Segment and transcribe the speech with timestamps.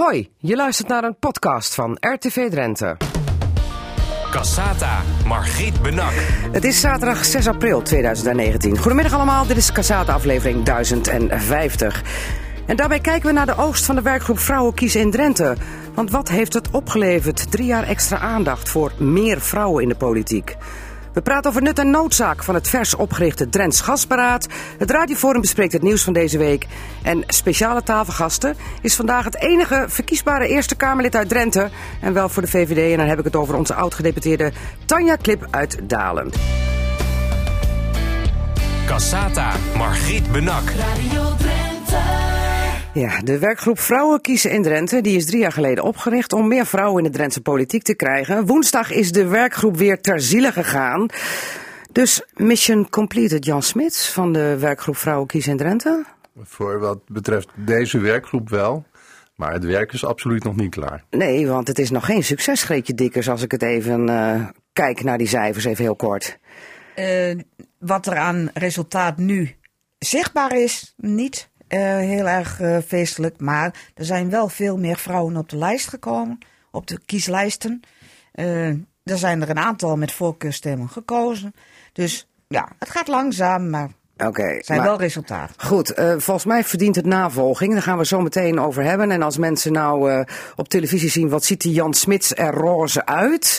[0.00, 2.96] Hoi, je luistert naar een podcast van RTV Drenthe.
[4.30, 6.12] Cassata, Margriet Benak.
[6.52, 8.78] Het is zaterdag 6 april 2019.
[8.78, 12.02] Goedemiddag allemaal, dit is Cassata aflevering 1050.
[12.66, 15.56] En daarbij kijken we naar de oogst van de werkgroep Vrouwen kiezen in Drenthe.
[15.94, 17.50] Want wat heeft het opgeleverd?
[17.50, 20.56] Drie jaar extra aandacht voor meer vrouwen in de politiek.
[21.14, 24.46] We praten over nut en noodzaak van het vers opgerichte Drents Gasberaad.
[24.78, 26.66] Het Radioforum bespreekt het nieuws van deze week.
[27.02, 31.68] En speciale tafelgasten is vandaag het enige verkiesbare Eerste Kamerlid uit Drenthe.
[32.00, 32.92] En wel voor de VVD.
[32.92, 34.52] En dan heb ik het over onze oud-gedeputeerde
[34.84, 36.32] Tanja Klip uit Dalen.
[38.86, 40.70] Cassata, Margriet Benak.
[40.70, 42.23] Radio Drenthe.
[42.94, 46.66] Ja, de werkgroep Vrouwen kiezen in Drenthe die is drie jaar geleden opgericht om meer
[46.66, 48.46] vrouwen in de Drentse politiek te krijgen.
[48.46, 51.08] Woensdag is de werkgroep weer ter ziele gegaan.
[51.92, 56.04] Dus mission completed, Jan Smits van de werkgroep Vrouwen kiezen in Drenthe.
[56.42, 58.84] Voor wat betreft deze werkgroep wel.
[59.36, 61.04] Maar het werk is absoluut nog niet klaar.
[61.10, 65.02] Nee, want het is nog geen succes, Greetje Dikkers, als ik het even uh, kijk
[65.02, 66.38] naar die cijfers, even heel kort.
[66.96, 67.38] Uh,
[67.78, 69.54] wat er aan resultaat nu
[69.98, 71.52] zichtbaar is, niet.
[71.68, 73.40] Uh, heel erg uh, feestelijk.
[73.40, 76.38] Maar er zijn wel veel meer vrouwen op de lijst gekomen,
[76.70, 77.80] op de kieslijsten.
[78.34, 78.68] Uh,
[79.02, 81.54] er zijn er een aantal met voorkeurstemmen gekozen.
[81.92, 85.54] Dus ja, het gaat langzaam, maar Oké, zijn maar, wel resultaten.
[85.66, 87.72] Goed, uh, volgens mij verdient het navolging.
[87.72, 89.10] Daar gaan we zo meteen over hebben.
[89.10, 90.20] En als mensen nou uh,
[90.56, 93.58] op televisie zien, wat ziet die Jan Smits er roze uit?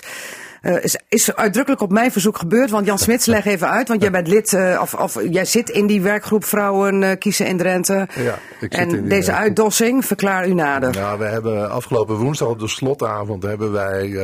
[0.66, 2.69] Uh, is, is uitdrukkelijk op mijn verzoek gebeurd.
[2.69, 3.88] Want Jan Smits, leg even uit.
[3.88, 7.45] Want jij bent lid, uh, of, of jij zit in die werkgroep Vrouwen uh, Kiezen
[7.45, 8.07] in Drenthe.
[8.16, 10.91] Ja, ik en zit in die deze uitdossing, verklaar u nader.
[10.91, 14.17] Nou, we hebben afgelopen woensdag op de slotavond hebben wij,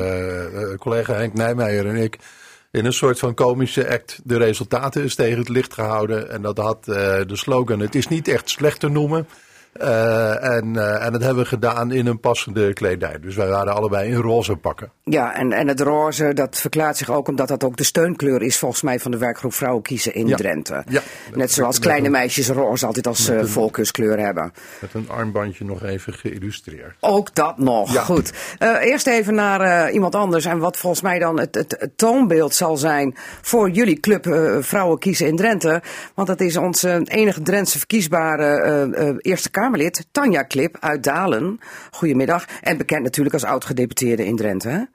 [0.78, 2.18] collega Henk Nijmeijer en ik,
[2.72, 6.30] in een soort van komische act de resultaten eens tegen het licht gehouden.
[6.30, 9.28] En dat had de slogan: Het is niet echt slecht te noemen.
[9.82, 13.20] Uh, en, uh, en dat hebben we gedaan in een passende kledij.
[13.22, 14.92] Dus wij waren allebei in roze pakken.
[15.04, 18.58] Ja, en, en het roze dat verklaart zich ook omdat dat ook de steunkleur is
[18.58, 20.36] volgens mij van de werkgroep Vrouwen Kiezen in ja.
[20.36, 20.84] Drenthe.
[20.88, 21.02] Ja.
[21.34, 24.54] Net zoals kleine een, meisjes roze altijd als uh, voorkeurskleur hebben.
[24.80, 26.96] Met een armbandje nog even geïllustreerd.
[27.00, 28.02] Ook dat nog, ja.
[28.02, 28.32] goed.
[28.82, 32.78] eerst even naar iemand anders en wat volgens mij dan het, het, het toonbeeld zal
[32.78, 34.26] zijn voor jullie club
[34.60, 35.82] Vrouwen Kiezen in Drenthe.
[36.16, 41.60] Want dat is onze enige Drentse verkiesbare Eerste Kamerlid, Tanja Klip uit Dalen.
[41.92, 42.46] Goedemiddag.
[42.62, 44.90] En bekend natuurlijk als oud-gedeputeerde in Drenthe.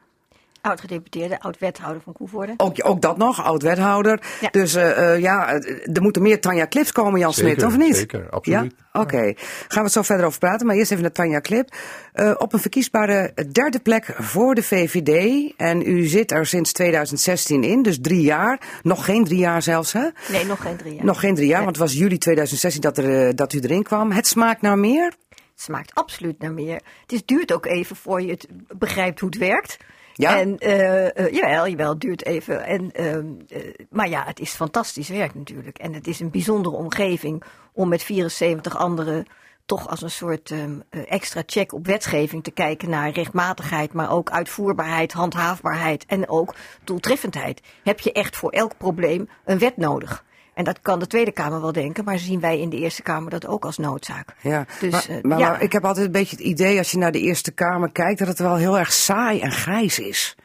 [0.67, 2.55] Oud-gedeputeerde, oud-wethouder van Koevoorde.
[2.57, 4.23] Ook, ook dat nog, oud-wethouder.
[4.41, 4.49] Ja.
[4.51, 5.53] Dus uh, uh, ja,
[5.93, 7.97] er moeten meer Tanja Klips komen, Jan Smit, of niet?
[7.97, 8.73] Zeker, absoluut.
[8.93, 9.01] Ja?
[9.01, 9.37] Oké, okay.
[9.39, 10.67] gaan we het zo verder over praten.
[10.67, 11.75] Maar eerst even naar Tanja Klip.
[12.15, 15.53] Uh, op een verkiesbare derde plek voor de VVD.
[15.57, 18.61] En u zit er sinds 2016 in, dus drie jaar.
[18.83, 20.09] Nog geen drie jaar zelfs, hè?
[20.29, 21.05] Nee, nog geen drie jaar.
[21.05, 21.65] Nog geen drie jaar, nee.
[21.65, 24.13] want het was juli 2016 dat, er, dat u erin kwam.
[24.13, 25.15] Het smaakt naar meer?
[25.29, 26.81] Het smaakt absoluut naar meer.
[27.03, 28.49] Het is, duurt ook even voor je het
[28.79, 29.77] begrijpt hoe het werkt.
[30.17, 30.41] Ja?
[30.41, 32.65] En, uh, uh, jawel, jawel, duurt even.
[32.65, 35.79] En, uh, maar ja, het is fantastisch werk natuurlijk.
[35.79, 39.27] En het is een bijzondere omgeving om met 74 anderen
[39.67, 44.31] toch als een soort um, extra check op wetgeving te kijken naar rechtmatigheid, maar ook
[44.31, 46.55] uitvoerbaarheid, handhaafbaarheid en ook
[46.85, 47.61] doeltreffendheid.
[47.83, 50.25] Heb je echt voor elk probleem een wet nodig?
[50.57, 53.31] En dat kan de Tweede Kamer wel denken, maar zien wij in de Eerste Kamer
[53.31, 54.35] dat ook als noodzaak.
[54.41, 55.51] Ja, dus, maar, uh, maar, ja.
[55.51, 58.19] maar ik heb altijd een beetje het idee als je naar de Eerste Kamer kijkt
[58.19, 60.37] dat het wel heel erg saai en grijs is.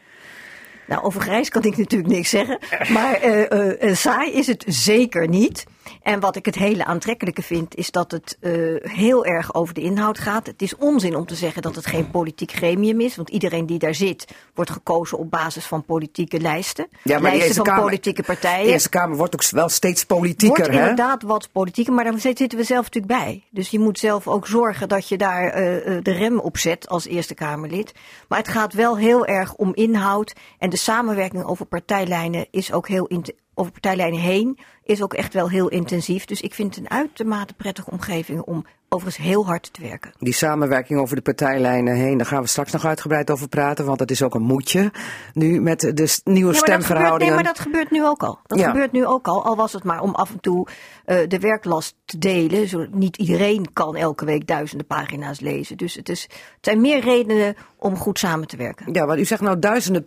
[0.88, 2.60] Nou, over grijs kan ik natuurlijk niks zeggen.
[2.94, 5.66] Maar uh, uh, saai is het zeker niet.
[6.02, 9.82] En wat ik het hele aantrekkelijke vind, is dat het uh, heel erg over de
[9.82, 10.48] inhoud gaat.
[10.48, 13.16] Het is onzin om te zeggen dat het geen politiek gremium is.
[13.16, 16.88] Want iedereen die daar zit, wordt gekozen op basis van politieke lijsten.
[17.04, 18.66] Ja, maar lijsten van kamer, politieke partijen.
[18.66, 20.80] De Eerste Kamer wordt ook wel steeds politieker, wordt hè?
[20.80, 23.44] inderdaad wat politieker, maar daar zitten we zelf natuurlijk bij.
[23.50, 27.08] Dus je moet zelf ook zorgen dat je daar uh, de rem op zet als
[27.08, 27.94] Eerste Kamerlid.
[28.28, 30.34] Maar het gaat wel heel erg om inhoud.
[30.58, 33.08] En de samenwerking over partijlijnen is ook heel
[33.54, 34.60] over partijlijnen heen
[34.92, 36.26] is ook echt wel heel intensief.
[36.26, 40.12] Dus ik vind het een uitermate prettige omgeving om overigens heel hard te werken.
[40.20, 43.86] Die samenwerking over de partijlijnen heen, daar gaan we straks nog uitgebreid over praten.
[43.86, 44.92] Want dat is ook een moedje
[45.34, 47.34] nu met de nieuwe ja, stemverhoudingen.
[47.34, 48.40] nee, maar dat gebeurt nu ook al.
[48.44, 48.68] Dat ja.
[48.68, 49.46] gebeurt nu ook al.
[49.46, 50.68] Al was het maar om af en toe
[51.06, 52.68] uh, de werklast te delen.
[52.68, 55.78] Zo, niet iedereen kan elke week duizenden pagina's lezen.
[55.78, 58.94] Dus het, is, het zijn meer redenen om goed samen te werken.
[58.94, 60.06] Ja, want u zegt nou duizenden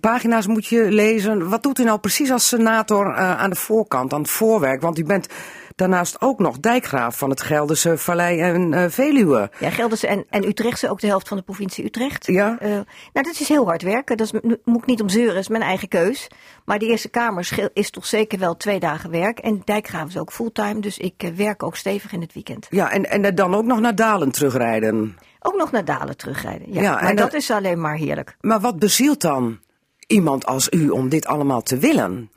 [0.00, 1.48] pagina's moet je lezen.
[1.48, 4.80] Wat doet u nou precies als senator uh, aan de voorkant, voorwerk?
[4.80, 5.26] Want u bent
[5.74, 9.50] daarnaast ook nog dijkgraaf van het Gelderse Vallei en uh, Veluwe.
[9.58, 12.26] Ja, Gelderse en, en Utrechtse, ook de helft van de provincie Utrecht.
[12.26, 12.58] Ja.
[12.62, 14.16] Uh, nou, dat is heel hard werken.
[14.16, 16.28] Dat is, moet ik niet om zeuren, is mijn eigen keus.
[16.64, 19.38] Maar de Eerste Kamer is toch zeker wel twee dagen werk.
[19.38, 22.66] En dijkgraaf is ook fulltime, dus ik uh, werk ook stevig in het weekend.
[22.70, 25.16] Ja, en, en dan ook nog naar Dalen terugrijden.
[25.40, 26.72] Ook nog naar Dalen terugrijden.
[26.72, 28.36] Ja, Ja, maar en dat dat- is alleen maar heerlijk.
[28.40, 29.58] Maar wat bezielt dan
[30.06, 32.30] iemand als u om dit allemaal te willen?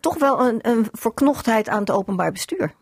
[0.00, 2.74] Toch wel een, een verknochtheid aan het openbaar bestuur.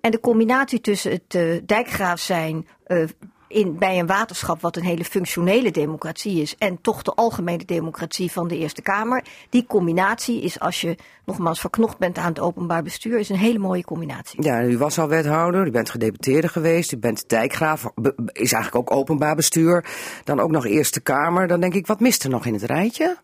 [0.00, 3.04] En de combinatie tussen het eh, dijkgraaf zijn eh,
[3.50, 8.32] in, bij een waterschap, wat een hele functionele democratie is, en toch de algemene democratie
[8.32, 9.24] van de Eerste Kamer.
[9.48, 13.58] Die combinatie is, als je nogmaals verknocht bent aan het openbaar bestuur, is een hele
[13.58, 14.42] mooie combinatie.
[14.42, 17.84] Ja, u was al wethouder, u bent gedeputeerde geweest, u bent dijkgraaf,
[18.32, 19.84] is eigenlijk ook openbaar bestuur.
[20.24, 21.46] Dan ook nog Eerste Kamer.
[21.46, 23.16] Dan denk ik, wat mist er nog in het rijtje?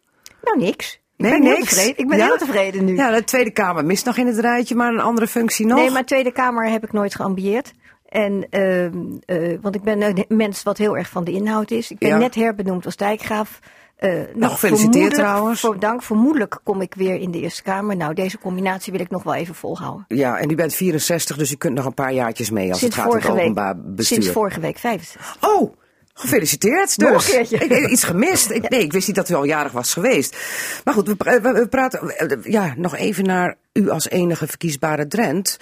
[0.42, 1.00] Nou, niks.
[1.16, 1.68] Ik Nee, ben heel niks.
[1.68, 1.98] tevreden.
[1.98, 2.24] Ik ben Ja?
[2.24, 2.94] heel tevreden nu.
[2.96, 5.78] Ja, de Tweede Kamer mist nog in het rijtje, maar een andere functie nog.
[5.78, 7.72] Nee, maar Tweede Kamer heb ik nooit geambieerd.
[8.08, 8.92] En, ehm,
[9.24, 11.90] eh, want ik ben een mens wat heel erg van de inhoud is.
[11.90, 12.16] Ik ben Ja.
[12.16, 13.58] net herbenoemd als dijkgraaf.
[13.96, 15.60] Eh nog gefeliciteerd trouwens.
[15.60, 16.02] Voor, dank.
[16.02, 17.96] Vermoedelijk kom ik weer in de Eerste Kamer.
[17.96, 20.04] Nou, deze combinatie wil ik nog wel even volhouden.
[20.08, 22.96] Ja, en u bent 64, dus u kunt nog een paar jaartjes mee als Sinds
[22.96, 24.04] het gaat om het week, openbaar bestuur.
[24.04, 25.36] sinds vorige week 65.
[25.40, 25.74] Oh,
[26.18, 27.08] gefeliciteerd dus.
[27.10, 27.56] Nog een keertje.
[27.58, 28.50] Ik heb iets gemist.
[28.50, 30.36] Ik, nee, ik wist niet dat u al jarig was geweest.
[30.84, 35.06] Maar goed, we, we- we praten eh, ja, nog even naar u als enige verkiesbare
[35.06, 35.58] Drent.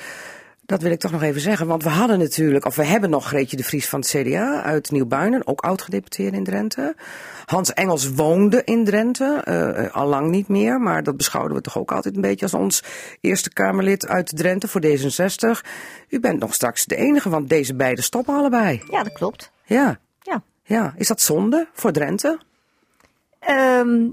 [0.66, 3.26] Dat wil ik toch nog even zeggen, want we hadden natuurlijk, of we hebben nog
[3.26, 6.94] Greetje de Vries van het CDA uit Nieuwbuinen, ook oud-gedeputeerde in Drenthe.
[7.44, 11.62] Hans Engels woonde in Drenthe, eh, eh, al lang niet meer, maar dat beschouwden we
[11.62, 12.82] toch ook altijd een beetje als ons
[13.20, 15.60] Eerste Kamerlid uit Drenthe voor D66.
[16.08, 18.82] U bent nog straks de enige, want deze beiden stoppen allebei.
[18.90, 19.50] Ja, dat klopt.
[19.64, 19.98] Ja.
[20.24, 20.42] Ja.
[20.62, 22.38] Ja, is dat zonde voor Drenthe?
[23.38, 24.08] Ehm,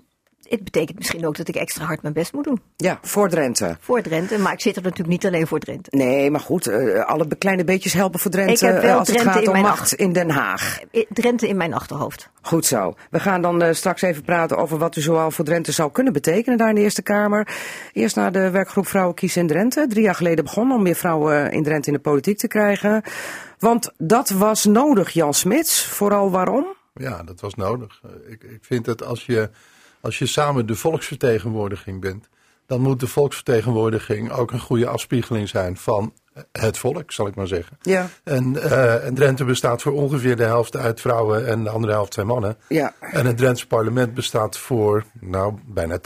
[0.51, 2.61] het betekent misschien ook dat ik extra hard mijn best moet doen.
[2.77, 3.77] Ja, voor Drenthe.
[3.79, 4.37] Voor Drenthe.
[4.37, 5.89] Maar ik zit er natuurlijk niet alleen voor Drenthe.
[5.97, 9.07] Nee, maar goed, eh, alle kleine beetjes helpen voor Drenthe Ik heb wel eh, als
[9.07, 10.79] het Drenthe gaat in om mijn macht achter- in Den Haag.
[10.93, 12.29] I- Drenthe in mijn achterhoofd.
[12.41, 12.93] Goed zo.
[13.09, 16.13] We gaan dan eh, straks even praten over wat u zoal voor Drenthe zou kunnen
[16.13, 17.47] betekenen daar in de Eerste Kamer.
[17.93, 19.85] Eerst naar de werkgroep Vrouwen Kiezen in Drenthe.
[19.89, 23.01] Drie jaar geleden begonnen om meer vrouwen in Drenthe in de politiek te krijgen.
[23.59, 25.85] Want dat was nodig, Jan Smits.
[25.85, 26.65] Vooral waarom?
[26.93, 28.01] Ja, dat was nodig.
[28.03, 29.49] Eh, Ik, ik vind dat als je,
[30.01, 32.29] als je samen de volksvertegenwoordiging bent,
[32.65, 36.13] dan moet de volksvertegenwoordiging ook een goede afspiegeling zijn van
[36.51, 37.77] het volk, zal ik maar zeggen.
[37.81, 38.07] Ja.
[38.23, 38.71] En,
[39.03, 42.57] en Drenthe bestaat voor ongeveer de helft uit vrouwen en de andere helft zijn mannen.
[42.67, 42.93] Ja.
[42.99, 46.01] En het Drentse parlement bestaat voor nou, bijna 80%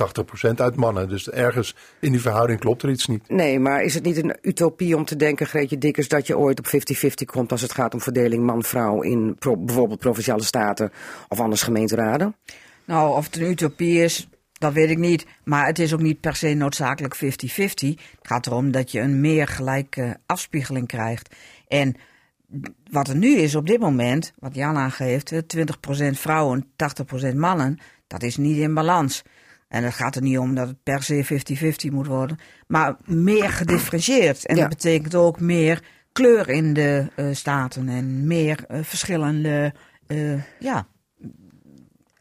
[0.56, 1.10] uit mannen.
[1.10, 3.30] Dus ergens in die verhouding klopt er iets niet.
[3.30, 6.60] Nee, maar is het niet een utopie om te denken, Greetje Dikkers, dat je ooit
[6.60, 10.92] op 50-50 komt als het gaat om verdeling man-vrouw in pro- bijvoorbeeld provinciale staten
[11.28, 12.36] of anders gemeenteraden?
[12.86, 15.26] Nou, of het een utopie is, dat weet ik niet.
[15.44, 17.20] Maar het is ook niet per se noodzakelijk 50-50.
[17.20, 21.36] Het gaat erom dat je een meer gelijke afspiegeling krijgt.
[21.68, 21.96] En
[22.92, 27.78] wat er nu is op dit moment, wat Jan aangeeft, eh, 20% vrouwen, 80% mannen,
[28.08, 29.24] dat is niet in balans.
[29.68, 33.50] En het gaat er niet om dat het per se 50-50 moet worden, maar meer
[33.50, 34.46] gedifferentieerd.
[34.46, 34.62] En Ja.
[34.62, 39.74] dat betekent ook meer kleur in de eh, staten en meer eh, verschillende,
[40.08, 40.88] eh, ja,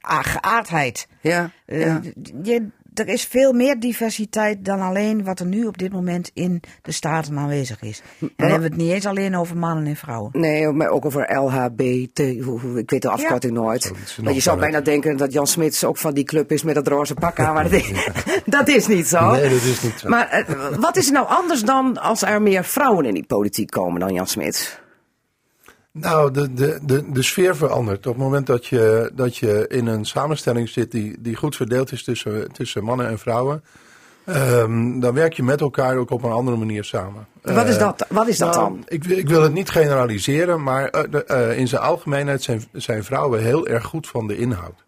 [0.05, 1.07] geaardheid.
[1.21, 2.01] Ja, Eh, ja.
[2.43, 6.61] je, er is veel meer diversiteit dan alleen wat er nu op dit moment in
[6.83, 8.03] de staten aanwezig is.
[8.21, 10.31] En dan hebben we het niet eens alleen over mannen en vrouwen.
[10.33, 12.19] Nee, maar ook over LHBT.
[12.19, 13.93] Ik weet de afkorting nooit.
[14.23, 16.89] Maar je zou bijna denken dat Jan Smits ook van die club is met dat
[16.89, 17.55] roze pak aan.
[17.55, 17.93] Maar dat is,
[18.47, 19.31] dat is niet zo.
[19.31, 20.09] Nee, dat is niet zo.
[20.09, 23.71] Maar eh, wat is er nou anders dan als er meer vrouwen in die politiek
[23.71, 24.83] komen dan Jan Smits?
[25.99, 28.07] Nou, de, de, de, de sfeer verandert.
[28.07, 31.93] Op het moment dat je, dat je in een samenstelling zit die, die goed verdeeld
[31.93, 33.63] is tussen, tussen mannen en vrouwen,
[34.25, 37.27] ehm, dan werk je met elkaar ook op een andere manier samen.
[37.43, 38.83] Wat is Eh, dat, wat is dat nou, dan?
[38.89, 43.05] Ik, ik wil het niet generaliseren, maar eh, de- eh, in zijn algemeenheid zijn, zijn
[43.05, 44.83] vrouwen heel erg goed van de inhoud.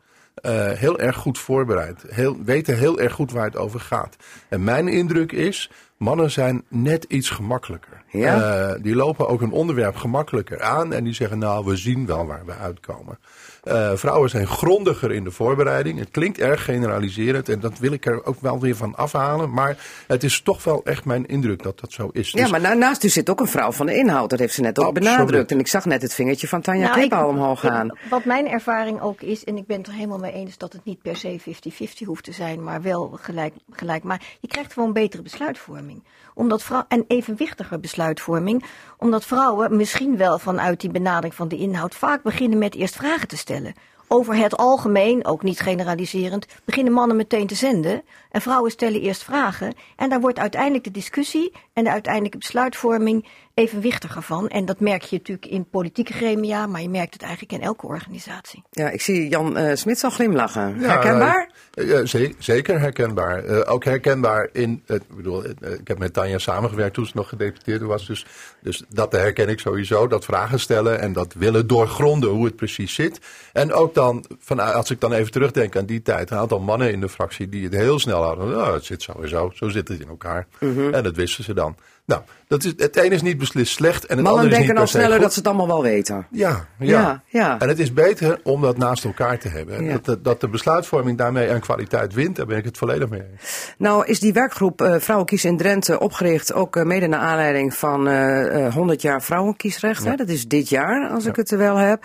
[0.74, 2.04] Heel erg goed voorbereid.
[2.08, 4.16] Heel, weten heel erg goed waar het over gaat.
[4.48, 8.02] En mijn indruk is, mannen zijn net iets gemakkelijker.
[8.10, 8.40] Ja?
[8.40, 12.26] Eh, die lopen ook een onderwerp gemakkelijker aan en die zeggen, nou, we zien wel
[12.26, 13.18] waar we uitkomen.
[13.66, 15.98] Eh, vrouwen zijn grondiger in de voorbereiding.
[15.98, 19.52] Het klinkt erg generaliserend en dat wil ik er ook wel weer van afhalen.
[19.52, 22.30] Maar het is toch wel echt mijn indruk dat dat zo is.
[22.30, 24.30] Ja, Dus- maar na- naast u zit ook een vrouw van de inhoud.
[24.30, 25.14] Dat heeft ze net ook Absoluut.
[25.16, 25.50] benadrukt.
[25.50, 27.98] En ik zag net het vingertje van Tanja Nou, al omhoog ik- gaan.
[28.10, 30.84] wat mijn ervaring ook is, en ik ben het er helemaal mee eens dat het
[30.84, 34.02] niet per se 50-50 hoeft te zijn, maar wel gelijk, gelijk.
[34.02, 36.02] Maar je krijgt gewoon betere besluitvorming.
[36.36, 38.64] Omdat en evenwichtiger besluitvorming.
[38.98, 43.28] Omdat vrouwen misschien wel vanuit die benadering van de inhoud vaak beginnen met eerst vragen
[43.28, 43.74] te stellen.
[44.08, 48.02] Over het algemeen, ook niet generaliserend, beginnen mannen meteen te zenden.
[48.36, 49.74] En vrouwen stellen eerst vragen.
[49.96, 54.48] En daar wordt uiteindelijk de discussie en de uiteindelijke besluitvorming evenwichtiger van.
[54.48, 57.86] En dat merk je natuurlijk in politieke gremia, maar je merkt het eigenlijk in elke
[57.86, 58.62] organisatie.
[58.70, 60.76] Ja, ik zie Jan eh Smits al glimlachen.
[60.78, 61.50] Herkenbaar?
[61.74, 62.00] eh,
[62.38, 63.44] zeker herkenbaar.
[63.44, 64.82] Eh, ook herkenbaar in.
[64.86, 68.06] het- ik bedoel, ik heb met Tanja samengewerkt toen ze nog gedeputeerde was.
[68.06, 68.26] Dus,
[68.62, 70.06] dus dat herken ik sowieso.
[70.06, 73.20] Dat vragen stellen en dat willen doorgronden hoe het precies zit.
[73.52, 76.92] En ook dan, van, als ik dan even terugdenk aan die tijd, een aantal mannen
[76.92, 78.50] in de fractie die het heel snel hadden.
[78.50, 80.46] Nou, het zit sowieso, zo zit het in elkaar.
[80.58, 80.94] Mhm.
[80.94, 81.76] En dat wisten ze dan.
[82.06, 84.66] Nou, dat is, het ene is niet beslist slecht en het Mannen andere is niet
[84.66, 85.22] denken al sneller goed.
[85.22, 86.26] dat ze het allemaal wel weten.
[86.30, 87.00] Ja, ja.
[87.00, 87.58] Ja, ja.
[87.58, 89.84] En het is beter om dat naast elkaar te hebben.
[89.84, 89.92] Ja.
[89.92, 93.22] Dat, de, dat de besluitvorming daarmee aan kwaliteit wint, daar ben ik het volledig mee
[93.32, 93.72] eens.
[93.78, 97.74] Nou is die werkgroep eh, Vrouwen kiezen in Drenthe opgericht ook eh, mede naar aanleiding
[97.74, 100.04] van eh, eh, 100 jaar vrouwenkiesrecht.
[100.04, 100.14] Hè?
[100.14, 102.04] Dat is dit jaar, als ik het er wel heb.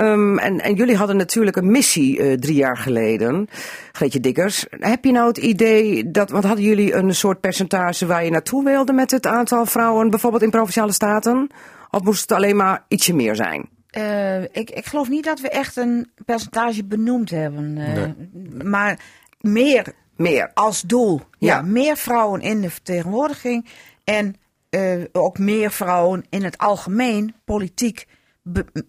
[0.00, 3.48] Ehm, en, en jullie hadden natuurlijk een missie eh, drie jaar geleden.
[3.92, 8.24] Greetje Dikkers, heb je nou het idee dat, want hadden jullie een soort percentage waar
[8.24, 11.48] je naartoe wilde met het aantal vrouwen, bijvoorbeeld in provinciale staten?
[11.90, 13.68] Of moest het alleen maar ietsje meer zijn?
[13.90, 17.78] Eh, ik, ik geloof niet dat we echt een percentage benoemd hebben.
[17.78, 18.98] eh, Maar
[19.40, 20.50] meer Meer.
[20.54, 21.20] als doel.
[21.38, 21.62] Ja, Ja.
[21.62, 23.66] meer vrouwen in de vertegenwoordiging.
[24.04, 24.34] En
[24.70, 28.06] eh, ook meer vrouwen in het algemeen politiek.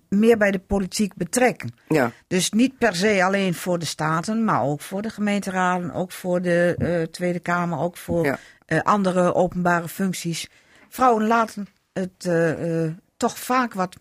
[0.10, 1.74] Meer bij de politiek betrekken.
[1.88, 2.12] Ja.
[2.27, 6.41] Dus niet per se alleen voor de staten, maar ook voor de gemeenteraden, ook voor
[6.41, 8.39] de eh, Tweede Kamer, ook voor Ja.
[8.65, 10.50] eh, andere openbare functies.
[10.89, 12.84] Vrouwen laten het eh,
[13.17, 13.96] toch vaak wat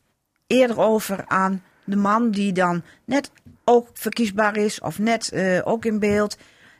[0.47, 3.31] eerder over aan de man die dan net
[3.65, 5.33] ook verkiesbaar is of net
[5.65, 6.37] ook in beeld.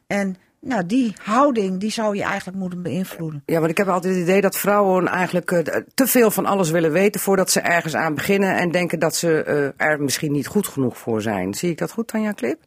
[0.07, 3.43] En nou, die houding die zou je eigenlijk moeten beïnvloeden.
[3.47, 6.71] Ja, want ik heb altijd het idee dat vrouwen eigenlijk eh, te veel van alles
[6.71, 10.47] willen weten voordat ze ergens aan beginnen en denken dat ze eh, er misschien niet
[10.47, 11.55] goed genoeg voor zijn.
[11.55, 12.59] Zie ik dat goed, Tanja Klip?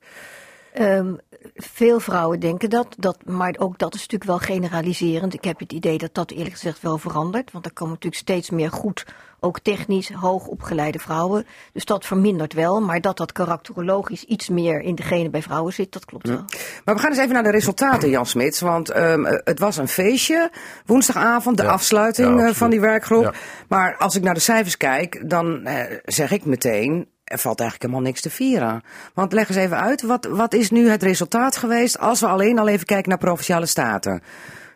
[0.74, 1.14] Ehm,
[1.56, 5.34] veel vrouwen denken dat, dat, maar ook dat is natuurlijk wel generaliserend.
[5.34, 7.52] Ik heb het idee dat dat eerlijk gezegd wel verandert.
[7.52, 9.06] Want er komen natuurlijk steeds meer goed,
[9.44, 11.46] ook technisch hoog opgeleide vrouwen.
[11.74, 12.82] Dus dat vermindert wel.
[12.82, 16.46] Maar dat dat karakterologisch iets meer in de genen bij vrouwen zit, dat klopt wel.
[16.86, 18.60] Maar we gaan eens even naar de resultaten, Jan Smits.
[18.62, 20.52] Want ehm, eh, het was een feestje,
[20.86, 21.70] woensdagavond, de Ja.
[21.70, 23.24] afsluiting Ja, eh, van die werkgroep.
[23.24, 23.34] Ja.
[23.68, 27.90] Maar als ik naar de cijfers kijk, dan eh, zeg ik meteen, er valt eigenlijk
[27.90, 28.82] helemaal niks te vieren.
[29.14, 32.60] Want leg eens even uit, wat, wat is nu het resultaat geweest als we alleen
[32.60, 34.22] al even kijken naar provinciale staten?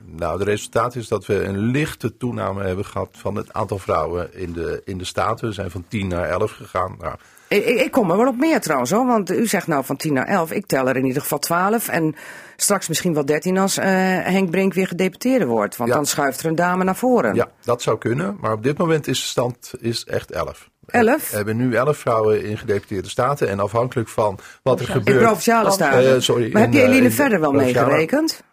[0.06, 4.34] Nou, het resultaat is dat we een lichte toename hebben gehad van het aantal vrouwen
[4.34, 5.48] in de, in de Staten.
[5.48, 6.96] We zijn van 10 naar 11 gegaan.
[7.00, 7.16] Nou,
[7.48, 10.14] Ik, ik, kom er wel op meer trouwens hoor, want u zegt nou van 10
[10.14, 10.52] naar 11.
[10.52, 12.16] Ik tel er in ieder geval 12 en
[12.56, 13.86] straks misschien wel 13 als eh,
[14.24, 15.76] Henk Brink weer gedeputeerde wordt.
[15.78, 15.96] Want Ja.
[15.96, 17.36] dan schuift er een dame naar voren.
[17.36, 18.38] ja, dat zou kunnen.
[18.42, 20.70] Maar op dit moment is de stand is echt 11.
[20.88, 21.30] 11?
[21.30, 23.48] We hebben nu 11 vrouwen in gedeputeerde staten.
[23.50, 25.22] En afhankelijk van wat er In gebeurt.
[25.24, 26.14] provinciale staten.
[26.16, 28.44] Eh, sorry, maar heb in, je eh, Eline in verder wel meegerekend?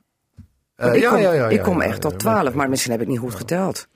[0.77, 3.09] Eh, ik ja, kom, ja, ja, ik kom echt tot 12, maar misschien heb ik
[3.09, 3.87] niet goed geteld.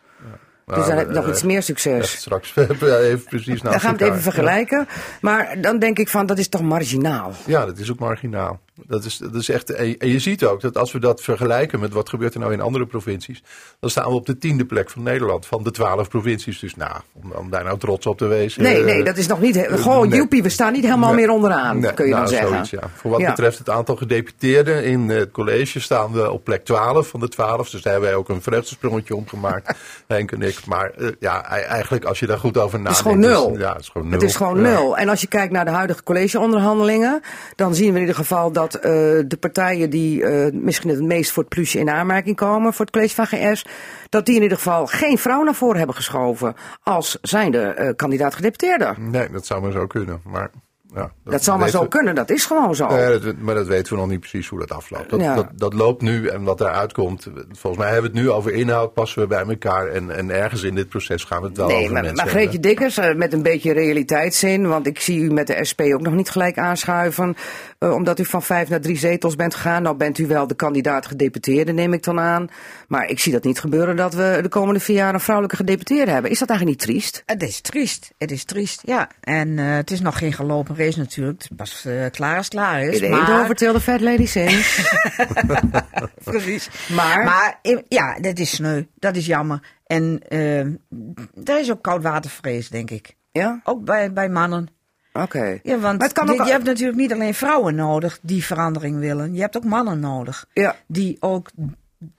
[0.67, 2.11] Nou, dus dan heb ik nog eh, iets meer succes.
[2.11, 4.89] straks even precies Dan naast gaan we het even vergelijken.
[5.21, 7.33] Maar dan denk ik van, dat is toch marginaal.
[7.47, 8.61] Ja, dat is ook marginaal.
[8.87, 11.93] Dat is, dat is echt, en je ziet ook dat als we dat vergelijken met
[11.93, 13.43] wat gebeurt er nou in andere provincies,
[13.81, 16.59] dan staan we op de tiende plek van Nederland, van de twaalf provincies.
[16.59, 18.63] Dus nou, om, om daar nou trots op te wezen.
[18.63, 19.55] Nee, eh, nee, dat is nog niet...
[19.55, 20.19] he- Gewoon, nee.
[20.19, 21.27] joepie, we staan niet helemaal Nee.
[21.27, 22.51] meer onderaan, Nee, kun je nou, dan zeggen.
[22.51, 22.81] Zoiets, ja.
[22.95, 23.29] Voor wat Ja.
[23.31, 27.71] betreft het aantal gedeputeerden in het college staan we op plek 12 van de 12.
[27.71, 29.75] Dus daar hebben wij ook een vrechtsprongetje om gemaakt,
[30.07, 30.67] Henk en ik.
[30.67, 32.97] Maar eh, ja, e- eigenlijk als je daar goed over Het nadenkt.
[32.99, 33.59] is gewoon nul.
[33.59, 34.19] ja, het is gewoon nul.
[34.21, 34.97] Het is gewoon nul.
[34.97, 37.21] En als je kijkt naar de huidige collegeonderhandelingen,
[37.57, 38.91] dan zien we in ieder geval dat eh,
[39.27, 42.95] de partijen die eh, misschien het meest voor het plusje in aanmerking komen voor het
[42.95, 43.65] college van GS,
[44.09, 48.35] dat die in ieder geval geen vrouw naar voren hebben geschoven als zijnde eh kandidaat
[48.35, 48.95] gedeputeerde.
[48.99, 50.21] Nee, dat zou maar zo kunnen.
[50.25, 50.51] Maar,
[50.95, 52.87] ja, Dat zou maar weten zo we- kunnen, dat is gewoon zo.
[52.87, 55.11] Nee, dat, maar dat weten we nog niet precies hoe dat afloopt.
[55.11, 55.35] Dat, Ja.
[55.35, 57.27] dat, dat loopt nu en wat eruit komt.
[57.53, 59.87] Volgens mij hebben we het nu over inhoud, passen we bij elkaar.
[59.87, 62.35] En, en ergens in dit proces gaan we het wel Nee, over maar, mensen maar
[62.35, 66.01] Greetje Dikkers, eh, met een beetje realiteitszin, want ik zie u met de SP ook
[66.01, 67.37] nog niet gelijk aanschuiven,
[67.79, 69.83] eh, omdat u van vijf naar drie zetels bent gegaan.
[69.83, 72.49] Nou bent u wel de kandidaat gedeputeerde, neem ik dan aan.
[72.89, 76.11] Maar ik zie dat niet gebeuren dat we de komende vier jaar een vrouwelijke gedeputeerde
[76.11, 76.31] hebben.
[76.31, 77.23] Is dat eigenlijk niet triest?
[77.27, 79.09] Het is triest, het is triest, ja.
[79.21, 81.41] En eh, het is nog geen gelopen race natuurlijk.
[81.41, 83.01] Is pas eh, klaar als klaar is.
[83.01, 83.55] In maar...
[83.55, 84.93] the fat lady sings.
[86.25, 86.69] Precies.
[86.89, 87.59] Maar- maar
[87.89, 88.83] ja, dat is sneu.
[88.99, 89.61] Dat is jammer.
[89.87, 90.67] En eh
[91.35, 93.17] daar is ook koudwatervrees, denk ik.
[93.33, 93.61] ja?
[93.65, 94.69] Ook bij, bij mannen.
[95.13, 95.59] Oké.
[95.63, 98.45] Ja, want Maar het kan je, ook- je hebt natuurlijk niet alleen vrouwen nodig die
[98.45, 99.35] verandering willen.
[99.35, 100.47] Je hebt ook mannen nodig.
[100.53, 100.77] Ja.
[100.87, 101.51] Die ook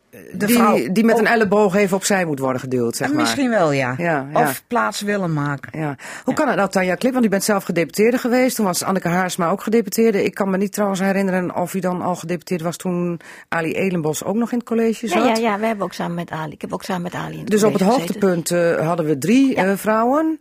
[0.09, 3.17] de die, vrouw die met een elleboog even opzij moet worden geduwd, zeg maar.
[3.17, 3.93] Misschien wel, ja.
[3.97, 4.41] Ja, ja.
[4.41, 5.79] Of plaats willen maken.
[5.79, 5.95] Ja.
[6.23, 7.13] Hoe kan het nou, Tanja Klip?
[7.13, 8.55] Want u bent zelf gedeputeerde geweest.
[8.55, 10.23] Toen was Anneke Haarsma ook gedeputeerde.
[10.23, 14.23] Ik kan me niet trouwens herinneren of u dan al gedeputeerd was toen Ali Elenbos
[14.23, 15.23] ook nog in het college zat.
[15.23, 16.51] Ja, ja, ja, we hebben ook samen met Ali.
[16.51, 19.17] Ik heb ook samen met Ali in het Dus op het hoogtepunt eh, hadden we
[19.17, 19.65] drie Ja.
[19.65, 20.39] eh, vrouwen.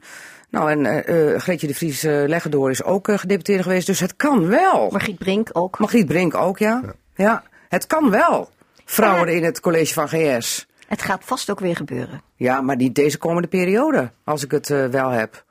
[0.50, 3.86] Nou, en eh eh, Greetje de Vries Leggedoor is ook gedeputeerde geweest.
[3.86, 4.88] Dus het kan wel.
[4.90, 5.78] Margriet Brink ook.
[5.78, 6.82] Margriet Brink ook, ja.
[7.14, 8.48] Ja, het kan wel.
[8.90, 10.66] Vrouwen in het college van GS.
[10.86, 12.22] Het gaat vast ook weer gebeuren.
[12.34, 15.44] Ja, maar niet deze komende periode, als ik het eh, wel heb.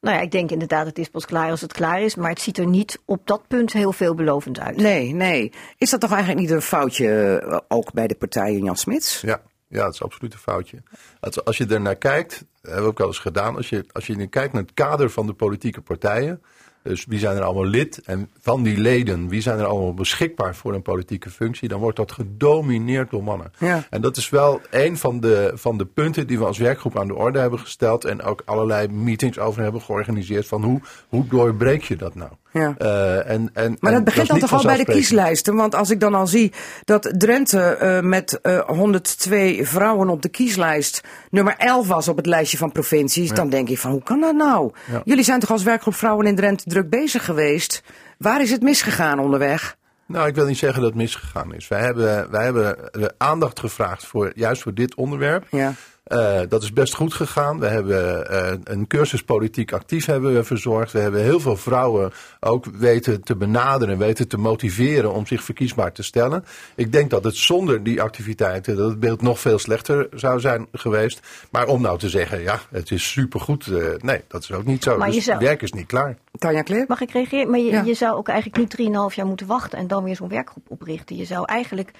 [0.00, 2.14] Nou ja, ik denk inderdaad, het is pas klaar als het klaar is.
[2.14, 4.76] Maar het ziet er niet op dat punt heel veelbelovend uit.
[4.76, 5.52] Nee, nee.
[5.78, 9.20] Is dat toch eigenlijk niet een foutje eh, ook bij de partijen Jan Smits?
[9.20, 10.82] Ja, ja, dat is absoluut een foutje.
[11.20, 13.56] Als, als je er naar kijkt, dat hebben we ook wel eens gedaan.
[13.56, 16.42] Als je, als je kijkt naar het kader van de politieke partijen.
[16.82, 20.54] Dus wie zijn er allemaal lid en van die leden, wie zijn er allemaal beschikbaar
[20.54, 23.52] voor een politieke functie, dan wordt dat gedomineerd door mannen.
[23.58, 23.86] Ja.
[23.90, 27.06] En dat is wel een van de, van de punten die we als werkgroep aan
[27.06, 31.82] de orde hebben gesteld en ook allerlei meetings over hebben georganiseerd van hoe, hoe doorbreek
[31.82, 32.30] je dat nou?
[32.52, 32.74] Ja.
[32.78, 35.54] Eh, en, en, Maar dat begint dan toch al bij de kieslijsten?
[35.54, 36.52] Want als ik dan al zie
[36.84, 42.26] dat Drenthe eh, met eh 102 vrouwen op de kieslijst nummer 11 was op het
[42.26, 44.72] lijstje van provincies, dan denk ik van hoe kan dat nou?
[44.90, 45.00] Ja.
[45.04, 47.82] Jullie zijn toch als werkgroep Vrouwen in Drenthe druk bezig geweest?
[48.18, 49.76] Waar is het misgegaan onderweg?
[50.06, 51.68] Nou, ik wil niet zeggen dat het misgegaan is.
[51.68, 55.46] Wij hebben, wij hebben eh, aandacht gevraagd voor juist voor dit onderwerp.
[55.50, 55.72] Ja.
[56.02, 57.58] Eh, dat is best goed gegaan.
[57.58, 60.92] We hebben eh, een cursus politiek actief hebben we verzorgd.
[60.92, 65.92] We hebben heel veel vrouwen ook weten te benaderen, weten te motiveren om zich verkiesbaar
[65.92, 66.44] te stellen.
[66.74, 70.66] Ik denk dat het zonder die activiteiten dat het beeld nog veel slechter zou zijn
[70.72, 71.20] geweest.
[71.50, 73.66] Maar om nou te zeggen, ja, het is supergoed.
[73.66, 74.98] eh nee, dat is ook niet zo.
[74.98, 76.16] Maar je dus zou- het werk is niet klaar.
[76.38, 76.88] Tanja Klip?
[76.88, 77.50] Mag ik reageren?
[77.50, 77.82] Maar je, Ja.
[77.82, 81.16] je zou ook eigenlijk niet 3,5 jaar moeten wachten en dan weer zo'n werkgroep oprichten.
[81.16, 81.90] Je zou eigenlijk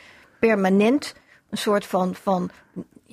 [0.40, 1.14] permanent
[1.50, 2.50] een soort van, van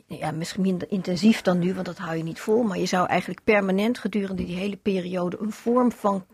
[0.09, 2.63] ja, misschien minder intensief dan nu, want dat hou je niet vol.
[2.63, 6.25] Maar je zou eigenlijk permanent gedurende die hele periode een vorm van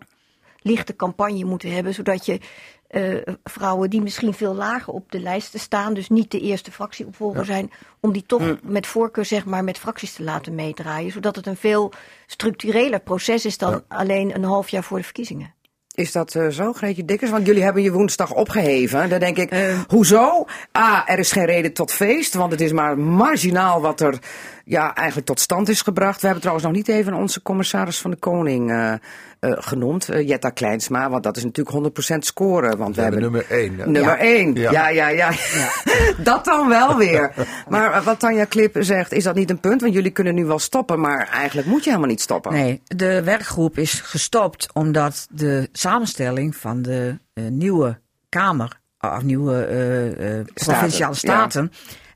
[0.61, 1.93] lichte campagne moeten hebben.
[1.93, 2.39] Zodat je
[2.87, 7.45] eh, vrouwen die misschien veel lager op de lijsten staan, dus niet de eerste fractieopvolger
[7.45, 8.59] zijn, om die toch Mm.
[8.61, 11.11] met voorkeur zeg maar met fracties te laten meedraaien.
[11.11, 11.91] Zodat het een veel
[12.27, 15.54] structureler proces is dan alleen een half jaar voor de verkiezingen.
[15.95, 17.31] Is dat eh, zo, Greetje Dikkers?
[17.31, 19.09] Want jullie hebben je woensdag opgeheven.
[19.09, 19.53] Dan denk ik,
[19.87, 20.45] hoezo?
[20.77, 24.19] A, er is geen reden tot feest, want het is maar marginaal wat er
[24.65, 26.15] ja, eigenlijk tot stand is gebracht.
[26.15, 28.99] We hebben trouwens nog niet even onze commissaris van de Koning eh, eh,
[29.39, 32.77] genoemd, eh, Jetta Kleinsma, want dat is natuurlijk 100% scoren.
[32.77, 33.79] Want we, We hebben nummer één.
[33.79, 33.85] hè?
[33.89, 34.17] Nummer Ja.
[34.17, 34.53] 1.
[34.53, 34.71] Ja.
[34.71, 35.31] Ja, ja, ja.
[36.23, 37.31] dat dan wel weer.
[37.69, 39.81] Maar wat Tanja Klip zegt, is dat niet een punt?
[39.81, 42.53] Want jullie kunnen nu wel stoppen, maar eigenlijk moet je helemaal niet stoppen.
[42.53, 47.99] Nee, de werkgroep is gestopt omdat de samenstelling van de eh, nieuwe
[48.29, 51.71] Kamer, of nieuwe eh, eh, provinciale staten,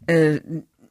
[0.06, 0.36] eh,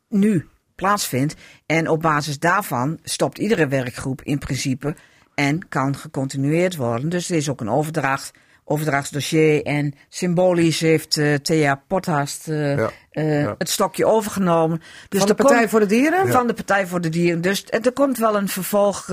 [0.09, 1.35] nu plaatsvindt.
[1.67, 4.95] En op basis daarvan stopt iedere werkgroep in principe
[5.35, 7.09] en kan gecontinueerd worden.
[7.09, 8.31] Dus er is ook een overdracht,
[8.65, 9.63] overdrachtsdossier.
[9.65, 13.55] En symbolisch heeft eh, Thea Pothast eh, Ja, eh, ja.
[13.59, 14.83] het stokje overgenomen.
[15.09, 16.29] Dus Van de Partij komt- voor de Dieren?
[16.29, 17.41] van de Partij voor de Dieren.
[17.41, 19.11] Dus er komt wel een vervolg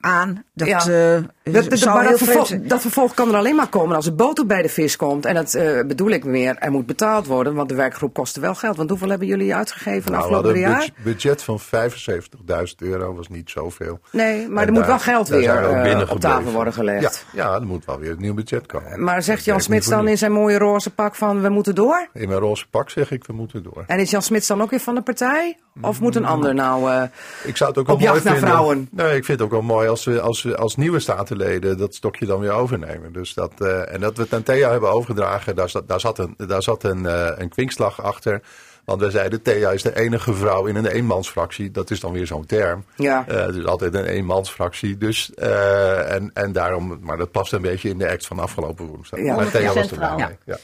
[0.00, 0.44] aan.
[0.54, 1.22] Dat, Ja.
[1.44, 4.46] Eh, Dat, dat, maar vervolg, dat vervolg kan er alleen maar komen als er boter
[4.46, 5.24] bij de vis komt.
[5.26, 8.54] En dat eh, bedoel ik meer, er moet betaald worden, want de werkgroep kostte wel
[8.54, 8.76] geld.
[8.76, 10.90] Want hoeveel hebben jullie uitgegeven Nou, we afgelopen hadden een jaar?
[11.04, 13.98] budget- budget van 75.000 euro, was niet zoveel.
[14.12, 17.26] Nee, maar En er moet daar- wel geld weer eh, op tafel worden gelegd.
[17.32, 19.02] Ja, ja, er moet wel weer een nieuw budget komen.
[19.04, 22.08] Maar zegt Jan Smits dan in zijn mooie roze pak van we moeten door?
[22.12, 23.84] In mijn roze pak zeg ik, we moeten door.
[23.86, 25.56] En is Jan Smits dan ook weer van de partij?
[25.80, 26.90] Of moet een ander nou...
[26.90, 27.02] eh,
[27.44, 28.50] Ik zou het ook wel Op mooi jacht naar vinden.
[28.52, 28.88] vrouwen.
[28.90, 30.98] Nee, ik vind het ook wel mooi als we als, we als nieuwe
[31.34, 33.12] statenleden dat stokje dan weer overnemen.
[33.12, 36.18] Dus dat, eh, en dat we het aan Thea hebben overgedragen, daar zat, daar zat,
[36.18, 38.40] een, daar zat een, eh, een kwinkslag achter.
[38.84, 41.70] Want wij zeiden, Thea is de enige vrouw in een eenmansfractie.
[41.70, 42.84] Dat is dan weer zo'n term.
[42.96, 43.22] Ja.
[43.26, 44.98] Dus altijd een eenmansfractie.
[44.98, 49.20] Dus, en, en daarom, maar dat past een beetje in de act van afgelopen woensdag.
[49.20, 49.36] Ja.
[49.36, 50.28] Maar Thea was er 100% wel vrouw.
[50.44, 50.58] Ja,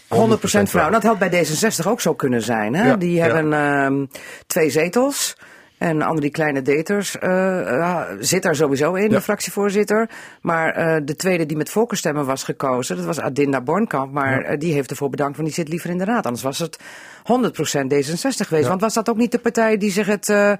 [0.66, 0.90] 100% vrouw.
[0.90, 2.74] Dat had bij D66 ook zo kunnen zijn.
[2.74, 2.86] Hè?
[2.86, 3.24] Ja, die ja.
[3.24, 4.06] hebben ehm,
[4.46, 5.36] twee zetels.
[5.80, 9.08] En al die kleine daters eh, eh, zit daar sowieso in, Ja.
[9.08, 10.10] de fractievoorzitter.
[10.42, 14.12] Maar eh, de tweede die met voorkeurstemmen was gekozen, dat was Adinda Bornkamp.
[14.12, 16.24] Maar die heeft ervoor bedankt, want die zit liever in de raad.
[16.24, 16.78] Anders was het
[17.22, 18.68] 100% D66 geweest.
[18.68, 20.52] Want was dat ook niet de partij die zich het, eh,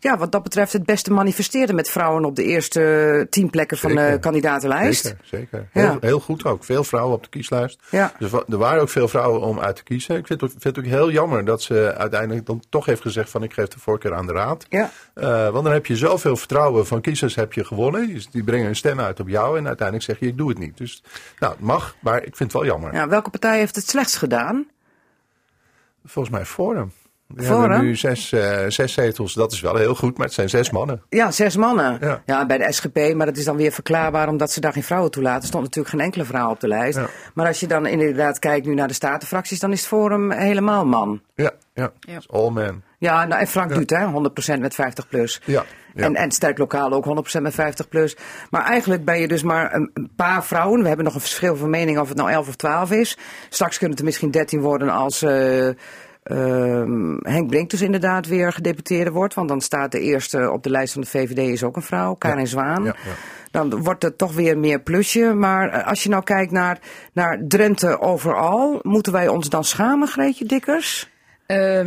[0.00, 3.94] ja, wat dat betreft, het beste manifesteerde met vrouwen op de eerste tien plekken van
[3.94, 5.02] de kandidatenlijst?
[5.04, 5.68] Zeker, zeker.
[5.72, 5.80] Ja.
[5.90, 6.64] Heel, heel goed ook.
[6.64, 7.78] Veel vrouwen op de kieslijst.
[7.90, 8.12] Ja.
[8.18, 10.16] Dus er waren ook veel vrouwen om uit te kiezen.
[10.16, 13.00] Ik vind het, ook- vind het ook heel jammer dat ze uiteindelijk dan toch heeft
[13.00, 14.66] gezegd van ik geef de voorkeur aan de raad.
[14.68, 14.90] Ja.
[15.14, 18.12] Eh, want dan heb je zoveel vertrouwen van kiezers heb je gewonnen.
[18.14, 20.58] Dus die brengen een stem uit op jou en uiteindelijk zeg je ik doe het
[20.58, 20.76] niet.
[20.76, 21.02] Dus
[21.38, 22.94] nou, het mag, maar ik vind het wel jammer.
[22.94, 24.66] Ja, welke partij heeft het slechtst gedaan?
[26.04, 26.92] Volgens mij Forum.
[27.26, 27.60] We Forum?
[27.70, 29.34] hebben nu zes, eh, zes zetels.
[29.34, 31.02] Dat is wel heel goed, maar het zijn zes mannen.
[31.08, 31.98] Ja, zes mannen.
[32.00, 32.22] Ja.
[32.26, 32.46] Ja.
[32.46, 35.40] bij de SGP, maar dat is dan weer verklaarbaar omdat ze daar geen vrouwen toelaten.
[35.42, 36.98] Er stond natuurlijk geen enkele vrouw op de lijst.
[36.98, 37.06] Ja.
[37.34, 40.86] Maar als je dan inderdaad kijkt nu naar de statenfracties, dan is het Forum helemaal
[40.86, 41.20] man.
[41.34, 41.90] Ja, ja.
[42.26, 42.82] All men.
[42.98, 43.76] Ja, nou, en Frank Ja.
[43.76, 44.04] doet hè,
[44.56, 45.40] 100% met 50 plus.
[45.44, 46.04] Ja, ja.
[46.04, 48.16] En, en Sterk Lokaal ook 100% met 50 plus.
[48.50, 50.80] Maar eigenlijk ben je dus maar een, een paar vrouwen.
[50.80, 53.18] We hebben nog een verschil van mening of het nou 11 of 12 is.
[53.48, 55.68] Straks kunnen het er misschien 13 worden als eh,
[56.22, 59.34] ehm, Henk Brink dus inderdaad weer gedeputeerde wordt.
[59.34, 62.14] Want dan staat de eerste op de lijst van de VVD is ook een vrouw,
[62.14, 62.84] Karin Zwaan.
[62.84, 63.12] Ja, ja.
[63.50, 65.34] Dan wordt het toch weer meer plusje.
[65.34, 66.78] Maar eh, als je nou kijkt naar,
[67.12, 71.10] naar Drenthe overal, moeten wij ons dan schamen, Greetje Dikkers?
[71.46, 71.84] Eh,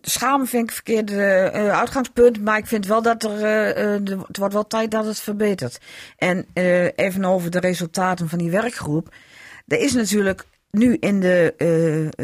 [0.00, 4.18] schamen vind ik verkeerd eh, uitgangspunt, maar ik vind wel dat er, eh, eh, de-
[4.26, 5.78] het wordt wel tijd dat het verbetert.
[6.16, 6.46] En
[6.96, 9.14] even over de resultaten van die werkgroep.
[9.66, 11.54] Er is natuurlijk nu in de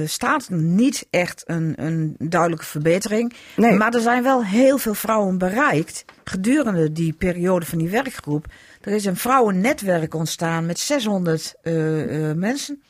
[0.04, 3.32] Staten niet echt een, een duidelijke verbetering.
[3.56, 3.72] Nee.
[3.72, 8.46] Maar er zijn wel heel veel vrouwen bereikt gedurende die periode van die werkgroep.
[8.80, 12.82] Er is een vrouwennetwerk ontstaan met 600 eh, eh, mensen.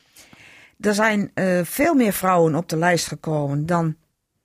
[0.79, 1.31] Er zijn
[1.63, 3.95] veel meer vrouwen op de lijst gekomen dan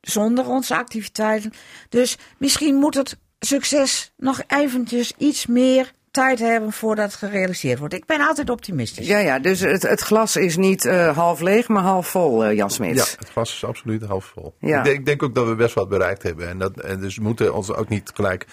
[0.04, 1.52] zonder onze activiteiten.
[1.88, 7.94] Dus misschien moet het succes nog eventjes iets meer tijd hebben voordat het gerealiseerd wordt.
[7.94, 9.06] Ik ben altijd optimistisch.
[9.06, 12.56] Ja, ja, dus het, het glas is niet eh, half leeg, maar half vol, eh,
[12.56, 13.16] Jan Ja, Smits.
[13.18, 14.54] het glas is absoluut half vol.
[14.60, 14.78] Ja.
[14.78, 16.48] Ik, denk, ik denk ook dat we best wat bereikt hebben.
[16.48, 18.46] En, dat, en dus we moeten ons ook niet gelijk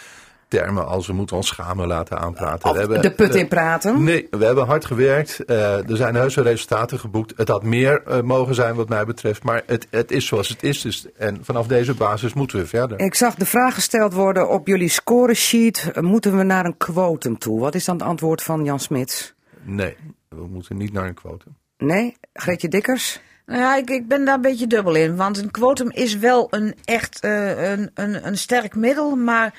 [0.52, 2.70] termen als we moeten ons schamen laten aanpraten.
[2.70, 4.04] Of we hebben, de put in praten.
[4.04, 5.46] Nee, we hebben hard gewerkt.
[5.46, 7.34] Eh, er zijn heuse resultaten geboekt.
[7.36, 9.44] Het had meer eh, mogen zijn wat mij betreft.
[9.44, 10.82] Maar het, het is zoals het is.
[10.82, 13.00] Dus, en vanaf deze basis moeten we verder.
[13.00, 15.92] Ik zag de vraag gesteld worden op jullie scoresheet.
[16.00, 17.60] Moeten we naar een quotum toe?
[17.60, 19.34] Wat is dan het antwoord van Jan Smits?
[19.62, 19.96] Nee,
[20.30, 21.56] we moeten niet naar een quotum.
[21.78, 22.16] Nee?
[22.34, 23.22] Greetje Dikkers?
[23.46, 25.16] Nou ja, ik, ik ben daar een beetje dubbel in.
[25.16, 29.16] Want een quotum is wel een echt eh, een, een, een sterk middel.
[29.16, 29.54] Maar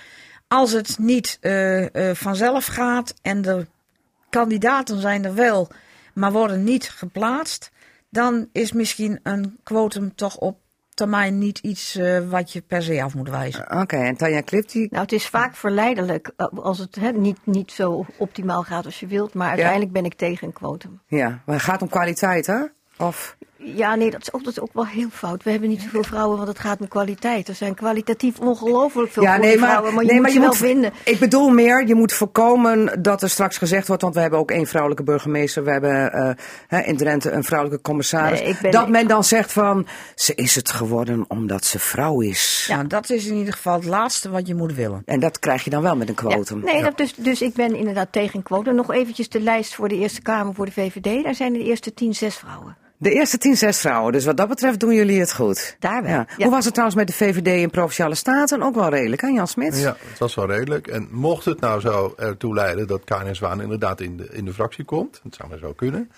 [0.53, 3.67] als het niet eh, eh, vanzelf gaat en de
[4.31, 5.69] kandidaten zijn er wel,
[6.15, 7.71] maar worden niet geplaatst,
[8.09, 10.59] dan is misschien een quotum toch op
[10.95, 13.81] termijn niet iets eh, wat je per se af moet wijzen.
[13.81, 14.87] Oké, en Tanja Klip, die...
[14.91, 19.07] Nou, het is vaak verleidelijk als het hè, niet, niet zo optimaal gaat als je
[19.07, 19.35] wilt.
[19.35, 21.01] Maar uiteindelijk ben ik tegen een quotum.
[21.07, 22.63] Ja, maar het gaat om kwaliteit, hè?
[22.99, 23.37] Of...
[23.65, 25.43] Ja, nee, dat is, ook, dat is ook wel heel fout.
[25.43, 27.49] We hebben niet zoveel vrouwen, want het gaat om kwaliteit.
[27.49, 30.31] Er zijn kwalitatief ongelooflijk veel Ja, goede nee, maar, vrouwen, maar je nee, moet maar
[30.31, 30.93] ze je wel moet, vinden.
[31.05, 34.51] Ik bedoel meer, je moet voorkomen dat er straks gezegd wordt, want we hebben ook
[34.51, 36.31] één vrouwelijke burgemeester, we hebben eh,
[36.69, 40.35] hè, in Drenthe een vrouwelijke commissaris, Nee, ik ben- dat men dan zegt van, ze
[40.35, 42.65] is het geworden omdat ze vrouw is.
[42.69, 45.03] Ja, dat is in ieder geval het laatste wat je moet willen.
[45.05, 46.59] En dat krijg je dan wel met een quotum.
[46.67, 48.75] Ja, nee, dat dus, dus ik ben inderdaad tegen een quotum.
[48.75, 51.25] Nog eventjes de lijst voor de Eerste Kamer voor de VVD.
[51.25, 52.77] Daar zijn de eerste tien zes vrouwen.
[53.03, 55.77] De eerste tien zes vrouwen, dus wat dat betreft doen jullie het goed.
[55.79, 56.27] Daar wel, Ja.
[56.37, 56.45] ja.
[56.45, 58.63] Hoe was het trouwens met de VVD in Provinciale Staten?
[58.63, 59.81] Ook wel redelijk, hè Jan Smits?
[59.81, 60.87] Ja, het was wel redelijk.
[60.87, 64.53] En mocht het nou zo ertoe leiden dat Karin Zwaan inderdaad in de, in de
[64.53, 66.11] fractie komt, dat zou maar zo kunnen.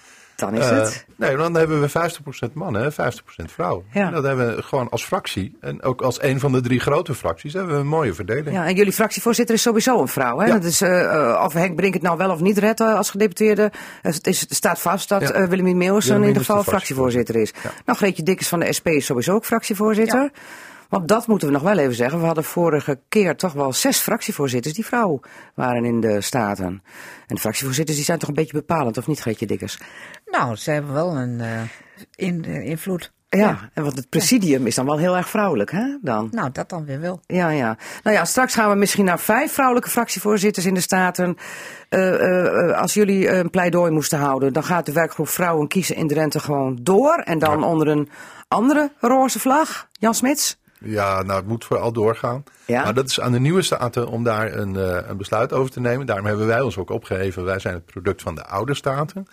[0.44, 1.06] Dan is Eh, het.
[1.16, 3.84] nee, dan hebben we 50% mannen en 50% vrouwen.
[3.92, 4.10] Ja.
[4.10, 5.56] Dat hebben we gewoon als fractie.
[5.60, 8.56] En ook als een van de drie grote fracties hebben we een mooie verdeling.
[8.56, 10.38] Ja, en jullie fractievoorzitter is sowieso een vrouw.
[10.38, 10.46] Hè?
[10.46, 10.52] Ja.
[10.52, 13.72] Dat is, eh, eh, of Henk Brink het nou wel of niet redt als gedeputeerde.
[14.02, 15.30] Het, is, staat vast dat Ja.
[15.30, 17.52] eh Willemien Meeuwis in ieder geval fractievoorzitter is.
[17.62, 17.70] Ja.
[17.84, 20.30] Nou, Greetje Dikkers van de SP is sowieso ook fractievoorzitter.
[20.88, 22.20] Want dat moeten we nog wel even zeggen.
[22.20, 25.20] We hadden vorige keer toch wel zes fractievoorzitters die vrouw
[25.54, 26.66] waren in de Staten.
[27.26, 29.78] En de fractievoorzitters die zijn toch een beetje bepalend, of niet, Greetje Dikkers?
[30.26, 31.60] Nou, ze hebben wel een eh,
[32.14, 33.12] in, eh, invloed.
[33.38, 35.96] Ja, en want het presidium is dan wel heel erg vrouwelijk, hè?
[36.02, 36.28] Dan.
[36.30, 37.20] Nou, dat dan weer wel.
[37.26, 37.76] Ja, ja.
[38.02, 41.36] Nou ja, straks gaan we misschien naar vijf vrouwelijke fractievoorzitters in de Staten.
[41.88, 45.96] Eh, eh, eh, als jullie een pleidooi moesten houden, dan gaat de werkgroep Vrouwen kiezen
[45.96, 47.14] in Drenthe gewoon door.
[47.14, 48.08] En dan onder een
[48.48, 49.88] andere roze vlag.
[49.92, 50.62] Jan Smits?
[50.84, 52.42] Ja, nou, het moet vooral doorgaan.
[52.66, 52.82] Ja.
[52.84, 55.80] Maar dat is aan de nieuwe staten om daar een, eh, een besluit over te
[55.80, 56.06] nemen.
[56.06, 57.44] Daarom hebben wij ons ook opgeheven.
[57.44, 59.26] Wij zijn het product van de oude staten.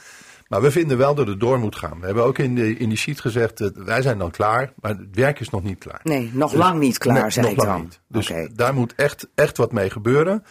[0.47, 1.99] Maar we vinden wel dat het door moet gaan.
[1.99, 4.91] We hebben ook in, de, in die sheet gezegd, dat wij zijn dan klaar, maar
[4.91, 5.99] het werk is nog niet klaar.
[6.03, 7.81] Nee, nog Dus- lang niet klaar, Nee, zei nog ik lang dan.
[7.81, 7.99] niet.
[8.07, 10.43] Dus daar moet echt, echt wat mee gebeuren.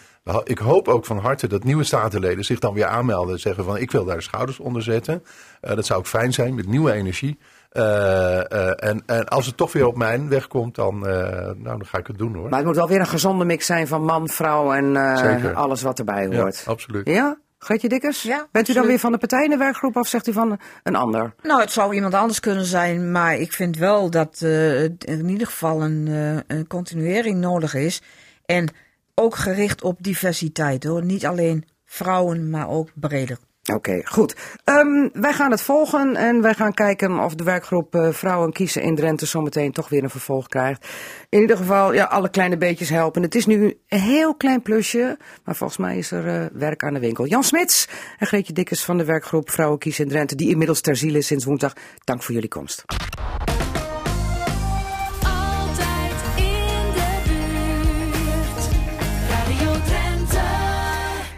[0.44, 3.34] Ik hoop ook van harte dat nieuwe statenleden zich dan weer aanmelden.
[3.34, 5.22] En zeggen van ik wil daar de schouders onder zetten.
[5.60, 7.38] Eh, dat zou ook fijn zijn met nieuwe energie.
[7.70, 11.62] Eh, eh, en, en als het toch weer op mijn weg komt, dan, eh, nou,
[11.62, 12.48] dan ga ik het doen hoor.
[12.48, 15.82] Maar het moet wel weer een gezonde mix zijn van man, vrouw en eh, alles
[15.82, 16.62] wat erbij ja, hoort.
[16.66, 17.06] absoluut.
[17.08, 17.38] Ja?
[17.62, 18.22] Greetje Dikkers?
[18.22, 20.58] Ja, Bent u dan weer van de partij in de werkgroep of zegt u van
[20.82, 21.34] een ander?
[21.42, 25.28] Nou, het zou iemand anders kunnen zijn, maar ik vind wel dat eh, er in
[25.28, 28.02] ieder geval een, eh, een continuering nodig is.
[28.46, 28.68] En
[29.14, 31.04] ook gericht op diversiteit hoor.
[31.04, 33.38] Niet alleen vrouwen, maar ook breder.
[33.74, 34.36] Oké, goed.
[34.64, 38.82] Ehm, wij gaan het volgen en wij gaan kijken of de werkgroep eh, Vrouwen kiezen
[38.82, 40.86] in Drenthe zometeen toch weer een vervolg krijgt.
[41.28, 43.22] In ieder geval, ja, alle kleine beetjes helpen.
[43.22, 46.94] Het is nu een heel klein plusje, maar volgens mij is er eh, werk aan
[46.94, 47.26] de winkel.
[47.26, 50.96] Jan Smits en Greetje Dikkers van de werkgroep Vrouwen kiezen in Drenthe, die inmiddels ter
[50.96, 51.72] ziele is sinds woensdag.
[52.04, 52.84] Dank voor jullie komst.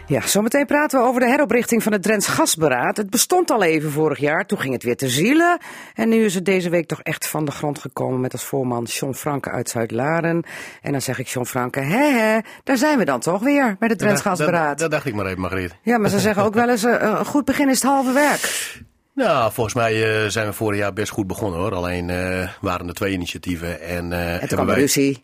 [0.07, 2.97] Ja, zometeen praten we over de heroprichting van het Drents Gasberaad.
[2.97, 5.57] Het bestond al even vorig jaar, toen ging het weer te zielen.
[5.93, 8.83] En nu is het deze week toch echt van de grond gekomen met als voorman
[8.83, 10.43] John Franke uit Zuid-Laren.
[10.81, 13.89] En dan zeg ik John Franke, hè hè, daar zijn we dan toch weer met
[13.89, 14.79] het Drents dat- Gasberaad.
[14.79, 15.75] Dat dacht ik maar even, Margriet.
[15.81, 18.71] Ja, maar ze zeggen ook wel eens, eh, een goed begin is het halve werk.
[19.15, 21.73] Nou, volgens mij eh, zijn we vorig jaar best goed begonnen hoor.
[21.73, 23.81] Alleen eh, waren er twee initiatieven.
[23.81, 25.19] En, Het hebben kwam wij- ruzie.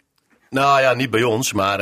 [0.50, 1.54] Nou ja, niet bij ons.
[1.54, 1.78] Maar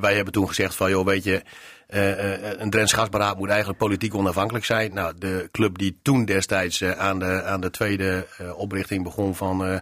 [0.00, 1.42] wij hebben toen gezegd van, joh, weet je...
[1.86, 4.94] eh, eh, een Drents gasberaad moet eigenlijk politiek onafhankelijk zijn.
[4.94, 9.80] Nou, de club die toen destijds eh, aan, de, aan de tweede oprichting begon van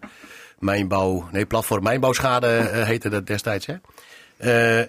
[0.59, 1.29] mijnbouw...
[1.33, 2.47] Nee, platform mijnbouwschade
[2.91, 3.75] heette dat destijds, hè?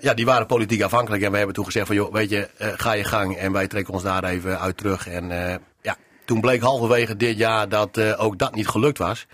[0.01, 1.23] Ja, die waren politiek afhankelijk.
[1.23, 3.37] En wij hebben toen gezegd van, joh, weet je, ga je gang.
[3.37, 5.07] En wij trekken ons daar even uit terug.
[5.07, 5.29] En
[5.81, 9.27] ja, toen bleek halverwege dit jaar dat ook dat niet gelukt was.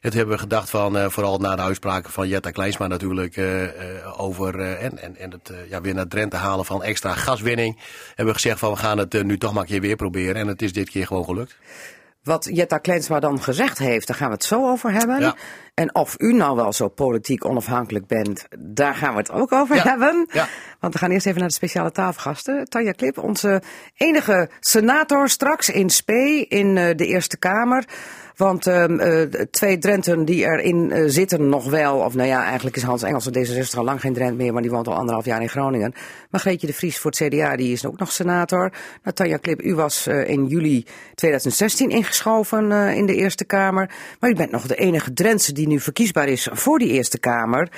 [0.00, 3.64] Het hebben we gedacht van, eh, vooral na de uitspraken van Jetta Kleinsma natuurlijk, eh,
[3.64, 7.78] eh, over en, en, en het ja, weer naar Drenthe halen van extra gaswinning.
[8.08, 10.34] Hebben we gezegd van, we gaan het nu toch maar een keer weer proberen.
[10.34, 11.56] En het is dit keer gewoon gelukt.
[12.22, 15.20] Wat Jetta Klensma dan gezegd heeft, daar gaan we het zo over hebben.
[15.20, 15.34] Ja.
[15.74, 19.76] En of u nou wel zo politiek onafhankelijk bent, daar gaan we het ook over
[19.76, 19.82] Ja.
[19.82, 20.26] hebben.
[20.32, 20.48] Ja.
[20.80, 22.64] Want we gaan eerst even naar de speciale tafelgasten.
[22.64, 23.62] Tanja Klip, onze
[23.96, 27.84] enige senator straks in Spee in de Eerste Kamer.
[28.38, 32.76] Want ehm, eh, twee Drenten die erin eh, zitten nog wel, of nou ja, eigenlijk
[32.76, 35.24] is Hans Engels van D66 al lang geen Drent meer, maar die woont al anderhalf
[35.24, 35.94] jaar in Groningen.
[36.30, 38.72] Margreetje de Vries voor het CDA, die is ook nog senator.
[39.02, 43.90] Nou, Tanja Klip, u was eh, in juli 2016 ingeschoven in de Eerste Kamer.
[44.20, 47.68] Maar u bent nog de enige Drentse die nu verkiesbaar is voor die Eerste Kamer.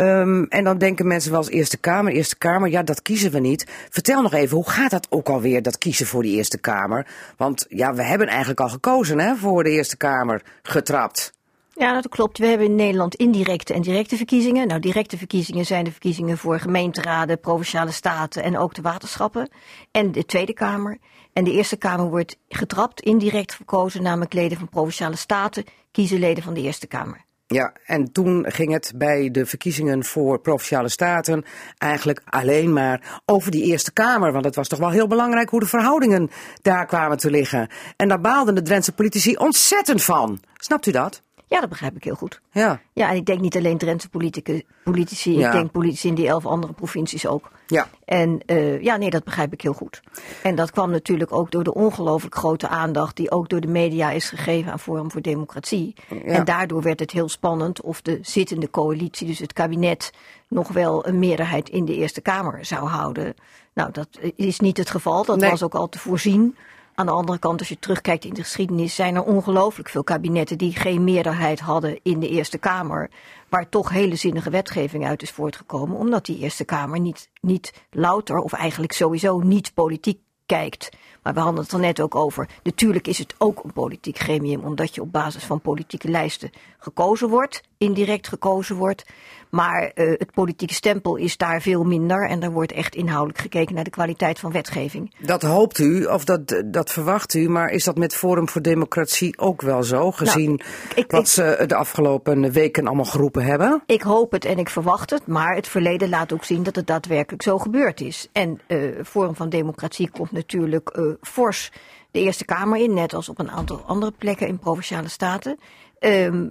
[0.00, 3.38] Ehm, en dan denken mensen wel eens Eerste Kamer, Eerste Kamer, ja, dat kiezen we
[3.38, 3.66] niet.
[3.90, 7.06] Vertel nog even, hoe gaat dat ook alweer, dat kiezen voor die Eerste Kamer?
[7.36, 11.32] Want ja, we hebben eigenlijk al gekozen hè, voor de Eerste Kamer, getrapt.
[11.72, 12.38] Ja, dat klopt.
[12.38, 14.66] We hebben in Nederland indirecte en directe verkiezingen.
[14.66, 19.48] Nou, directe verkiezingen zijn de verkiezingen voor gemeenteraden, provinciale staten en ook de waterschappen.
[19.90, 20.98] En de Tweede Kamer.
[21.32, 26.42] En de Eerste Kamer wordt getrapt, indirect verkozen, namelijk leden van provinciale staten kiezen leden
[26.42, 27.28] van de Eerste Kamer.
[27.54, 31.44] Ja, en toen ging het bij de verkiezingen voor provinciale staten
[31.78, 34.32] eigenlijk alleen maar over die Eerste Kamer.
[34.32, 36.30] Want het was toch wel heel belangrijk hoe de verhoudingen
[36.62, 37.68] daar kwamen te liggen.
[37.96, 40.40] En daar baalden de Drentse politici ontzettend van.
[40.54, 41.22] Snapt u dat?
[41.50, 42.40] Ja, dat begrijp ik heel goed.
[42.52, 42.80] Ja.
[42.92, 45.46] Ja, en ik denk niet alleen Drentse politici, politici Ja.
[45.46, 47.50] ik denk politici in die elf andere provincies ook.
[47.66, 47.88] Ja.
[48.04, 50.00] En eh, ja, nee, dat begrijp ik heel goed.
[50.42, 54.10] En dat kwam natuurlijk ook door de ongelooflijk grote aandacht die ook door de media
[54.10, 55.94] is gegeven aan Forum voor Democratie.
[56.24, 60.12] En daardoor werd het heel spannend of de zittende coalitie, dus het kabinet,
[60.48, 63.34] nog wel een meerderheid in de Eerste Kamer zou houden.
[63.74, 65.24] Nou, dat is niet het geval.
[65.24, 65.50] Dat Nee.
[65.50, 66.56] was ook al te voorzien.
[67.00, 70.58] Aan de andere kant, als je terugkijkt in de geschiedenis, zijn er ongelooflijk veel kabinetten
[70.58, 73.10] die geen meerderheid hadden in de Eerste Kamer.
[73.48, 78.38] Waar toch hele zinnige wetgeving uit is voortgekomen, omdat die Eerste Kamer niet, niet louter,
[78.38, 80.90] of eigenlijk sowieso niet politiek kijkt.
[81.22, 82.48] Maar we hadden het er net ook over.
[82.62, 87.28] Natuurlijk is het ook een politiek gremium, omdat je op basis van politieke lijsten gekozen
[87.28, 89.06] wordt, indirect gekozen wordt.
[89.50, 93.74] Maar eh, het politieke stempel is daar veel minder en daar wordt echt inhoudelijk gekeken
[93.74, 95.14] naar de kwaliteit van wetgeving.
[95.18, 99.38] Dat hoopt u, of dat, dat verwacht u, maar is dat met Forum voor Democratie
[99.38, 100.60] ook wel zo, gezien
[100.94, 103.82] ik- wat ik- ze de afgelopen weken allemaal geroepen hebben?
[103.86, 106.86] Ik hoop het en ik verwacht het, maar het verleden laat ook zien dat het
[106.86, 108.28] daadwerkelijk zo gebeurd is.
[108.32, 111.72] En eh Forum van Democratie komt natuurlijk eh, fors
[112.10, 115.58] de Eerste Kamer in, net als op een aantal andere plekken in provinciale staten.
[115.98, 116.46] Ehm,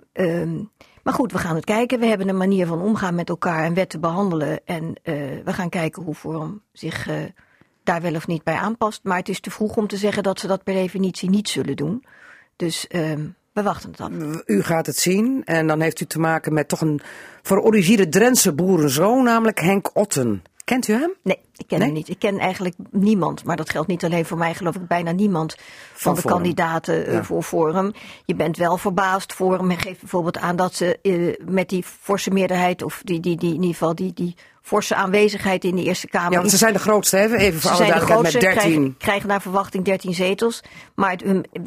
[1.09, 1.99] maar goed, we gaan het kijken.
[1.99, 4.59] We hebben een manier van omgaan met elkaar en wetten behandelen.
[4.65, 5.13] En eh,
[5.45, 7.15] we gaan kijken hoe Forum zich eh,
[7.83, 9.03] daar wel of niet bij aanpast.
[9.03, 11.75] Maar het is te vroeg om te zeggen dat ze dat per definitie niet zullen
[11.75, 12.03] doen.
[12.55, 14.09] Dus ehm, we wachten het af.
[14.45, 17.01] U gaat het zien en dan heeft u te maken met toch een
[17.41, 20.43] voor origine Drentse boerenzoon, namelijk Henk Otten.
[20.63, 21.13] Kent u hem?
[21.23, 21.87] Nee, ik ken Nee?
[21.87, 22.09] hem niet.
[22.09, 23.43] Ik ken eigenlijk niemand.
[23.43, 25.55] Maar dat geldt niet alleen voor mij, geloof ik, bijna niemand
[25.93, 27.23] van, Van de kandidaten eh, Ja.
[27.23, 27.91] voor Forum.
[28.25, 29.33] Je bent wel verbaasd.
[29.33, 33.49] Forum geeft bijvoorbeeld aan dat ze eh, met die forse meerderheid, of die, die, die,
[33.49, 36.31] in ieder geval die, die forse aanwezigheid in de Eerste Kamer.
[36.31, 37.35] Ja, want ze zijn de grootste, hè?
[37.35, 38.71] even voor Ze alle zijn de duidelijkheid, grootste, met 13.
[38.71, 40.63] krijgen, krijgen naar verwachting 13 zetels.
[40.95, 41.23] Maar het,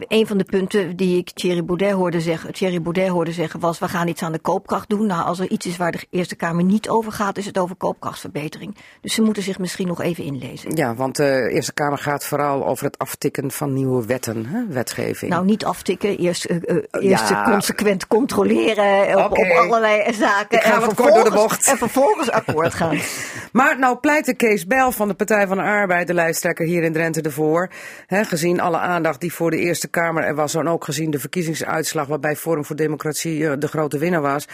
[0.09, 3.79] een van de punten die ik Thierry Baudet hoorde zeggen, Thierry Baudet hoorde zeggen was,
[3.79, 5.07] we gaan iets aan de koopkracht doen.
[5.07, 7.77] Nou, als er iets is waar de Eerste Kamer niet over gaat, is het over
[7.77, 8.77] koopkrachtverbetering.
[9.01, 10.77] Dus ze moeten zich misschien nog even inlezen.
[10.77, 14.67] Ja, want de Eerste Kamer gaat vooral over het aftikken van nieuwe wetten, hè?
[14.69, 15.31] wetgeving.
[15.31, 17.45] Nou, niet aftikken, eerst, eh, eh, eerst Ja.
[17.45, 20.59] consequent controleren op, allerlei zaken.
[20.59, 21.67] Ik ga en door de bocht.
[21.67, 22.92] En vervolgens akkoord gaan.
[23.53, 26.93] Maar nou pleitte Kees Bijl van de Partij van de Arbeid, de lijsttrekker hier in
[26.93, 27.71] Drenthe, ervoor.
[28.09, 32.07] Gezien alle aandacht die voor de Eerste Kamer er was en ook gezien de verkiezingsuitslag
[32.07, 34.49] waarbij Forum voor Democratie eh, de grote winnaar was.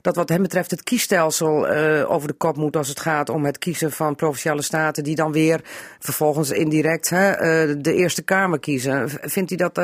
[0.00, 3.44] Dat wat hem betreft het kiesstelsel eh, over de kop moet als het gaat om
[3.44, 5.60] het kiezen van provinciale staten die dan weer
[5.98, 7.28] vervolgens indirect eh,
[7.78, 9.08] de Eerste Kamer kiezen.
[9.08, 9.80] Vindt u dat,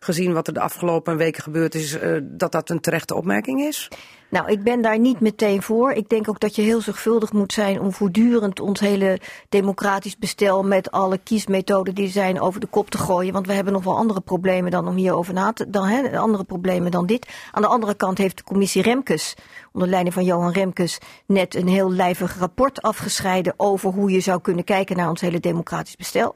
[0.00, 3.88] gezien wat er de afgelopen weken gebeurd is, dat dat een terechte opmerking is?
[4.30, 5.92] Nou, ik ben daar niet meteen voor.
[5.92, 10.62] Ik denk ook dat je heel zorgvuldig moet zijn om voortdurend ons hele democratisch bestel
[10.62, 13.32] met alle kiesmethoden die er zijn over de kop te gooien.
[13.32, 16.44] Want we hebben nog wel andere problemen dan om hierover na te dan, hè, andere
[16.44, 17.28] problemen dan dit.
[17.52, 19.34] Aan de andere kant heeft de commissie Remkes,
[19.72, 24.40] onder leiding van Johan Remkes, net een heel lijvig rapport afgescheiden over hoe je zou
[24.40, 26.34] kunnen kijken naar ons hele democratisch bestel.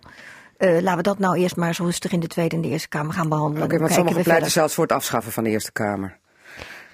[0.57, 2.89] Eh, laten we dat nou eerst maar zo rustig in de Tweede en de Eerste
[2.89, 3.65] Kamer gaan behandelen.
[3.65, 6.23] Oké, Dan want pleiten zelfs voor het afschaffen van de Eerste Kamer.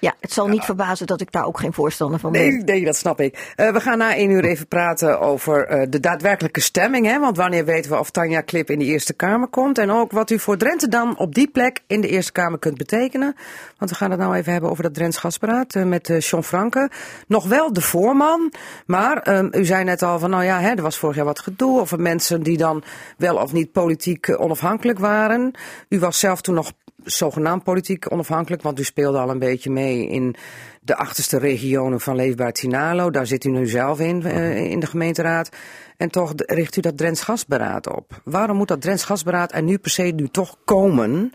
[0.01, 2.41] Ja, het zal niet verbazen dat ik daar ook geen voorstander van ben.
[2.41, 3.53] Nee, nee, dat snap ik.
[3.55, 7.05] Eh, we gaan na één uur even praten over eh, de daadwerkelijke stemming.
[7.05, 7.19] Hè?
[7.19, 9.77] Want wanneer weten we of Tanja Klip in de Eerste Kamer komt?
[9.77, 12.77] En ook wat u voor Drenthe dan op die plek in de Eerste Kamer kunt
[12.77, 13.35] betekenen.
[13.77, 16.89] Want we gaan het nou even hebben over dat Drents Gasberaad eh, met John Franke.
[17.27, 18.53] Nog wel de voorman,
[18.85, 21.39] maar ehm, u zei net al van nou ja, hè, er was vorig jaar wat
[21.39, 22.83] gedoe over mensen die dan
[23.17, 25.51] wel of niet politiek onafhankelijk waren.
[25.89, 26.71] U was zelf toen nog
[27.03, 30.35] zogenaamd politiek onafhankelijk, want u speelde al een beetje mee in
[30.81, 33.09] de achterste regionen van Leefbaar Tinalo.
[33.09, 35.49] Daar zit u nu zelf in, eh, in de gemeenteraad.
[35.97, 38.21] En toch richt u dat Drents Gasberaad op.
[38.23, 41.31] Waarom moet dat Drents Gasberaad er nu per se nu toch komen?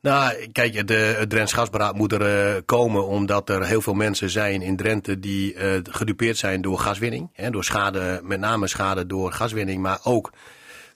[0.00, 4.30] Nou, kijk, de, het Drents Gasberaad moet er eh, komen omdat er heel veel mensen
[4.30, 7.30] zijn in Drenthe die eh, gedupeerd zijn door gaswinning.
[7.32, 10.32] Hè, door schade, met name schade door gaswinning, maar ook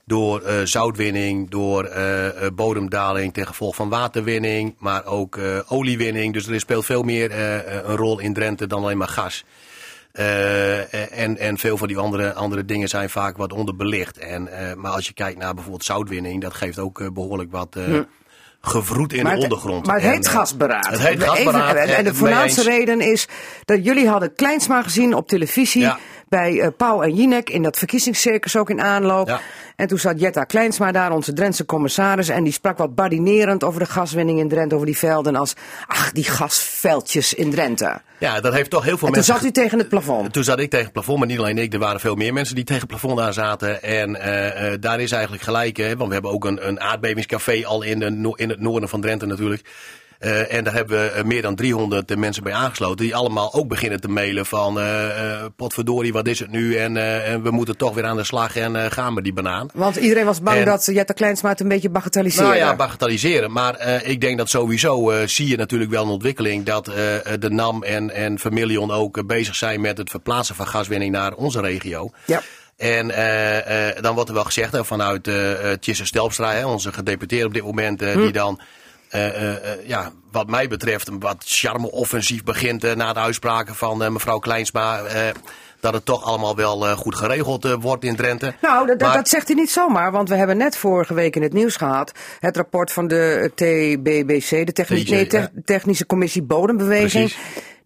[0.07, 5.39] door eh, zoutwinning, door eh, eh, bodemdaling ten gevolge van waterwinning, maar ook
[5.69, 6.33] oliewinning.
[6.33, 7.33] Dus er speelt veel meer
[7.87, 9.45] een rol in Drenthe dan alleen maar gas.
[10.13, 14.19] En, en veel van die andere, andere dingen zijn vaak wat onderbelicht.
[14.19, 17.77] En, maar als je kijkt naar bijvoorbeeld zoutwinning, dat geeft ook eh, behoorlijk wat
[18.61, 19.87] gevroed in de ondergrond.
[19.87, 20.87] Maar het En, heet Gasberaad.
[20.91, 21.75] Het heet Even- gasberaad.
[21.77, 23.29] en, en de voornaamste reden is
[23.65, 25.81] dat jullie hadden Kleinsma gezien op televisie.
[25.83, 25.99] Ja.
[26.29, 29.29] Bij Pauw en Jinek in dat verkiezingscircus ook in aanloop.
[29.29, 29.41] Ja.
[29.77, 32.29] En toen zat Jetta Kleinsma daar, onze Drentse commissaris.
[32.29, 34.75] En die sprak wat badinerend over de gaswinning in Drenthe.
[34.75, 35.55] Over die velden als,
[35.87, 38.01] ach, die gasveldjes in Drenthe.
[38.19, 39.35] Ja, dat heeft toch heel veel En toen mensen...
[39.35, 40.33] zat u tegen het plafond.
[40.33, 41.73] Toen zat ik tegen het plafond, maar niet alleen ik.
[41.73, 43.83] Er waren veel meer mensen die tegen het plafond aan zaten.
[43.83, 47.67] En eh, eh, daar is eigenlijk gelijk, hè, want we hebben ook een, een aardbevingscafé
[47.67, 49.63] al in, de, in het noorden van Drenthe natuurlijk.
[50.19, 52.97] Eh, en daar hebben we eh, meer dan 300 mensen bij aangesloten.
[52.97, 56.77] Die allemaal ook beginnen te mailen van eh eh, potverdorie, wat is het nu?
[56.77, 59.33] En, eh, en we moeten toch weer aan de slag en eh, gaan we die
[59.33, 59.69] banaan.
[59.75, 62.49] Want iedereen was bang En- dat Jetta Kleinsma het een beetje bagatelliseerde.
[62.49, 63.53] Nou ja, bagatelliseren.
[63.53, 66.95] Maar eh, ik denk dat sowieso eh, zie je natuurlijk wel een ontwikkeling dat eh,
[67.39, 71.33] de NAM en, en Vermilion ook eh, bezig zijn met het verplaatsen van gaswinning naar
[71.35, 72.11] onze regio.
[72.25, 72.43] Ja.
[72.77, 77.47] En eh, eh, dan wordt er wel gezegd vanuit eh uh, Tjisse Stelpstra, onze gedeputeerde
[77.47, 78.67] op dit moment, eh, die dan, eh, eh, eh,
[79.87, 84.39] ja, wat mij betreft, een wat charme-offensief begint eh, na de uitspraken van eh, mevrouw
[84.39, 84.99] Kleinsma.
[85.03, 85.21] eh,
[85.81, 88.55] dat het toch allemaal wel eh, goed geregeld eh, wordt in Drenthe.
[88.61, 91.37] Nou, dat, dat- Maar- dat zegt hij niet zomaar, want we hebben net vorige week
[91.37, 95.49] in het nieuws gehad het rapport van de TBBC, de Techni- nee.
[95.65, 97.11] Technische Commissie Bodembeweging.
[97.35, 97.37] Precies.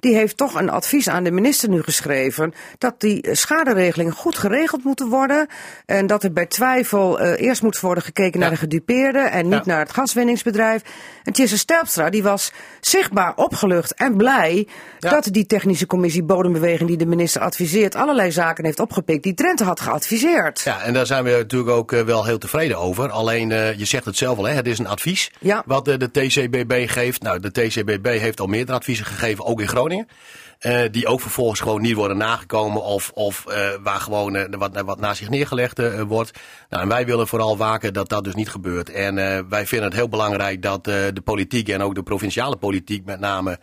[0.00, 4.84] Die heeft toch een advies aan de minister nu geschreven dat die schaderegelingen goed geregeld
[4.84, 5.46] moeten worden.
[5.86, 9.52] En dat er bij twijfel eh, eerst moet worden gekeken naar de gedupeerden en niet
[9.54, 9.62] Ja.
[9.64, 10.82] naar het gaswinningsbedrijf.
[11.24, 14.66] En Tjesse Stelpstra die was zichtbaar opgelucht en blij
[14.98, 15.10] Ja.
[15.10, 19.64] dat die technische commissie Bodembeweging die de minister adviseert allerlei zaken heeft opgepikt die Drenthe
[19.64, 20.60] had geadviseerd.
[20.64, 23.08] Ja, en daar zijn we natuurlijk ook eh, wel heel tevreden over.
[23.10, 25.30] Alleen, eh, je zegt het zelf al, hè, het is een advies
[25.66, 27.22] wat de TCBB geeft.
[27.22, 29.88] Nou, de TCBB heeft al meerdere adviezen gegeven, ook in Groningen.
[30.60, 34.80] Eh, die ook vervolgens gewoon niet worden nagekomen of, of eh, waar gewoon eh, wat,
[34.80, 36.38] wat naast zich neergelegd wordt.
[36.68, 38.90] Nou, en wij willen vooral waken dat dat dus niet gebeurt.
[38.90, 39.14] En
[39.48, 43.58] wij vinden het heel belangrijk dat de politiek en ook de provinciale politiek met name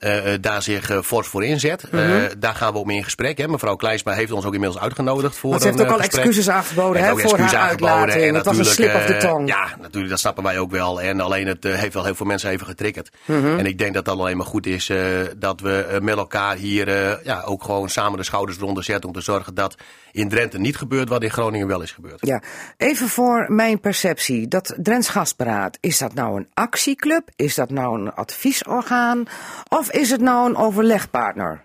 [0.00, 1.92] eh, eh, daar zich eh, fors voor inzet.
[1.92, 2.28] Mhm.
[2.38, 3.38] Daar gaan we mee in gesprek.
[3.38, 3.48] Hè.
[3.48, 6.24] Mevrouw Kleinsma heeft ons ook inmiddels uitgenodigd voor Want ze heeft ook al gesprek.
[6.24, 8.24] excuses aangeboden hè, voor haar uitlating.
[8.24, 9.46] En Het was een slip of the tongue.
[9.46, 11.00] Ja, natuurlijk, dat snappen wij ook wel.
[11.02, 13.10] En alleen het heeft wel heel veel mensen even getriggerd.
[13.24, 13.58] Mhm.
[13.58, 14.90] En ik denk dat dat alleen maar goed is
[15.36, 16.88] dat we met elkaar hier
[17.24, 19.08] ja, ook gewoon samen de schouders eronder zetten.
[19.08, 19.74] Om te zorgen dat
[20.12, 22.26] in Drenthe niet gebeurt wat in Groningen wel is gebeurd.
[22.26, 22.42] Ja,
[22.76, 24.48] even voor mijn perceptie.
[24.48, 27.28] Dat Drents Gasberaad, is dat nou een actieclub?
[27.36, 29.24] Is dat nou een adviesorgaan?
[29.68, 31.64] Of is het nou een overlegpartner?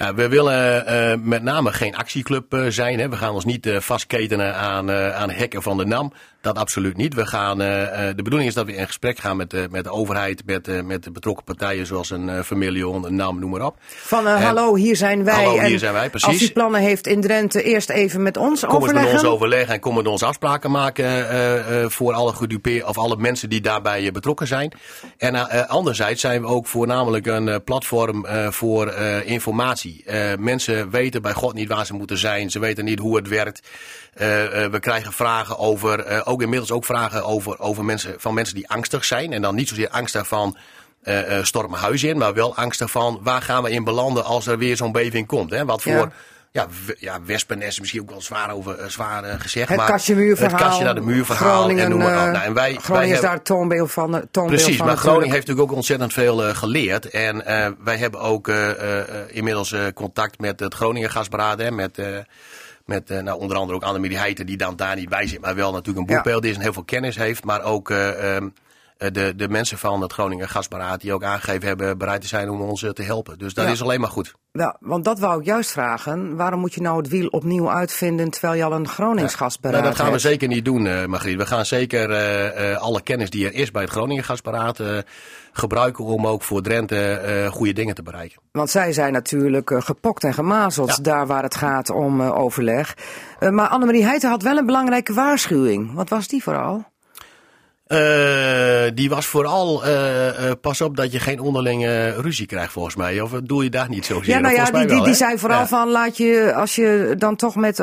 [0.00, 2.98] Ja, we willen eh, met name geen actieclub eh, zijn.
[2.98, 3.08] Hè.
[3.08, 6.12] We gaan ons niet eh, vastketenen aan, aan hekken van de NAM.
[6.42, 7.14] Dat absoluut niet.
[7.14, 9.84] We gaan, eh, eh, de bedoeling is dat we in gesprek gaan met, de met
[9.84, 13.64] de overheid, met, eh, met de betrokken partijen zoals een Vermilion, een NAM, noem maar
[13.66, 13.76] op.
[13.86, 15.34] Van eh, En- hallo, hier zijn wij.
[15.34, 16.40] Hallo, hier En zijn wij, Als precies.
[16.40, 19.12] hij plannen heeft in Drenthe, eerst even met ons Kom eens met overleggen.
[19.28, 23.16] ons overleggen en kom met ons afspraken maken eh, eh, voor alle gedupeer of alle
[23.16, 24.72] mensen die daarbij eh, betrokken zijn.
[25.18, 30.02] En eh, eh, anderzijds zijn we ook voornamelijk een eh, platform eh, voor eh, informatie.
[30.04, 32.50] Eh, mensen weten bij God niet waar ze moeten zijn.
[32.50, 33.68] Ze weten niet hoe het werkt.
[34.14, 38.34] Eh, eh, we krijgen vragen over, eh, ook inmiddels ook vragen over, over mensen, van
[38.34, 39.32] mensen die angstig zijn.
[39.32, 40.56] En dan niet zozeer angstig van
[41.02, 44.46] eh, stort mijn huis in, maar wel angstig van waar gaan we in belanden als
[44.46, 45.50] er weer zo'n beving komt.
[45.50, 45.64] Hè?
[45.64, 46.10] Wat voor Ja.
[46.50, 46.66] ja,
[46.98, 49.68] ja, wespennest is misschien ook wel zwaar, over, zwaar gezegd.
[49.68, 50.58] Het maar kastje muurverhaal.
[50.58, 51.54] Het kastje naar de muur verhaal.
[51.58, 52.32] Groningen, en noem maar op.
[52.32, 54.10] Nou, en wij, Groningen wij is hebben- daar het toonbeeld van.
[54.30, 57.10] Toonbeeld Precies, van maar Groningen heeft natuurlijk ook ontzettend veel geleerd.
[57.10, 57.44] En
[57.84, 58.48] wij hebben ook
[59.28, 61.58] inmiddels contact met het Groningen Gasberaad.
[61.58, 61.98] Hè, met
[62.90, 65.40] met eh, nou, onder andere ook Annemarie Heijten, die dan daar niet bij zit.
[65.40, 66.22] Maar wel natuurlijk een Ja.
[66.22, 67.44] boekbeeld is en heel veel kennis heeft.
[67.44, 68.50] Maar ook eh, ehm, eh,
[69.12, 72.60] de, de mensen van het Groningen Gasberaad die ook aangegeven hebben bereid te zijn om
[72.60, 73.38] ons eh, te helpen.
[73.38, 73.70] Dus dat Ja.
[73.70, 74.34] is alleen maar goed.
[74.52, 76.36] Ja, want dat wou ik juist vragen.
[76.36, 79.84] Waarom moet je nou het wiel opnieuw uitvinden terwijl je al een Gronings gasberaad Nou,
[79.86, 80.22] dat gaan we hebt?
[80.22, 81.36] zeker niet doen, eh Margriet.
[81.36, 84.98] We gaan zeker eh, eh, alle kennis die er is bij het Groningen Gasberaad eh,
[85.52, 88.40] gebruiken om ook voor Drenthe eh, goede dingen te bereiken.
[88.52, 91.02] Want zij zijn natuurlijk eh, gepokt en gemazeld Ja.
[91.02, 92.96] daar waar het gaat om eh, overleg.
[93.38, 95.94] Eh, maar Annemarie Heijten had wel een belangrijke waarschuwing.
[95.94, 96.88] Wat was die vooral?
[97.90, 103.20] Eh, die was vooral, eh, pas op dat je geen onderlinge ruzie krijgt volgens mij.
[103.20, 105.58] Of doe je daar niet zo Ja, nou ja, die, die, wel, die zei vooral
[105.60, 105.66] Ja.
[105.66, 107.76] van laat je, als je dan toch met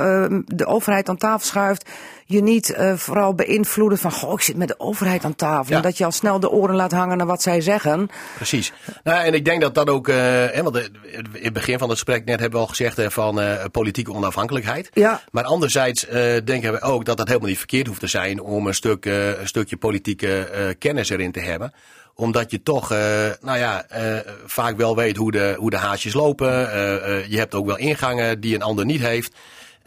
[0.45, 1.89] de overheid aan tafel schuift,
[2.27, 5.69] je niet eh, vooral beïnvloeden van, goh, ik zit met de overheid aan tafel.
[5.69, 5.75] Ja.
[5.75, 8.09] En dat je al snel de oren laat hangen naar wat zij zeggen.
[8.35, 8.73] Precies.
[9.03, 11.97] Nou, en ik denk dat dat ook, eh, want eh, in het begin van het
[11.97, 14.89] gesprek net hebben we al gezegd van politieke onafhankelijkheid.
[14.93, 15.21] Ja.
[15.31, 16.05] Maar anderzijds
[16.43, 19.47] denken we ook dat dat helemaal niet verkeerd hoeft te zijn om een, stuk, een
[19.47, 21.73] stukje politieke kennis erin te hebben
[22.15, 22.89] omdat je toch,
[23.41, 23.85] nou ja,
[24.45, 26.49] vaak wel weet hoe de, hoe de haasjes lopen.
[27.29, 29.33] Je hebt ook wel ingangen die een ander niet heeft.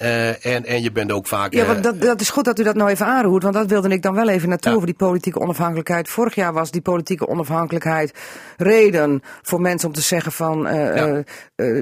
[0.01, 1.53] Eh, en, en je bent ook vaak.
[1.53, 3.67] Ja, eh, want dat, dat is goed dat u dat nou even aanroert, want dat
[3.67, 4.77] wilde ik dan wel even naartoe Ja.
[4.77, 6.09] over die politieke onafhankelijkheid.
[6.09, 8.13] Vorig jaar was die politieke onafhankelijkheid
[8.57, 11.23] reden voor mensen om te zeggen van eh, Ja.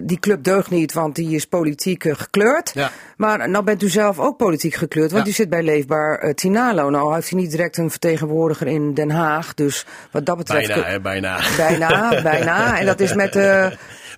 [0.02, 2.70] die club deugt niet, want die is politiek gekleurd.
[2.74, 2.90] Ja.
[3.16, 6.90] Maar nou bent u zelf ook politiek gekleurd, want u zit bij Leefbaar Tinalo.
[6.90, 10.66] Nou heeft hij niet direct een vertegenwoordiger in Den Haag, dus wat dat betreft...
[10.68, 11.40] bijna, hè, bijna.
[11.56, 12.56] Bijna, bijna.
[12.80, 13.34] En dat is met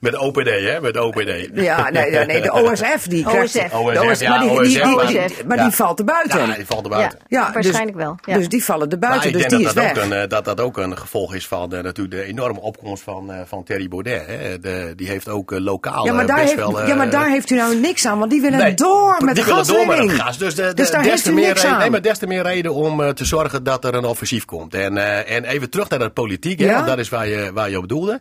[0.00, 0.80] Met OPD, hè?
[0.80, 1.48] Met OPD.
[1.54, 3.56] ja, nee, nee, nee, de OSF die krijgt.
[3.56, 3.68] OSF.
[3.70, 5.62] de OSF, ja, maar die, die, die, OSF, die- maar- maar Ja.
[5.62, 6.46] die valt er buiten.
[6.46, 7.18] Ja, die valt er buiten.
[7.28, 8.16] Ja, Ja, waarschijnlijk dus, wel.
[8.24, 8.34] Ja.
[8.36, 10.04] Dus die vallen er buiten, Maar ik dus denk die dat is dat, weg.
[10.04, 13.02] ook een, eh, dat dat ook een gevolg is van eh, natuurlijk de enorme opkomst
[13.02, 14.26] van, eh, van Thierry Baudet.
[14.26, 14.58] Hè.
[14.58, 16.86] De, die heeft ook lokaal ja, maar daar best heeft, wel...
[16.86, 19.44] ja, maar daar heeft u nou niks aan, want die willen nee, door met die
[19.44, 20.38] de willen door met het gas.
[20.38, 21.80] Dus, de, de, Dus daar des heeft te u meer niks reden, aan.
[21.80, 24.74] Nee, maar des te meer reden om eh, te zorgen dat er een offensief komt.
[24.74, 27.70] En, eh, en even terug naar de politiek, hè, want dat is waar je, waar
[27.70, 28.20] je op doelde.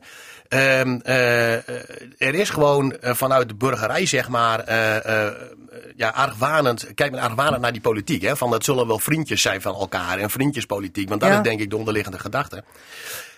[0.50, 1.54] Ehm, eh,
[2.18, 5.28] er is gewoon eh, vanuit de burgerij, zeg maar, eh,
[5.96, 8.22] ja, argwanend, kijk met argwanend naar die politiek.
[8.22, 11.10] Hè, van dat zullen wel vriendjes zijn van elkaar en vriendjespolitiek.
[11.10, 11.36] Want dat Ja.
[11.38, 12.64] is denk ik de onderliggende gedachte.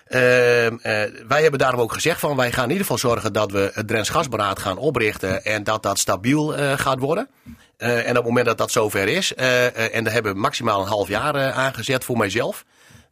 [0.06, 3.50] Ehm, eh, wij hebben daarom ook gezegd van wij gaan in ieder geval zorgen dat
[3.52, 7.28] we het Drents Gasberaad gaan oprichten en dat dat stabiel gaat worden.
[7.76, 11.08] En op het moment dat dat zover is, en daar hebben we maximaal een half
[11.08, 12.64] jaar aangezet voor mijzelf.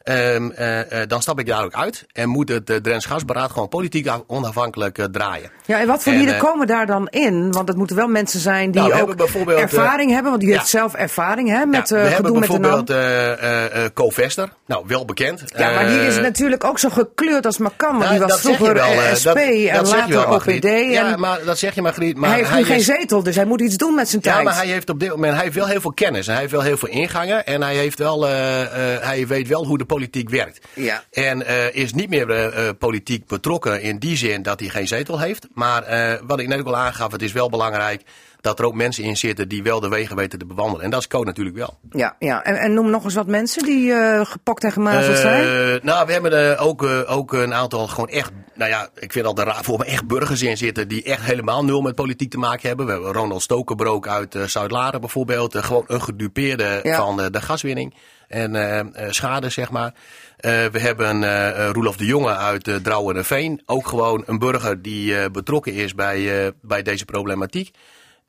[0.03, 3.51] Ehm, eh, eh, dan stap ik daar ook uit en moet het uh, Drents Gasberaad
[3.51, 5.51] gewoon politiek onafhankelijk draaien.
[5.67, 7.53] Ja, en wat voor En, lieden komen daar dan in?
[7.53, 10.31] Want het moeten wel mensen zijn die Nou, ook hebben ervaring hebben.
[10.31, 10.53] Want u ja.
[10.53, 12.93] heeft zelf ervaring hè, met ja, we hebben bijvoorbeeld
[13.95, 15.43] Co Vester, nou wel bekend.
[15.47, 17.89] Ja, maar die is natuurlijk ook zo gekleurd als maar kan.
[17.91, 20.35] Want nou, die was vroeger wel, SP dat- en dat later wel.
[20.35, 20.65] OPD.
[20.93, 22.17] Ja, maar dat zeg je Margriet.
[22.17, 24.33] Maar hij heeft nu geen is- zetel, dus hij moet iets doen met zijn Ja,
[24.33, 24.45] tijd.
[24.45, 26.27] maar hij heeft op dit moment hij heeft wel heel veel kennis.
[26.27, 27.47] En hij heeft wel heel veel ingangen.
[27.47, 28.23] En hij, heeft wel,
[29.01, 30.67] hij weet wel hoe de politiek werkt.
[30.75, 31.03] Ja.
[31.11, 34.89] En eh, is niet meer eh, eh, politiek betrokken in die zin dat hij geen
[34.89, 35.49] zetel heeft.
[35.55, 38.03] Maar wat ik net ook al aangaf, het is wel belangrijk
[38.41, 40.85] dat er ook mensen in zitten die wel de wegen weten te bewandelen.
[40.85, 41.79] En dat is Code natuurlijk wel.
[41.91, 42.45] Ja, ja.
[42.45, 45.81] En, en noem nog eens wat mensen die gepokt en gemazeld zijn.
[45.83, 49.35] Nou, we hebben er ook, ook een aantal gewoon echt, nou ja, ik vind al
[49.35, 52.39] de raar voor me echt burgers in zitten die echt helemaal nul met politiek te
[52.39, 52.87] maken hebben.
[52.87, 56.97] We hebben Ronald Stokenbroek uit Zuid-Laren bijvoorbeeld, gewoon een gedupeerde Ja.
[56.97, 57.95] van de gaswinning
[58.31, 59.95] en eh, eh, schade, zeg maar.
[60.37, 64.83] Eh, we hebben Roelof de Jonge uit uh, Drouwen en Veen, ook gewoon een burger
[64.83, 67.71] die betrokken is bij, bij deze problematiek.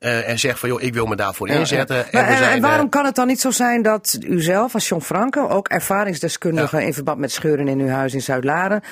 [0.02, 1.96] Eh, en zegt van joh, ik wil me daarvoor inzetten.
[1.96, 2.02] ja.
[2.02, 4.18] En, Maar, we en, zijn, en waarom eh, kan het dan niet zo zijn dat
[4.26, 8.22] u zelf als John Franke, ook ervaringsdeskundige in verband met scheuren in uw huis in
[8.22, 8.82] Zuid-Laren,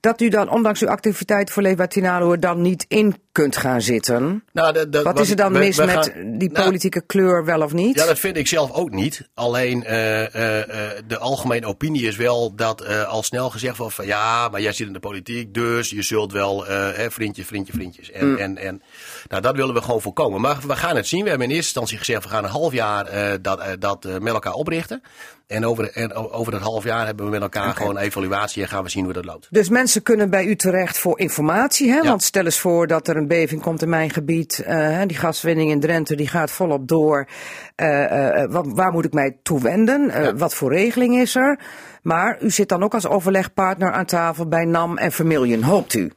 [0.00, 3.80] dat u dan ondanks uw activiteit voor Leefbaar Tinalo er dan niet in kunt gaan
[3.82, 4.44] zitten?
[4.52, 7.00] nou, dat- dat- Wat is er dan we- mis we met gaan- die nou, politieke
[7.06, 7.98] kleur wel of niet?
[7.98, 9.28] Ja, dat vind ik zelf ook niet.
[9.34, 13.94] Alleen eh, eh, eh, de algemene opinie is wel dat eh, al snel gezegd wordt
[13.94, 17.44] van ja, maar jij zit in de politiek, dus je zult wel eh hè, vriendje,
[17.44, 18.10] vriendje, vriendjes.
[18.10, 18.36] En, Mm.
[18.36, 18.82] en, en
[19.28, 20.40] nou, dat willen we gewoon voorkomen.
[20.40, 21.22] Maar we gaan het zien.
[21.22, 24.04] We hebben in eerste instantie gezegd, we gaan een half jaar eh, dat, eh, dat
[24.04, 25.02] eh, met elkaar oprichten.
[25.46, 28.68] En over, en over dat half jaar hebben we met elkaar gewoon een evaluatie en
[28.68, 29.46] gaan we zien hoe dat loopt.
[29.50, 31.90] Dus mensen kunnen bij u terecht voor informatie.
[31.90, 31.96] Hè?
[31.96, 32.02] Ja.
[32.02, 34.64] Want stel eens voor dat er een beving komt in mijn gebied.
[35.06, 37.28] die gaswinning in Drenthe die gaat volop door.
[38.48, 40.06] Wat, waar moet ik mij toe wenden?
[40.06, 40.34] Ja.
[40.34, 41.58] Wat voor regeling is er?
[42.02, 46.12] Maar u zit dan ook als overlegpartner aan tafel bij NAM en Vermilion, hoopt u?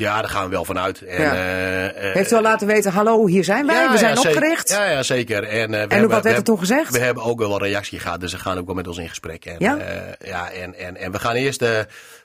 [0.00, 1.02] Ja, daar gaan we wel vanuit.
[1.02, 1.32] En, Ja.
[1.34, 4.20] eh, eh, Heeft u al laten weten, hallo, hier zijn wij, Ja, we zijn ja,
[4.20, 4.36] zeker.
[4.36, 4.68] opgericht?
[4.68, 5.42] Ja, ja, zeker.
[5.44, 6.92] En, eh, we En hebben- wat werd we er toen gezegd?
[6.92, 9.44] We hebben ook wel reactie gehad, dus ze gaan ook wel met ons in gesprek.
[9.44, 9.78] En, Ja?
[10.24, 11.64] ja, en, en, en we gaan eerst,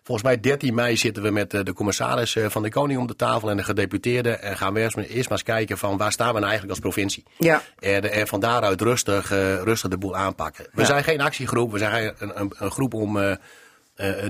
[0.04, 3.50] volgens mij 13 mei zitten we met de commissaris van de Koning om de tafel
[3.50, 4.42] en de gedeputeerden.
[4.42, 6.72] En gaan we eerst, maar- eerst maar eens kijken van waar staan we nou eigenlijk
[6.72, 7.24] als provincie.
[7.38, 7.62] Ja.
[7.80, 9.30] En, en van daaruit rustig,
[9.64, 10.66] rustig de boel aanpakken.
[10.74, 13.38] We zijn geen actiegroep, we zijn een, een, een groep om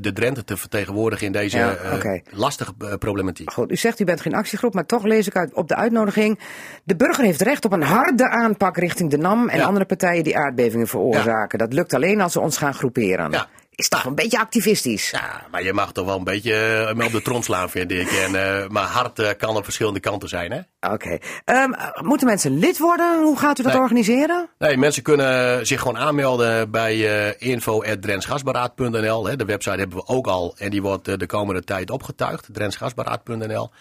[0.02, 3.52] de Drenthe te vertegenwoordigen in deze Ja, eh, lastige eh, problematiek.
[3.52, 6.40] Goed, u zegt u bent geen actiegroep, maar toch lees ik uit op de uitnodiging.
[6.84, 9.66] De burger heeft recht op een harde aanpak richting de NAM en Ja.
[9.66, 11.60] andere partijen die aardbevingen veroorzaken.
[11.60, 13.48] Dat lukt alleen als we ons gaan groeperen.
[13.76, 15.10] Is toch een beetje activistisch?
[15.10, 16.54] Ja, maar je mag toch wel een beetje
[16.98, 18.12] eh, op de trom slaan, vind ik.
[18.12, 20.90] En, eh, maar hard eh, kan op verschillende kanten zijn, hè?
[20.94, 21.18] Oké.
[21.46, 21.72] Ehm,
[22.04, 23.22] moeten mensen lid worden?
[23.24, 23.82] Hoe gaat u dat Nee.
[23.82, 24.50] organiseren?
[24.58, 29.38] Nee, mensen kunnen zich gewoon aanmelden bij uh, info.drensgasberaad.nl.
[29.38, 32.48] De website hebben we ook al en die wordt de komende tijd opgetuigd.
[32.52, 33.72] drensgasberaad.nl.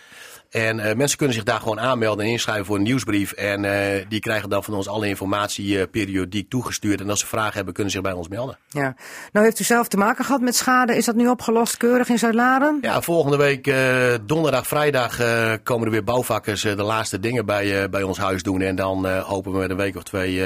[0.55, 3.33] En eh, mensen kunnen zich daar gewoon aanmelden en inschrijven voor een nieuwsbrief.
[3.33, 7.01] En eh, die krijgen dan van ons alle informatie eh, periodiek toegestuurd.
[7.01, 8.59] En als ze vragen hebben, kunnen ze zich bij ons melden.
[8.69, 8.95] Ja.
[9.33, 10.97] Nou heeft u zelf te maken gehad met schade.
[10.97, 12.79] Is dat nu opgelost keurig in Zuid-Laren?
[12.81, 13.75] Ja, volgende week
[14.27, 15.17] donderdag, vrijdag
[15.63, 18.61] komen er weer bouwvakkers de laatste dingen bij, bij ons huis doen.
[18.61, 20.43] En dan hopen we met een week of twee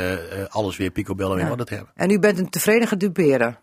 [0.49, 1.93] alles weer picobello in orde te hebben.
[1.95, 3.55] En u bent een tevreden gedupeerde.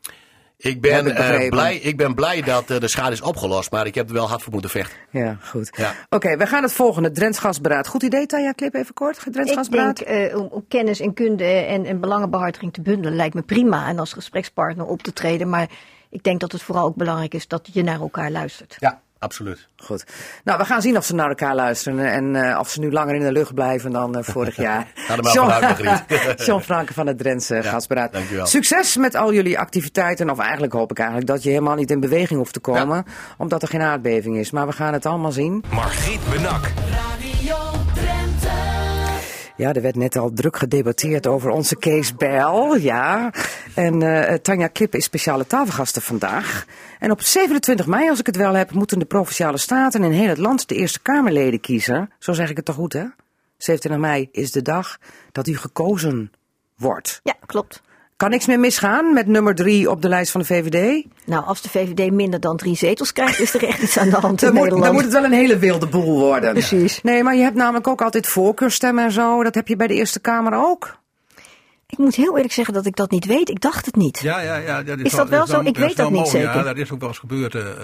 [0.58, 3.86] Ik ben, ik eh, blij, ik ben blij dat eh, de schade is opgelost, maar
[3.86, 4.98] ik heb er wel hard voor moeten vechten.
[5.10, 5.70] Ja, goed.
[5.78, 5.94] Ja.
[6.10, 7.12] Oké, we gaan het volgende.
[7.12, 7.88] Drents Gasberaad.
[7.88, 9.20] Goed idee, Tanja Klip, even kort.
[9.32, 9.98] Drents Ik Gasberaad.
[9.98, 13.88] denk eh, om, om kennis en kunde en, en belangenbehartiging te bundelen lijkt me prima.
[13.88, 15.50] En als gesprekspartner op te treden.
[15.50, 15.70] Maar
[16.10, 18.76] ik denk dat het vooral ook belangrijk is dat je naar elkaar luistert.
[18.80, 19.68] Ja, absoluut.
[19.78, 20.04] Goed.
[20.44, 23.16] Nou, we gaan zien of ze naar elkaar luisteren en eh, of ze nu langer
[23.16, 24.88] in de lucht blijven dan eh, vorig jaar.
[24.96, 26.46] Ga er maar vanuit, Margriet.
[26.48, 28.14] John Franke van het Drentse Gasberaad.
[28.14, 28.46] dankjewel.
[28.46, 30.30] Succes met al jullie activiteiten.
[30.30, 33.06] Of eigenlijk hoop ik eigenlijk dat je helemaal niet in beweging hoeft te komen.
[33.38, 34.52] Omdat er geen aardbeving is.
[34.52, 35.64] Maar we gaan het allemaal zien.
[35.72, 36.72] Margriet Benak.
[39.58, 42.78] Ja, er werd net al druk gedebatteerd over onze Kees Bijl.
[42.78, 43.34] Ja.
[43.76, 46.66] En eh, Tanja Klip is speciale tafelgasten vandaag.
[47.00, 50.28] En op 27 mei, als ik het wel heb, moeten de provinciale staten in heel
[50.28, 52.12] het land de Eerste Kamerleden kiezen.
[52.20, 53.06] Zo zeg ik het toch goed, hè?
[53.58, 54.98] 27 mei is de dag
[55.32, 56.32] dat u gekozen
[56.76, 57.20] wordt.
[57.24, 57.82] Ja, klopt.
[58.18, 61.06] Kan niks meer misgaan met nummer drie op de lijst van de VVD?
[61.26, 64.16] Nou, als de VVD minder dan drie zetels krijgt, is er echt iets aan de
[64.16, 64.84] hand in Dan moet, Nederland.
[64.84, 66.52] dan moet het wel een hele wilde boel worden.
[66.52, 67.02] Precies.
[67.02, 69.44] Nee, maar je hebt namelijk ook altijd voorkeurstemmen en zo.
[69.44, 70.98] Dat heb je bij de Eerste Kamer ook.
[71.88, 73.50] Ik moet heel eerlijk zeggen dat ik dat niet weet.
[73.50, 74.20] Ik dacht het niet.
[74.20, 74.84] Ja, ja, ja.
[74.84, 75.60] Dat Is dat wel zo?
[75.62, 76.46] Ik weet dat niet mogelijk.
[76.46, 76.60] zeker.
[76.60, 77.56] Ja, dat is ook wel eens gebeurd.
[77.56, 77.76] eh, eh.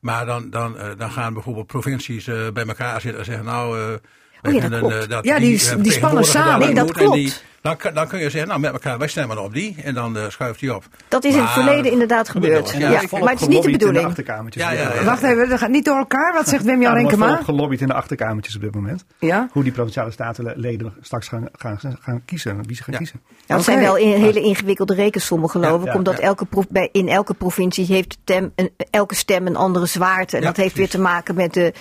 [0.00, 3.98] maar dan, dan, eh, dan gaan bijvoorbeeld provincies eh, bij elkaar zitten en zeggen, nou...
[4.42, 4.94] Oh ja, dat klopt.
[4.94, 6.66] eh, dat Ja, die- die spannen samen.
[6.66, 7.44] Nee, dat die- klopt.
[7.60, 9.76] dan, kun- dan kun je zeggen, nou met elkaar, wij stemmen op die.
[9.82, 10.84] En dan eh, schuift hij op.
[11.08, 12.70] Dat is in het verleden inderdaad gebeurd.
[12.70, 14.16] Ja, Ja, maar het is niet de in de bedoeling.
[14.52, 15.04] Ja, ja, ja.
[15.04, 16.32] Wacht even, dat gaat niet door elkaar.
[16.32, 17.42] Wat zegt Wim Jan Ja, er wordt Renkema?
[17.44, 19.04] gelobbyd in de achterkamertjes op dit moment.
[19.18, 19.48] Ja?
[19.52, 22.62] Hoe die provinciale statenleden straks gaan, gaan, gaan kiezen.
[22.66, 22.98] Wie ze gaan Ja.
[22.98, 23.20] kiezen.
[23.46, 25.92] Nou, het zijn wel in, hele ingewikkelde rekensommen, geloof Ja, ik.
[25.92, 26.22] ja, omdat ja.
[26.22, 26.46] Elke
[26.92, 30.36] in elke provincie heeft tem, een, elke stem een andere zwaarte.
[30.36, 31.72] En Ja, dat heeft weer te maken met de,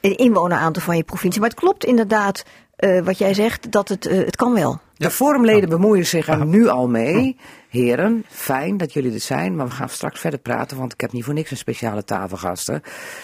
[0.00, 1.40] inwoneraantal van je provincie.
[1.40, 2.44] Maar het klopt inderdaad,
[2.76, 4.78] eh, wat jij zegt, dat het, eh, het kan wel.
[4.96, 7.36] De forumleden bemoeien zich er nu al mee.
[7.68, 11.12] Heren, fijn dat jullie er zijn, maar we gaan straks verder praten, want ik heb
[11.12, 12.82] niet voor niks een speciale tafelgasten.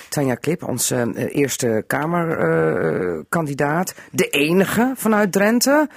[0.09, 5.89] Tanja Klip, onze eh, eerste Kamerkandidaat, de enige vanuit Drenthe.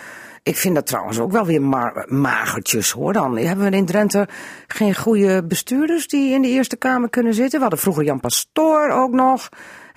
[0.44, 3.38] Ik vind dat trouwens ook wel weer ma- magertjes hoor dan.
[3.38, 4.28] Hebben we in Drenthe
[4.68, 7.54] geen goede bestuurders die in de Eerste Kamer kunnen zitten?
[7.56, 9.50] We hadden vroeger Jan Pastoor ook nog.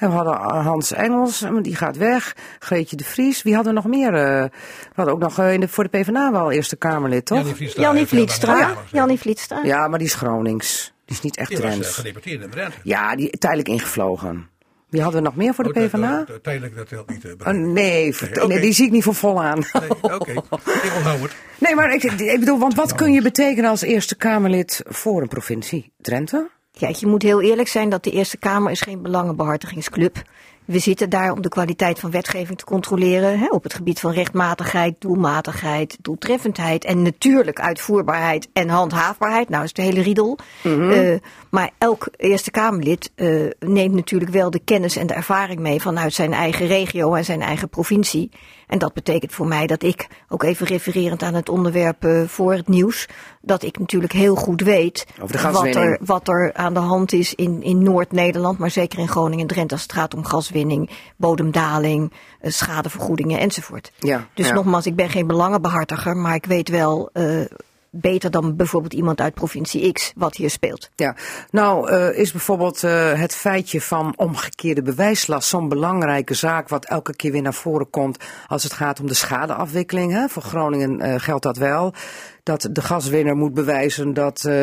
[0.02, 2.36] En we hadden Hans Engels, maar die gaat weg.
[2.58, 3.42] Greetje de Vries.
[3.42, 4.14] Wie hadden we nog meer?
[4.14, 4.50] eh, we
[4.94, 7.38] hadden ook nog eh, in de, voor de PvdA wel Eerste Kamerlid, toch?
[7.38, 7.82] Jannie Vlietstra.
[7.82, 8.58] Jannie Vlietstra.
[9.56, 9.66] Jannie.
[9.72, 10.92] Ja, maar die is Gronings.
[11.04, 11.94] Die is niet echt Die was eh, Drents.
[11.94, 12.78] gedeputeerd in Drenthe.
[12.82, 14.48] Ja, die tijdelijk ingevlogen.
[14.88, 16.24] Wie hadden we nog meer voor de Oh, PvdA?
[16.26, 17.24] dat- Tijdelijk, dat telt niet.
[17.24, 17.52] eh, Oh,
[18.48, 19.58] nee, die zie ik niet voor vol aan.
[19.72, 20.30] Nee, Oké,
[20.86, 21.32] ik onthoud het.
[21.58, 25.28] Nee, maar ik, ik bedoel, want wat kun je betekenen als Eerste Kamerlid voor een
[25.28, 25.92] provincie?
[26.00, 26.50] Drenthe?
[26.78, 30.22] Kijk, je moet heel eerlijk zijn dat de Eerste Kamer is geen belangenbehartigingsclub.
[30.64, 33.38] We zitten daar om de kwaliteit van wetgeving te controleren.
[33.38, 36.84] Hè, op het gebied van rechtmatigheid, doelmatigheid, doeltreffendheid.
[36.84, 39.48] En natuurlijk uitvoerbaarheid en handhaafbaarheid.
[39.48, 40.38] Nou is de hele riedel.
[40.62, 41.14] Eh,
[41.50, 46.12] maar elk Eerste Kamerlid eh, neemt natuurlijk wel de kennis en de ervaring mee vanuit
[46.12, 48.30] zijn eigen regio en zijn eigen provincie.
[48.72, 52.52] En dat betekent voor mij dat ik, ook even refererend aan het onderwerp eh, voor
[52.54, 53.08] het nieuws,
[53.40, 55.06] dat ik natuurlijk heel goed weet
[55.52, 59.40] wat er, wat er aan de hand is in, in Noord-Nederland, maar zeker in Groningen
[59.40, 63.92] en Drenthe als het gaat om gaswinning, bodemdaling, eh, schadevergoedingen enzovoort.
[63.98, 64.54] Ja, Dus ja.
[64.54, 67.40] nogmaals, ik ben geen belangenbehartiger, maar ik weet wel eh,
[67.94, 70.90] beter dan bijvoorbeeld iemand uit provincie X wat hier speelt.
[70.96, 71.16] Ja,
[71.50, 77.16] nou eh, is bijvoorbeeld eh, het feitje van omgekeerde bewijslast zo'n belangrijke zaak wat elke
[77.16, 80.12] keer weer naar voren komt als het gaat om de schadeafwikkeling.
[80.12, 80.28] Hè?
[80.28, 81.94] Voor Groningen eh, geldt dat wel.
[82.42, 84.54] Dat de gaswinner moet bewijzen dat eh,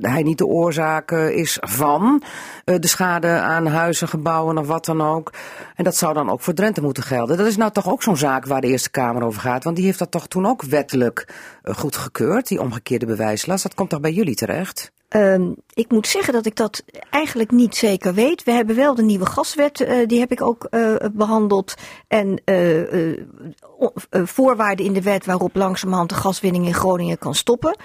[0.00, 2.22] hij niet de oorzaak eh, is van
[2.64, 5.32] de schade aan huizen, gebouwen of wat dan ook.
[5.74, 7.36] En dat zou dan ook voor Drenthe moeten gelden.
[7.36, 9.64] Dat is nou toch ook zo'n zaak waar de Eerste Kamer over gaat.
[9.64, 13.62] Want die heeft dat toch toen ook wettelijk goedgekeurd, die omgekeerde bewijslast.
[13.62, 14.92] Dat komt toch bij jullie terecht?
[15.08, 18.44] Ehm, ik moet zeggen dat ik dat eigenlijk niet zeker weet.
[18.44, 21.74] We hebben wel de nieuwe gaswet, eh, die heb ik ook eh, behandeld.
[22.08, 23.22] En eh,
[24.10, 27.76] voorwaarden in de wet waarop langzamerhand de gaswinning in Groningen kan stoppen.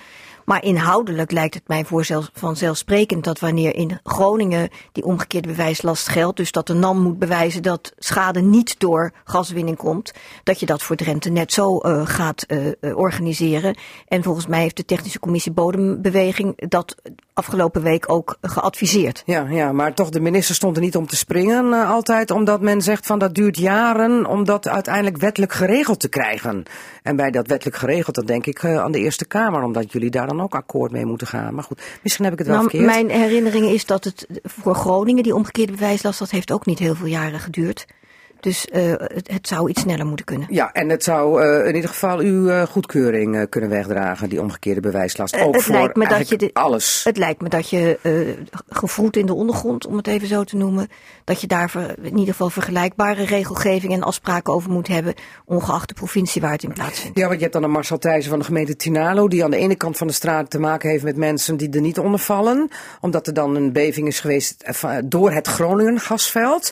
[0.46, 6.38] Maar inhoudelijk lijkt het mij voor vanzelfsprekend dat wanneer in Groningen die omgekeerde bewijslast geldt,
[6.38, 10.14] dus dat de NAM moet bewijzen dat schade niet door gaswinning komt,
[10.44, 13.78] dat je dat voor Drenthe net zo eh, gaat eh, eh, organiseren.
[14.08, 16.96] En volgens mij heeft de Technische Commissie Bodembeweging dat
[17.34, 19.24] afgelopen week ook geadviseerd.
[19.26, 22.82] Ja, ja, maar toch, de minister stond er niet om te springen altijd, omdat men
[22.82, 26.64] zegt van dat duurt jaren om dat uiteindelijk wettelijk geregeld te krijgen.
[27.04, 30.30] En bij dat wettelijk geregeld, dan denk ik aan de Eerste Kamer, omdat jullie daar
[30.36, 31.54] dan ook akkoord mee moeten gaan.
[31.54, 32.92] Maar goed, misschien heb ik het wel Nou, verkeerd.
[32.92, 36.96] mijn herinnering is dat het voor Groningen, die omgekeerde bewijslast, dat heeft ook niet heel
[36.96, 37.86] veel jaren geduurd.
[38.44, 40.48] Dus eh, het, het zou iets sneller moeten kunnen.
[40.50, 44.82] Ja, en het zou eh, in ieder geval uw eh, goedkeuring kunnen wegdragen, die omgekeerde
[44.82, 45.40] bewijslast.
[45.40, 47.04] Ook het voor lijkt me dat je de- alles.
[47.04, 48.00] Het lijkt me dat je
[48.70, 50.88] gevoed in de ondergrond, om het even zo te noemen,
[51.24, 55.14] dat je daar ver- in ieder geval vergelijkbare regelgeving en afspraken over moet hebben,
[55.46, 57.18] ongeacht de provincie waar het in plaatsvindt.
[57.18, 59.58] Ja, want je hebt dan een Marcel Thijssen van de gemeente Tinalo, die aan de
[59.58, 62.70] ene kant van de straat te maken heeft met mensen die er niet onder vallen,
[63.02, 64.66] omdat er dan een beving is geweest
[65.06, 66.72] door het Groningen gasveld.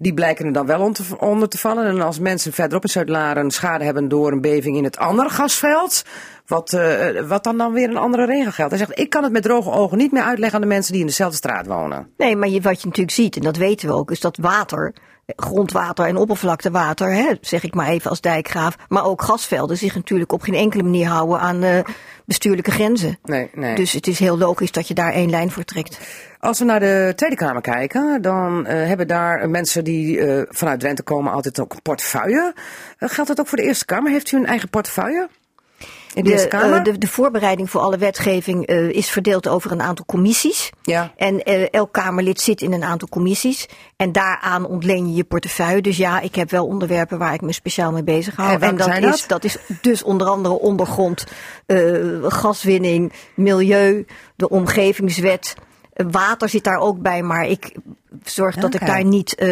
[0.00, 1.86] Die blijken er dan wel onder te vallen.
[1.86, 6.04] En als mensen verderop in Zuid-Laren schade hebben door een beving in het andere gasveld,
[6.46, 8.70] wat, eh, wat dan dan weer een andere regel geldt.
[8.70, 11.00] Hij zegt, ik kan het met droge ogen niet meer uitleggen aan de mensen die
[11.00, 12.08] in dezelfde straat wonen.
[12.16, 14.94] Nee, maar wat je natuurlijk ziet, en dat weten we ook, is dat water,
[15.36, 20.32] grondwater en oppervlaktewater, hè, zeg ik maar even als dijkgraaf, maar ook gasvelden zich natuurlijk
[20.32, 21.78] op geen enkele manier houden aan eh,
[22.24, 23.18] bestuurlijke grenzen.
[23.24, 23.74] Nee, nee.
[23.74, 25.98] Dus het is heel logisch dat je daar één lijn voor trekt.
[26.40, 30.80] Als we naar de Tweede Kamer kijken, dan eh, hebben daar mensen die eh, vanuit
[30.80, 32.54] Drenthe komen altijd ook een portefeuille.
[32.98, 34.10] Geldt dat ook voor de Eerste Kamer?
[34.10, 35.28] Heeft u een eigen portefeuille?
[36.22, 40.70] De, eh, de, de voorbereiding voor alle wetgeving eh, is verdeeld over een aantal commissies.
[40.82, 41.12] Ja.
[41.16, 43.68] En eh, elk Kamerlid zit in een aantal commissies.
[43.96, 45.82] En daaraan ontleen je je portefeuille.
[45.82, 48.60] Dus ja, ik heb wel onderwerpen waar ik me speciaal mee bezig hou.
[48.60, 49.28] En dat, is, dat?
[49.28, 51.26] dat is dus onder andere ondergrond,
[52.22, 54.06] gaswinning, milieu,
[54.36, 55.54] de omgevingswet.
[55.92, 57.74] Water zit daar ook bij, maar ik
[58.24, 59.44] zorg dat ik daar niet,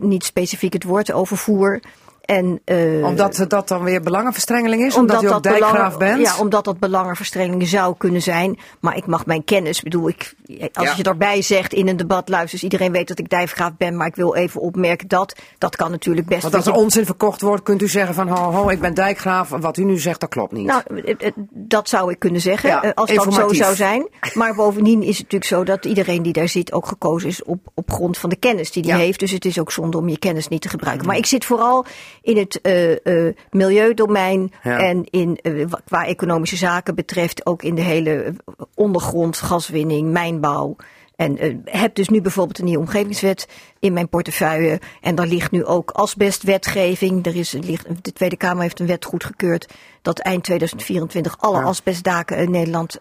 [0.00, 1.80] niet specifiek het woord over voer.
[2.28, 4.94] En, eh, Omdat dat dan weer belangenverstrengeling is?
[4.96, 6.20] Omdat, u ook dijkgraaf bent?
[6.20, 8.58] Ja, omdat dat belangenverstrengeling zou kunnen zijn.
[8.80, 10.34] Maar ik mag mijn kennis, bedoel ik,
[10.72, 10.94] als Ja.
[10.96, 14.16] je erbij zegt in een debat, luistert, iedereen weet dat ik dijkgraaf ben, maar ik
[14.16, 16.42] wil even opmerken dat, dat kan natuurlijk best.
[16.42, 18.94] Want als er je- onzin verkocht wordt, kunt u zeggen van ho, ho, ik ben
[18.94, 19.48] dijkgraaf.
[19.48, 20.66] Wat u nu zegt, dat klopt niet.
[20.66, 24.08] Nou, eh, eh, dat zou ik kunnen zeggen, Ja, als dat zo zou zijn.
[24.34, 27.58] Maar bovendien is het natuurlijk zo dat iedereen die daar zit ook gekozen is op,
[27.74, 28.98] op grond van de kennis die hij Ja.
[28.98, 29.18] heeft.
[29.20, 31.06] Dus het is ook zonde om je kennis niet te gebruiken.
[31.06, 31.84] Maar ik zit vooral
[32.28, 34.78] in het eh, eh, milieudomein Ja.
[34.78, 38.34] en in, eh, qua economische zaken betreft ook in de hele
[38.74, 40.76] ondergrond, gaswinning, mijnbouw.
[41.16, 43.48] En heb dus nu bijvoorbeeld een nieuwe omgevingswet
[43.78, 44.80] in mijn portefeuille.
[45.00, 47.26] En daar ligt nu ook asbestwetgeving.
[47.26, 52.36] Er is, ligt, de Tweede Kamer heeft een wet goedgekeurd dat eind 2024 alle asbestdaken
[52.36, 52.96] in Nederland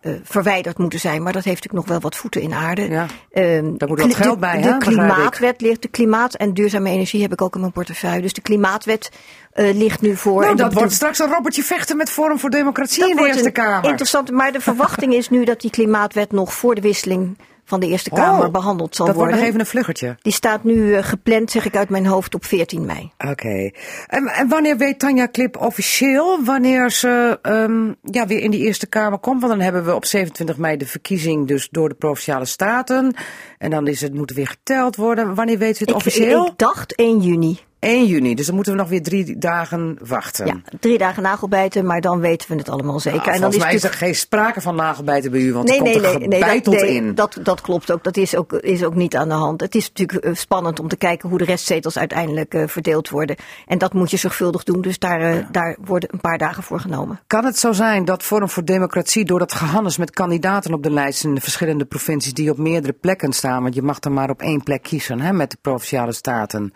[0.00, 1.22] eh, verwijderd moeten zijn.
[1.22, 2.88] Maar dat heeft natuurlijk nog wel wat voeten in aarde.
[2.88, 3.06] Ja.
[3.32, 4.78] Ehm, Daar moet wat geld de, bij, De ik.
[4.78, 8.22] klimaatwet ligt, de klimaat en duurzame energie heb ik ook in mijn portefeuille.
[8.22, 9.10] Dus de klimaatwet
[9.52, 10.40] eh, ligt nu voor.
[10.40, 13.16] Nou, En de- dat de- wordt straks een robbertje vechten met Forum voor Democratie in
[13.16, 13.84] de Eerste Kamer.
[13.90, 17.38] Interessant, maar de verwachting is nu dat die klimaatwet nog voor de wisseling
[17.68, 19.36] van de Eerste Kamer Oh, behandeld zal dat wordt worden.
[19.38, 20.16] nog even een vluggertje.
[20.22, 23.10] Die staat nu eh, gepland, zeg ik uit mijn hoofd, op 14 mei.
[23.30, 23.70] Oké.
[24.06, 28.86] En, en wanneer weet Tanja Klip officieel wanneer ze ehm, ja, weer in die Eerste
[28.86, 29.40] Kamer komt?
[29.40, 33.14] Want dan hebben we op 27 mei de verkiezing dus door de Provinciale Staten.
[33.58, 35.34] En dan is het, moet er weer geteld worden.
[35.34, 36.46] Wanneer weet u het Ik, officieel?
[36.46, 37.58] ik dacht 1 juni.
[37.78, 38.34] 1 juni.
[38.34, 40.46] Dus dan moeten we nog weer drie dagen wachten.
[40.46, 43.18] Ja, drie dagen nagelbijten, maar dan weten we het allemaal zeker.
[43.18, 45.76] Nou, en dan volgens mij is er geen sprake van nagelbijten bij u, want Nee,
[45.76, 47.14] er komt nee, er nee, dat, nee in.
[47.14, 48.04] dat, dat klopt ook.
[48.04, 49.60] Dat is ook, is ook niet aan de hand.
[49.60, 53.36] Het is natuurlijk eh, spannend om te kijken hoe de restzetels uiteindelijk eh, verdeeld worden.
[53.66, 56.80] En dat moet je zorgvuldig doen, dus daar, eh, daar worden een paar dagen voor
[56.80, 57.20] genomen.
[57.26, 60.90] Kan het zo zijn dat Forum voor Democratie door dat gehannes met kandidaten op de
[60.90, 64.30] lijst in de verschillende provincies die op meerdere plekken staan, want je mag er maar
[64.30, 66.72] op één plek kiezen hè, met de provinciale staten.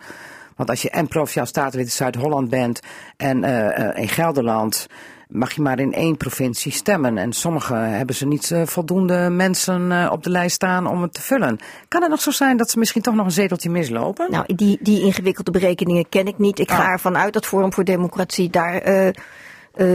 [0.55, 2.79] Want als je en provinciaal statenlid in Zuid-Holland bent
[3.17, 4.87] en eh, eh, in Gelderland,
[5.27, 7.17] mag je maar in één provincie stemmen.
[7.17, 11.21] En sommige hebben ze niet eh, voldoende mensen op de lijst staan om het te
[11.21, 11.59] vullen.
[11.87, 14.31] Kan het nog zo zijn dat ze misschien toch nog een zeteltje mislopen?
[14.31, 16.59] Nou, die, die ingewikkelde berekeningen ken ik niet.
[16.59, 16.89] Ik ga Ah.
[16.91, 19.13] ervan uit dat Forum voor Democratie daar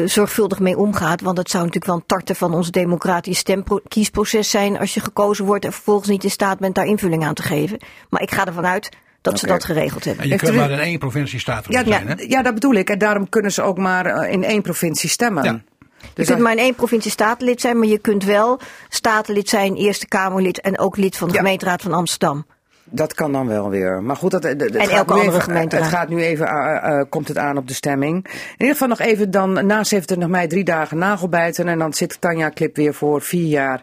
[0.05, 1.21] zorgvuldig mee omgaat.
[1.21, 5.45] Want het zou natuurlijk wel een tarten van ons democratisch stemkiesproces zijn als je gekozen
[5.45, 7.79] wordt en vervolgens niet in staat bent daar invulling aan te geven.
[8.09, 8.89] Maar ik ga ervan uit
[9.21, 10.25] dat ze dat geregeld hebben.
[10.25, 12.15] En je kunt maar in één provincie staten Ja, zijn, hè?
[12.17, 12.91] ja, ja, dat bedoel ik.
[12.91, 15.45] En daarom kunnen ze ook maar eh, in één provincie stemmen.
[15.45, 15.61] Ja.
[16.01, 19.75] Je Dus kunt maar in één provincie statenlid zijn, maar je kunt wel statenlid zijn,
[19.77, 21.41] Eerste Kamerlid en ook lid van de Ja.
[21.41, 22.47] gemeenteraad van Amsterdam.
[22.91, 24.03] Dat kan dan wel weer.
[24.03, 25.85] Maar goed, dat, het, het En gaat elke nu andere even, gemeenteraad.
[25.85, 28.25] Het gaat nu even, eh, eh, komt het aan op de stemming.
[28.25, 31.69] In ieder geval nog even dan na 27 mei drie dagen nagelbijten.
[31.69, 33.83] En dan zit Tanja Klip weer voor vier jaar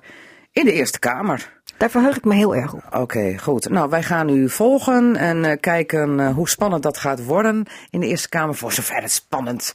[0.52, 1.54] in de Eerste Kamer.
[1.86, 2.84] Daar verheug ik me heel erg op.
[2.92, 3.70] Oké, goed.
[3.70, 8.00] Nou, wij gaan u volgen en eh, kijken eh, hoe spannend dat gaat worden in
[8.00, 8.56] de Eerste Kamer.
[8.56, 9.74] Voor zover het spannend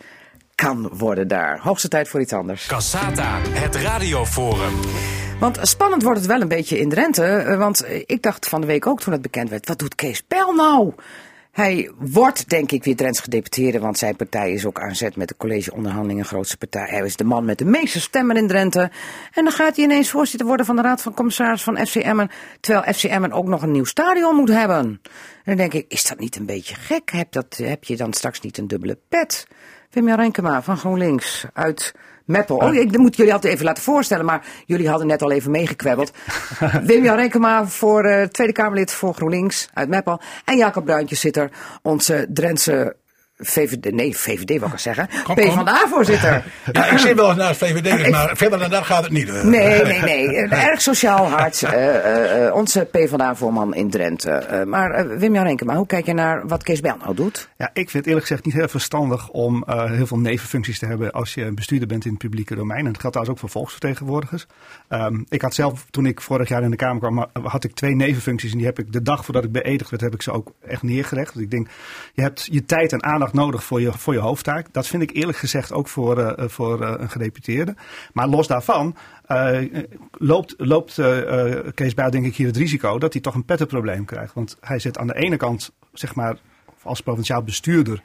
[0.54, 1.58] kan worden daar.
[1.62, 2.66] Hoogste tijd voor iets anders.
[2.66, 4.72] Cassata, het radioforum.
[5.40, 7.24] Want spannend wordt het wel een beetje in Drenthe.
[7.24, 10.22] eh, Want ik dacht van de week ook toen het bekend werd: wat doet Kees
[10.22, 10.92] Pel nou?
[11.50, 13.78] Hij wordt, denk ik, weer Drents gedeputeerde.
[13.78, 16.24] Want zijn partij is ook aan zet met de collegeonderhandelingen.
[16.24, 16.86] Grootste partij.
[16.88, 18.90] Hij is de man met de meeste stemmen in Drenthe.
[19.32, 22.30] En dan gaat hij ineens voorzitter worden van de Raad van Commissaris van FC Emmen.
[22.60, 24.76] Terwijl FC Emmen ook nog een nieuw stadion moet hebben.
[24.76, 25.00] En
[25.44, 27.10] dan denk ik: is dat niet een beetje gek?
[27.10, 29.46] Heb, dat, heb je dan straks niet een dubbele pet?
[29.90, 31.94] Wim Renkema van GroenLinks uit
[32.30, 32.56] Meppel.
[32.56, 36.12] Oh, ik moet jullie altijd even laten voorstellen, maar jullie hadden net al even meegekwebbeld.
[36.82, 40.20] Wim-Jan Renkema voor eh, Tweede Kamerlid voor GroenLinks uit Meppel.
[40.44, 41.50] En Jacob Bruintjes zit er,
[41.82, 42.96] onze Drentse
[43.40, 45.08] VVD, nee, VVD wil ik al zeggen.
[45.24, 45.52] Kom, P kom.
[45.52, 46.44] van de A-voorzitter.
[46.72, 49.42] Ja, ik zit wel eens naast VVD, maar verder dan dat gaat het niet.
[49.42, 50.36] Nee, nee, nee.
[50.36, 51.62] Een erg sociaal hart.
[51.62, 54.30] eh, eh, eh, onze PvdA-voorman in Drenthe.
[54.30, 57.48] Eh, maar eh, Wim-Jan Renkema, hoe kijk je naar wat Kees Bel nou doet?
[57.56, 61.10] Ja, ik vind eerlijk gezegd niet heel verstandig om eh, heel veel nevenfuncties te hebben
[61.10, 62.86] als je bestuurder bent in het publieke domein.
[62.86, 64.46] En dat geldt trouwens ook voor volksvertegenwoordigers.
[64.88, 67.94] Ehm, ik had zelf, toen ik vorig jaar in de Kamer kwam, had ik twee
[67.94, 68.50] nevenfuncties.
[68.50, 70.82] En die heb ik de dag voordat ik beëdigd werd, heb ik ze ook echt
[70.82, 71.34] neergelegd.
[71.34, 71.68] Want ik denk,
[72.12, 74.72] je hebt je tijd en aandacht nodig voor je, voor je hoofdtaak.
[74.72, 77.74] Dat vind ik eerlijk gezegd ook voor, eh, voor eh, een gedeputeerde.
[78.12, 78.96] Maar los daarvan
[79.30, 83.34] eh, loopt, loopt eh, eh, Kees Bijl denk ik hier het risico dat hij toch
[83.34, 84.34] een pettenprobleem krijgt.
[84.34, 86.38] Want hij zit aan de ene kant, zeg maar,
[86.82, 88.02] als provinciaal bestuurder.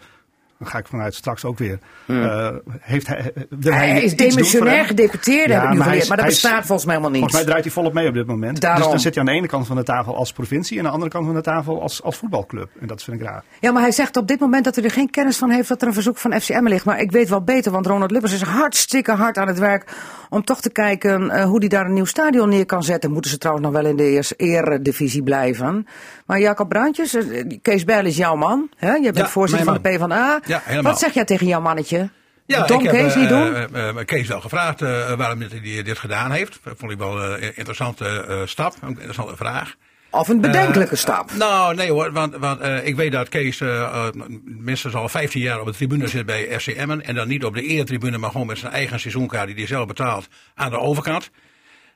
[0.60, 1.80] Dan ga ik vanuit straks ook weer.
[2.08, 2.50] eh,
[2.80, 6.02] heeft hij, Hij, hij is demissionair Ja, heb ik nu maar geleerd.
[6.04, 7.20] is- Maar dat is- bestaat volgens mij helemaal niet.
[7.20, 8.62] Volgens mij draait hij volop mee op dit moment.
[8.62, 8.82] Daarom.
[8.82, 10.86] Dus dan zit hij aan de ene kant van de tafel als provincie en aan
[10.86, 12.70] de andere kant van de tafel als, als voetbalclub.
[12.80, 13.44] En dat vind ik raar.
[13.60, 15.82] Ja, maar hij zegt op dit moment dat hij er geen kennis van heeft dat
[15.82, 16.86] er een verzoek van FCM ligt.
[16.86, 19.92] Maar ik weet wel beter, want Ronald Lubbers is hartstikke hard aan het werk
[20.30, 23.12] om toch te kijken eh, hoe hij daar een nieuw stadion neer kan zetten.
[23.12, 25.88] Moeten ze trouwens nog wel in de eerste eredivisie blijven.
[26.26, 28.70] Maar Jacob Bruintjes, eh, Kees Bijl is jouw man.
[28.78, 28.94] Hè?
[28.94, 30.40] Je bent Ja, voorzitter van de PvdA.
[30.46, 30.92] Ja, helemaal.
[30.92, 32.10] Wat zeg jij tegen jouw mannetje?
[32.46, 33.56] Ja, Dom ik heb Kees eh, niet doen?
[33.56, 36.60] eh, eh, Kees wel gevraagd eh, waarom hij dit, dit gedaan heeft.
[36.64, 39.76] Dat vond ik wel een interessante eh, stap, een interessante vraag.
[40.10, 41.32] of een bedenkelijke Eh, stap?
[41.34, 44.08] Nou, nee hoor, want, want eh, ik weet dat Kees eh eh,
[44.44, 47.02] minstens al 15 jaar op de tribune zit bij FC Emmen.
[47.04, 49.88] En dan niet op de eretribune, maar gewoon met zijn eigen seizoenkaart die hij zelf
[49.88, 51.30] betaalt aan de overkant.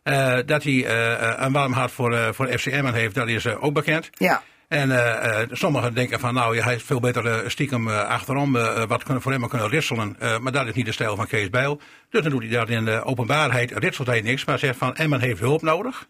[0.04, 3.45] Eh, dat hij eh, een warm hart voor, eh, voor FC Emmen heeft, dat is
[3.45, 4.10] eh, ook bekend.
[4.14, 4.41] Ja.
[4.70, 8.52] En eh, eh, sommigen denken van, nou, ja, hij is veel beter eh, stiekem achterom
[8.88, 10.16] wat kunnen, voor hem kunnen ritselen.
[10.20, 11.82] Maar dat is niet de stijl van Kees Bijl.
[12.10, 15.22] Dus dan doet hij dat in de openbaarheid, ritselt hij niks, maar zegt van, Emmen
[15.22, 16.08] heeft hulp nodig.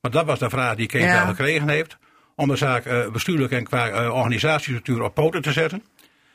[0.00, 1.12] Want dat was de vraag die Kees Ja.
[1.12, 1.98] Bijl gekregen heeft.
[2.34, 5.82] Om de zaak bestuurlijk en qua organisatiestructuur op poten te zetten.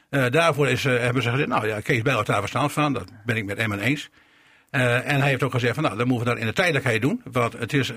[0.10, 2.94] Daarvoor is, hebben ze gezegd, nou ja, Kees Bijl heeft daar verstand van.
[2.94, 4.10] Dat ben ik met Emmen eens.
[4.70, 7.22] En hij heeft ook gezegd van, nou, dan moeten we dat in de tijdelijkheid doen.
[7.32, 7.92] Want het is,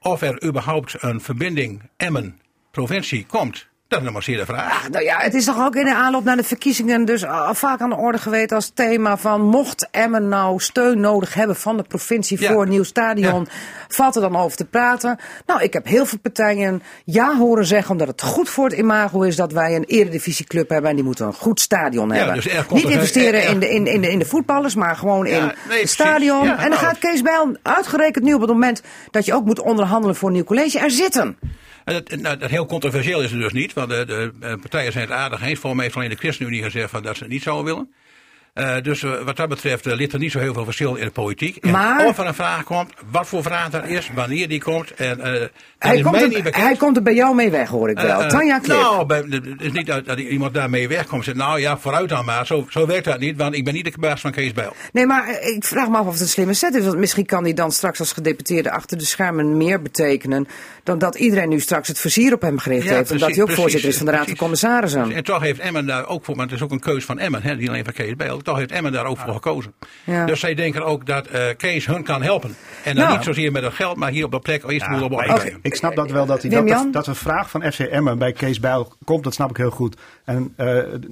[0.00, 4.84] of er überhaupt een verbinding Emmen-provincie komt, Dat is nog maar zeer de vraag.
[4.84, 7.80] Ah, nou ja, het is toch ook in de aanloop naar de verkiezingen dus vaak
[7.80, 11.82] aan de orde geweest als thema van mocht Emmen nou steun nodig hebben van de
[11.82, 12.52] provincie Ja.
[12.52, 13.48] voor een nieuw stadion,
[13.88, 15.18] valt er dan over te praten?
[15.46, 19.22] Nou, ik heb heel veel partijen ja horen zeggen omdat het goed voor het imago
[19.22, 22.34] is dat wij een eredivisieclub hebben en die moeten een goed stadion hebben.
[22.34, 25.26] dus Niet er- investeren er- in, de, in, in, de, in de voetballers, maar gewoon
[25.26, 26.44] Ja, in nee, het stadion.
[26.44, 26.80] Ja, en dan nou.
[26.82, 30.34] gaat Kees Bijl uitgerekend nu op het moment dat je ook moet onderhandelen voor een
[30.34, 31.38] nieuw college er zitten.
[31.86, 34.92] En dat, nou, dat heel controversieel is het dus niet, want de, de, eh, partijen
[34.92, 35.58] zijn het aardig eens.
[35.58, 37.92] Volgens mij heeft alleen de ChristenUnie gezegd van dat ze het niet zouden willen.
[38.56, 41.04] Eh, dus eh, wat dat betreft eh, ligt er niet zo heel veel verschil in
[41.04, 41.56] de politiek.
[41.56, 44.94] En Maar- Of er een vraag komt, wat voor vraag er is, wanneer die komt.
[44.94, 45.20] En,
[45.78, 48.26] Hij komt, er, niet hij komt er bij jou mee weg, hoor ik wel.
[48.28, 48.60] Tanja.
[48.66, 52.46] Nou, het is niet dat, dat iemand daarmee wegkomt zegt, nou ja, vooruit dan maar.
[52.46, 54.72] Zo, zo werkt dat niet, want ik ben niet de baas van Kees Bijl.
[54.92, 56.84] Nee, maar ik vraag me af of het een slimme set is.
[56.84, 60.46] Want misschien kan hij dan straks als gedeputeerde achter de schermen meer betekenen.
[60.82, 63.10] dan dat iedereen nu straks het vizier op hem gericht Ja, heeft.
[63.10, 64.36] omdat hij ook precies, voorzitter is van de Raad van.
[64.36, 65.12] Commissarissen.
[65.12, 67.42] En toch heeft Emmen daar ook voor, maar het is ook een keus van Emmen,
[67.42, 68.42] hè, niet alleen van Kees Bijl.
[68.46, 69.74] Toch heeft Emmen daar ook voor gekozen.
[70.04, 70.26] Ja.
[70.26, 72.56] Dus zij denken ook dat eh, Kees hun kan helpen.
[72.84, 73.16] En dan Nou.
[73.16, 75.12] niet zozeer met het geld, maar hier op de plek eerst moet op
[75.62, 78.32] ik, snap dat wel dat, hij, dat, dat, dat een vraag van FC Emmen bij
[78.32, 79.96] Kees Bijl komt, dat snap ik heel goed.
[80.24, 80.66] En eh,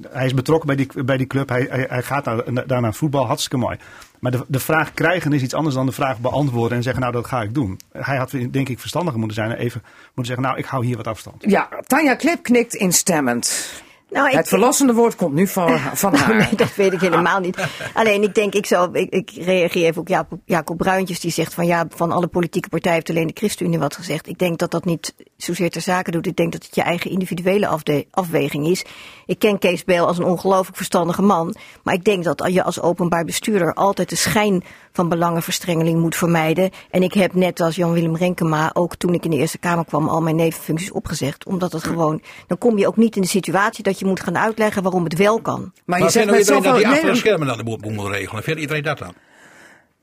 [0.09, 2.93] hij is betrokken bij die, bij die club, hij, hij, hij gaat naar, daar naar
[2.93, 3.77] voetbal, hartstikke mooi.
[4.19, 7.13] Maar de, de vraag krijgen is iets anders dan de vraag beantwoorden en zeggen, nou
[7.13, 7.79] dat ga ik doen.
[7.91, 10.97] Hij had denk ik verstandiger moeten zijn en even moeten zeggen, nou ik hou hier
[10.97, 11.43] wat afstand.
[11.47, 13.83] Ja, Tanja Klip knikt instemmend.
[14.09, 16.35] Nou, Het verlossende woord komt nu van, van Nou, haar.
[16.35, 17.57] nee, dat weet ik helemaal niet.
[17.93, 21.19] Alleen ik denk, ik, zal, ik, ik reageer even op Jacob, Jacob Bruintjes.
[21.19, 24.27] Die zegt van ja, van alle politieke partijen heeft alleen de ChristenUnie wat gezegd.
[24.27, 26.27] Ik denk dat dat niet zozeer ter zake doet.
[26.27, 28.85] Ik denk dat het je eigen individuele afde- afweging is.
[29.25, 31.55] Ik ken Kees Beel als een ongelooflijk verstandige man.
[31.83, 34.63] Maar ik denk dat je als openbaar bestuurder altijd de schijn
[34.95, 36.69] van belangenverstrengeling moet vermijden.
[36.91, 40.07] En ik heb net als Jan-Willem Renkema ook toen ik in de Eerste Kamer kwam
[40.07, 41.45] al mijn nevenfuncties opgezegd.
[41.45, 44.37] Omdat het gewoon, dan kom je ook niet in de situatie dat je moet gaan
[44.37, 45.71] uitleggen waarom het wel kan.
[45.85, 48.07] Maar je zegt met iedereen dat die achter de Nee, schermen dan de boel moet
[48.11, 48.43] regelen?
[48.43, 49.13] Vindt iedereen dat dan?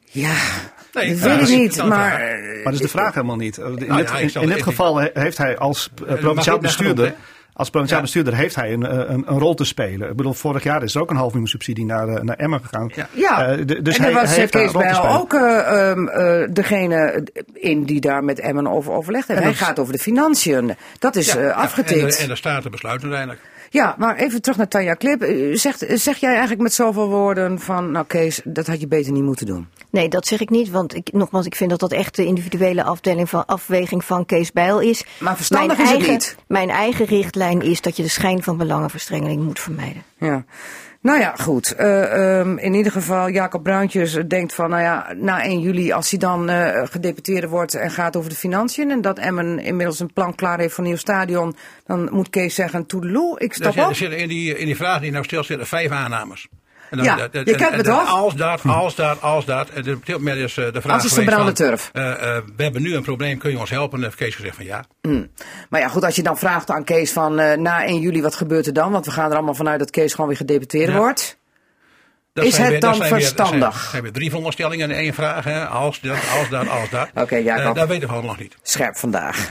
[0.04, 0.34] ja,
[0.92, 1.84] Nee, dat weet ik niet.
[1.84, 3.56] Maar eh, Maar dat is de vraag helemaal niet.
[3.56, 7.14] In, Nou dit, in, dit geval he- heeft hij als eh, mag provinciaal bestuurder.
[7.54, 8.04] Als provinciaal Ja.
[8.04, 10.10] bestuurder heeft hij een, eh, een, een rol te spelen.
[10.10, 12.60] Ik bedoel, vorig jaar is er ook een half miljoen subsidie naar, eh, naar Emmen
[12.60, 12.90] gegaan.
[13.14, 13.46] Ja.
[13.56, 15.20] Eh, dus en hij, er was hij heeft daar Kees een rol te Bijl spelen.
[15.20, 19.40] ook eh, ehm, eh, degene in die daar met Emmen over overlegd heeft.
[19.40, 20.74] En Hij gaat over de financiën.
[20.98, 22.00] Dat is Ja, eh, ja, afgetikt.
[22.02, 23.50] En de, en de staten besluiten uiteindelijk.
[23.72, 25.22] Ja, maar even terug naar Tanja Klip.
[25.22, 29.12] Eh, Zegt, zeg jij eigenlijk met zoveel woorden van, nou Kees, dat had je beter
[29.12, 29.68] niet moeten doen?
[29.90, 30.70] Nee, dat zeg ik niet.
[30.70, 34.52] Want ik, nogmaals, ik vind dat dat echt de individuele afdeling van afweging van Kees
[34.52, 35.04] Bijl is.
[35.18, 36.36] Maar verstandig mijn is het niet.
[36.46, 40.02] Mijn eigen richtlijn is dat je de schijn van belangenverstrengeling moet vermijden.
[40.18, 40.44] Ja.
[41.02, 41.74] Nou ja, goed.
[41.74, 46.10] Eh, ehm, in ieder geval, Jacob Bruintjes denkt van, nou ja, na 1 juli, als
[46.10, 48.90] hij dan eh gedeputeerde wordt en gaat over de financiën.
[48.90, 51.56] En dat Emmen inmiddels een plan klaar heeft voor een nieuw stadion.
[51.86, 53.88] Dan moet Kees zeggen, toedeloe, ik stap op.
[53.88, 56.48] er zitten in, die, in die vraag die nou stil zitten vijf aannames.
[56.98, 58.08] En Ja, je en- kent en me dat- toch?
[58.16, 59.68] Als dat, als dat, als dat.
[59.68, 61.90] En op dit moment is eh, de vraag Als is de turf.
[61.92, 63.98] eh, eh, we hebben nu een probleem, kun je ons helpen?
[63.98, 64.84] En heeft Kees gezegd van ja.
[65.70, 68.66] Maar ja, goed, als je dan vraagt aan Kees van, na 1 juli, wat gebeurt
[68.66, 68.92] er dan?
[68.92, 70.98] Want we gaan er allemaal vanuit dat Kees gewoon weer gedeputeerde Ja.
[70.98, 71.40] wordt.
[72.32, 73.58] Dat Is het weer- dan weer- verstandig?
[73.60, 75.44] Dat zijn, zijn weer drie veronderstellingen in één vraag.
[75.44, 75.66] Hè?
[75.66, 77.08] Als dat, als dat, als dat.
[77.22, 77.64] Oké, Jacob.
[77.64, 78.56] Eh, dat weten we gewoon nog niet.
[78.62, 79.48] Scherp vandaag.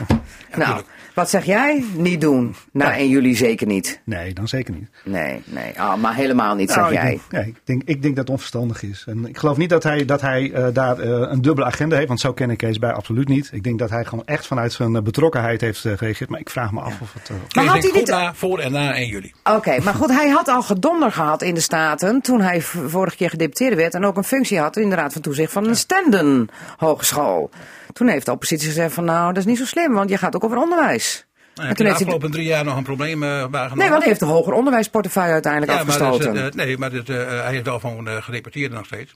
[0.56, 0.82] nou.
[1.14, 1.84] Wat zeg jij?
[1.96, 2.54] Niet doen.
[2.72, 4.00] Na 1 juli zeker niet.
[4.04, 4.88] Nee, dan zeker niet.
[5.04, 5.80] Nee, nee.
[5.80, 7.08] Ah, maar helemaal niet, zeg Nou, ik jij.
[7.10, 9.04] denk- nee, ik, denk, ik denk dat het onverstandig is.
[9.08, 12.08] En ik geloof niet dat hij, dat hij eh, daar eh, een dubbele agenda heeft.
[12.08, 13.48] Want zo ken ik Kees bij absoluut niet.
[13.52, 16.30] Ik denk dat hij gewoon echt vanuit zijn eh, betrokkenheid heeft gereageerd.
[16.30, 17.28] Maar ik vraag me af of het...
[17.30, 19.32] eh, Maar had hij dit- na, voor en na 1 juli.
[19.44, 23.30] Oké, maar goed, hij had al gedonder gehad in de Staten toen hij vorige keer
[23.30, 26.48] gedeputeerde werd en ook een functie had in de Raad van Toezicht van een Stenden
[26.76, 27.50] Hogeschool.
[27.92, 30.34] Toen heeft de oppositie gezegd van nou, dat is niet zo slim, want je gaat
[30.36, 31.26] ook over onderwijs.
[31.54, 33.78] Nou, En toen de heeft hij, afgelopen drie jaar nog een probleem eh waargenomen?
[33.78, 36.46] nee, want hij heeft de hoger onderwijsportefeuille uiteindelijk Ja, maar is, afgestoten.
[36.46, 39.14] eh, nee, maar dit, eh, hij heeft wel gewoon uh, gedeputeerde nog steeds.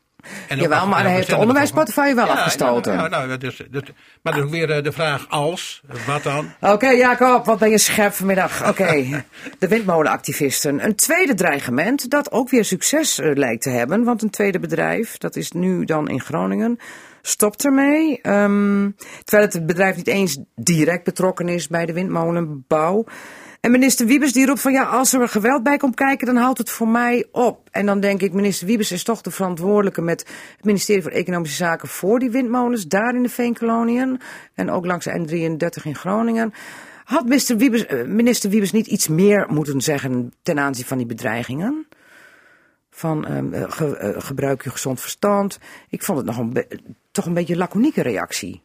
[0.49, 2.93] En Jawel, maar hij heeft de onderwijsportefeuille wel afgestoten.
[2.93, 3.83] Ja, nou, nou, dus, dus,
[4.23, 6.53] maar dat is ook weer de vraag als, wat dan?
[6.61, 8.69] Oké, Jacob, wat ben je scherp vanmiddag.
[8.69, 9.25] Oké,
[9.59, 10.85] de windmolenactivisten.
[10.85, 14.05] Een tweede dreigement dat ook weer succes lijkt te hebben.
[14.05, 16.79] Want een tweede bedrijf, dat is nu dan in Groningen,
[17.27, 18.21] stopt ermee.
[18.23, 18.91] Ehm,
[19.25, 23.05] terwijl het bedrijf niet eens direct betrokken is bij de windmolenbouw.
[23.61, 26.59] En minister Wiebes die roept van ja, als er geweld bij komt kijken, dan houdt
[26.59, 27.69] het voor mij op.
[27.71, 31.57] En dan denk ik, minister Wiebes is toch de verantwoordelijke met het ministerie voor Economische
[31.57, 34.21] Zaken voor die windmolens daar in de Veenkoloniën.
[34.55, 36.53] En ook langs de N33 in Groningen.
[37.05, 41.07] Had minister Wiebes, eh, minister Wiebes niet iets meer moeten zeggen ten aanzien van die
[41.07, 41.87] bedreigingen?
[42.97, 45.59] Van ehm, eh, ge- eh, gebruik je gezond verstand.
[45.89, 46.65] Ik vond het nog een
[47.11, 48.65] toch een beetje een laconieke reactie.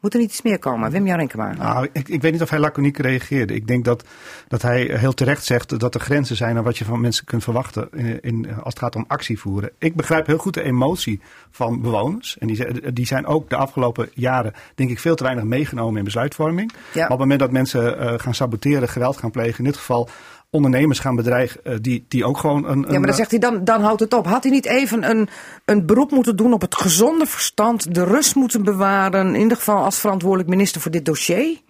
[0.00, 0.90] Moet er niet iets meer komen?
[0.90, 1.52] Wim Jarenkema.
[1.54, 3.54] Nou, ik, ik weet niet of hij laconiek reageerde.
[3.54, 4.04] Ik denk dat,
[4.48, 7.42] dat hij heel terecht zegt dat er grenzen zijn aan wat je van mensen kunt
[7.44, 9.70] verwachten in, in, als het gaat om actie voeren.
[9.78, 11.20] Ik begrijp heel goed de emotie
[11.50, 12.38] van bewoners.
[12.38, 15.98] En die, zijn- die zijn ook de afgelopen jaren, denk ik, veel te weinig meegenomen
[15.98, 16.72] in besluitvorming.
[16.72, 16.78] Ja.
[16.94, 20.08] Maar op het moment dat mensen eh, gaan saboteren, geweld gaan plegen, in dit geval
[20.54, 22.84] ondernemers gaan bedreigen, eh, die, die ook gewoon een.
[22.88, 24.26] Ja, maar dan zegt hij, dan, dan houdt het op.
[24.26, 25.28] Had hij niet even een,
[25.64, 29.84] een beroep moeten doen op het gezonde verstand, de rust moeten bewaren, in ieder geval
[29.84, 31.60] als verantwoordelijk minister voor dit dossier?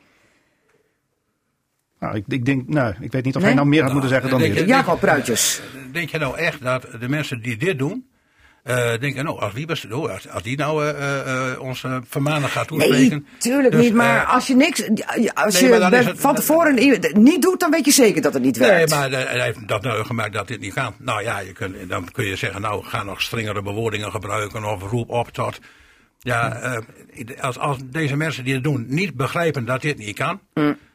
[2.01, 3.51] nou, ik, ik denk, nou, ik weet niet of Nee?
[3.51, 4.63] hij nou meer had moeten zeggen dan denk dit.
[4.63, 5.61] je- Jacob Pruitjes.
[5.93, 8.07] Denk je nou echt dat de mensen die dit doen,
[8.65, 12.67] eh denken, nou, als Wiebes, oh, als, als die nou eh, eh, ons vermanen gaat
[12.69, 13.09] toespreken.
[13.31, 13.95] Nee, tuurlijk Dus, niet.
[13.95, 14.83] Maar als je niks,
[15.35, 16.75] als nee, maar je het- van tevoren
[17.15, 18.91] niet doet, dan weet je zeker dat het niet Nee, werkt.
[18.91, 20.95] maar eh, hij heeft dat nou gemaakt dat dit niet kan.
[20.99, 24.83] Nou ja, je kunt, dan kun je zeggen, nou, ga nog strengere bewoordingen gebruiken of
[24.91, 25.59] roep op tot.
[26.19, 26.83] Ja,
[27.41, 30.41] als, als deze mensen die het doen niet begrijpen dat dit niet kan,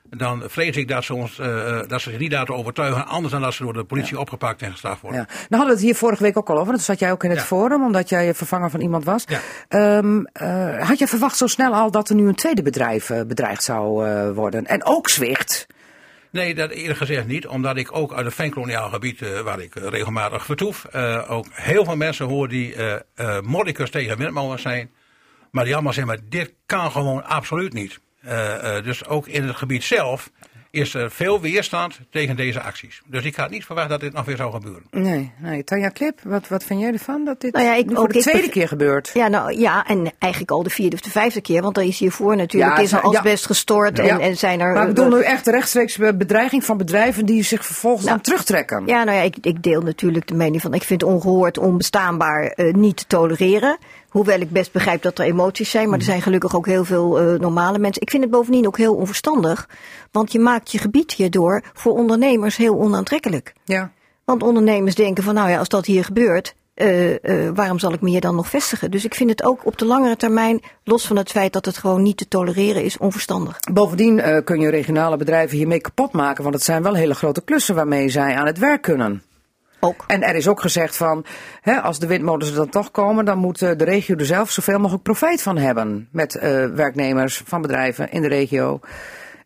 [0.10, 3.34] dan vrees ik dat ze, ons, eh, eh, dat ze zich niet laten overtuigen, anders
[3.34, 5.20] dan dat ze door de politie opgepakt en gestraft worden.
[5.20, 5.26] Ja.
[5.28, 6.74] Nou hadden we het hier vorige week ook al over.
[6.74, 7.46] Dat zat jij ook in het Ja.
[7.46, 9.26] forum, omdat jij vervanger van iemand was.
[9.68, 13.64] Ehm, eh, had je verwacht zo snel al dat er nu een tweede bedrijf bedreigd
[13.64, 14.66] zou worden?
[14.66, 15.68] En ook Zwicht.
[16.32, 17.48] Nee, dat eerlijk gezegd niet.
[17.48, 20.96] Omdat ik ook uit het Venkoloniaal gebied, waar ik regelmatig vertoef,
[21.28, 24.92] ook heel veel mensen hoor die eh mordicus tegen windmolens zijn.
[25.52, 28.00] Maar die allemaal zeggen, maar dit kan gewoon absoluut niet.
[28.22, 30.30] Eh, eh, dus ook in het gebied zelf
[30.72, 33.02] is er veel weerstand tegen deze acties.
[33.06, 34.84] Dus ik had niet verwacht dat dit nog weer zou gebeuren.
[34.92, 35.64] Nee, nee.
[35.64, 38.14] Tanja Klip, wat, wat vind jij ervan dat dit Nou ja, ik nu voor ook,
[38.14, 39.12] de tweede keer gebeurt?
[39.14, 42.00] Ja, nou ja, en eigenlijk al de vierde of de vijfde keer, want er is
[42.00, 43.04] hiervoor natuurlijk Ja, is er ja.
[43.04, 44.20] asbest gestort en, Ja.
[44.20, 44.74] en zijn er.
[44.74, 48.84] Maar ik bedoel nu echt rechtstreeks bedreiging van bedrijven die zich vervolgens Nou, dan terugtrekken.
[48.86, 50.74] Ja, nou ja, ik, ik deel natuurlijk de mening van.
[50.74, 53.78] Ik vind ongehoord, onbestaanbaar eh, niet te tolereren.
[54.10, 57.20] Hoewel ik best begrijp dat er emoties zijn, maar er zijn gelukkig ook heel veel
[57.20, 58.02] eh, normale mensen.
[58.02, 59.70] Ik vind het bovendien ook heel onverstandig,
[60.12, 63.54] want je maakt je gebied hierdoor voor ondernemers heel onaantrekkelijk.
[63.66, 63.92] Ja.
[64.26, 68.02] Want ondernemers denken van, nou ja, als dat hier gebeurt, eh, eh, waarom zal ik
[68.02, 68.92] me hier dan nog vestigen?
[68.92, 71.78] Dus ik vind het ook op de langere termijn, los van het feit dat het
[71.78, 73.60] gewoon niet te tolereren is, onverstandig.
[73.74, 77.76] Bovendien kun je regionale bedrijven hiermee kapot maken, want het zijn wel hele grote klussen
[77.76, 79.24] waarmee zij aan het werk kunnen.
[79.80, 80.04] Ook.
[80.08, 81.26] En er is ook gezegd van,
[81.62, 84.52] hè, als de windmolens er dan toch komen, dan moet eh, de regio er zelf
[84.52, 86.08] zoveel mogelijk profijt van hebben.
[86.12, 88.80] Met eh, werknemers van bedrijven in de regio.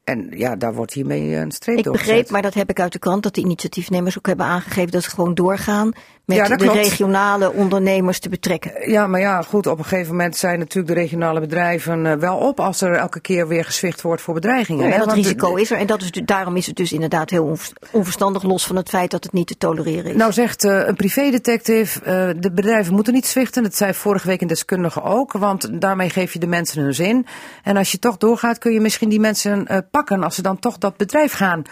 [0.03, 2.07] En ja, daar wordt hiermee een streep Ik doorgezet.
[2.07, 5.03] begreep, maar dat heb ik uit de krant, dat de initiatiefnemers ook hebben aangegeven dat
[5.03, 5.91] ze gewoon doorgaan
[6.25, 6.75] met Ja, de klopt.
[6.77, 8.91] regionale ondernemers te betrekken.
[8.91, 12.37] Ja, maar ja, goed, op een gegeven moment zijn natuurlijk de regionale bedrijven eh, wel
[12.37, 14.85] op als er elke keer weer gezwicht wordt voor bedreigingen.
[14.85, 16.75] Ja, hè, dat want de- risico is er en dat is, du- daarom is het
[16.75, 20.17] dus inderdaad heel onver- onverstandig, los van het feit dat het niet te tolereren is.
[20.17, 23.63] Nou zegt eh, een privédetective, eh de bedrijven moeten niet zwichten.
[23.63, 27.25] Dat zei vorige week een deskundige ook, want daarmee geef je de mensen hun zin.
[27.63, 30.77] En als je toch doorgaat, kun je misschien die mensen pakken als ze dan toch
[30.77, 31.63] dat bedrijf gaan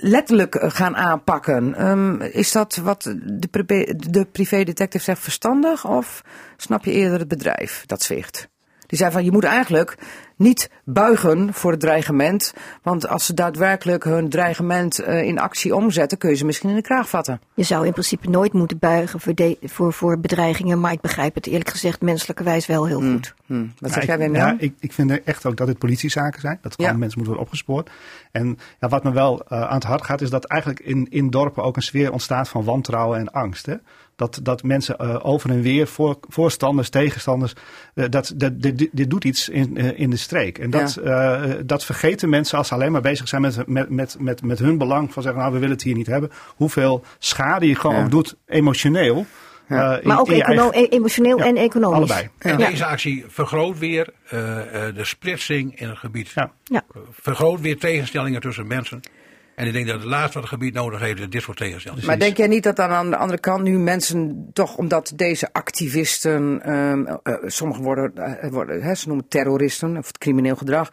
[0.00, 1.74] letterlijk eh, gaan aanpakken.
[1.74, 6.22] Ehm, is dat wat de, de privédetective zegt verstandig of
[6.56, 8.48] snap je eerder het bedrijf dat zwicht?
[8.86, 9.98] Die zei van je moet eigenlijk
[10.36, 12.54] niet buigen voor het dreigement.
[12.82, 16.74] Want als ze daadwerkelijk hun dreigement eh, in actie omzetten, kun je ze misschien in
[16.76, 17.40] de kraag vatten.
[17.54, 21.34] Je zou in principe nooit moeten buigen voor, de- voor, voor bedreigingen, maar ik begrijp
[21.34, 23.34] het eerlijk gezegd menselijkerwijs wel heel goed.
[23.46, 23.66] Hm.
[23.78, 26.40] Wat zeg jij, ik, Wim ja, ik, ik vind er echt ook dat het politiezaken
[26.40, 26.58] zijn.
[26.62, 26.96] Dat gewoon Ja.
[26.96, 27.90] mensen moeten worden opgespoord.
[28.32, 31.30] En ja, wat me wel eh, aan het hart gaat, is dat eigenlijk in, in
[31.30, 33.66] dorpen ook een sfeer ontstaat van wantrouwen en angst.
[33.66, 33.74] Hè?
[34.16, 37.52] Dat, dat mensen eh, over en weer, voor, voorstanders, tegenstanders,
[37.94, 40.58] eh, dat, dat, dit, dit doet iets in, eh, in de streek.
[40.58, 44.16] En dat, eh, dat vergeten mensen als ze alleen maar bezig zijn met, met, met,
[44.20, 45.12] met, met hun belang.
[45.12, 46.30] Van zeggen, nou we willen het hier niet hebben.
[46.56, 48.04] Hoeveel schade je gewoon Ja.
[48.04, 49.26] ook doet emotioneel.
[49.68, 49.92] Ja.
[49.96, 51.96] eh, in- Maar ook in je econo- eigen- emotioneel Ja, en economisch.
[51.96, 52.28] allebei.
[52.38, 52.68] En Ja.
[52.68, 56.30] deze actie vergroot weer eh, eh, de splitsing in het gebied.
[56.34, 56.50] Ja.
[56.64, 56.84] Ja.
[57.10, 59.00] Vergroot weer tegenstellingen tussen mensen.
[59.56, 62.06] En ik denk dat het laatste wat het gebied nodig heeft, is dit soort tegenstellingen.
[62.06, 65.52] Maar denk jij niet dat dan aan de andere kant nu mensen toch, omdat deze
[65.52, 70.90] activisten, ehm, eh, sommigen worden, eh, worden hè, ze noemen terroristen of het crimineel gedrag,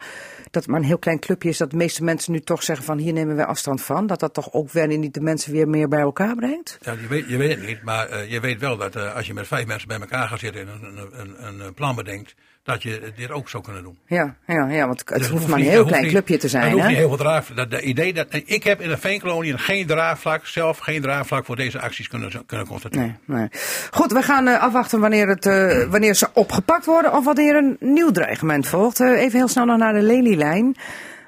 [0.50, 2.84] dat het maar een heel klein clubje is dat de meeste mensen nu toch zeggen
[2.84, 5.68] van hier nemen wij afstand van, dat dat toch ook weer niet de mensen weer
[5.68, 6.78] meer bij elkaar brengt?
[6.80, 9.26] Ja, je, weet, je weet het niet, maar eh, je weet wel dat eh, als
[9.26, 12.34] je met vijf mensen bij elkaar gaat zitten en een, een, een, een plan bedenkt,
[12.64, 13.98] dat je dit ook zou kunnen doen.
[14.06, 16.62] Ja, ja, ja want het Dus hoeft maar een heel klein niet- clubje te zijn.
[16.62, 17.46] Het hoeft niet heel veel draag.
[17.46, 21.56] Dat, de idee dat, ik heb in de veenkolonie geen draagvlak, zelf geen draagvlak voor
[21.56, 23.18] deze acties kunnen, kunnen constateren.
[23.24, 23.48] Nee, nee.
[23.90, 27.76] Goed, we gaan eh, afwachten wanneer, het, eh, wanneer ze opgepakt worden of wanneer een
[27.80, 29.00] nieuw dreigement volgt.
[29.00, 30.76] Eh, even heel snel nog naar de Lelylijn.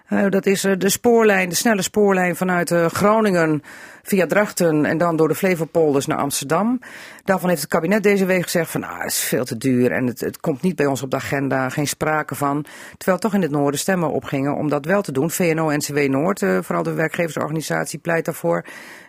[0.07, 3.63] Eh, dat is eh, de spoorlijn, de snelle spoorlijn vanuit eh, Groningen
[4.07, 6.81] via Drachten en dan door de Flevopolders naar Amsterdam.
[7.25, 10.07] Daarvan heeft het kabinet deze week gezegd van ah, het is veel te duur en
[10.07, 12.65] het, het komt niet bij ons op de agenda, geen sprake van.
[12.97, 15.31] Terwijl toch in het noorden stemmen opgingen om dat wel te doen.
[15.31, 18.65] VNO-NCW Noord, eh, vooral de werkgeversorganisatie, pleit daarvoor.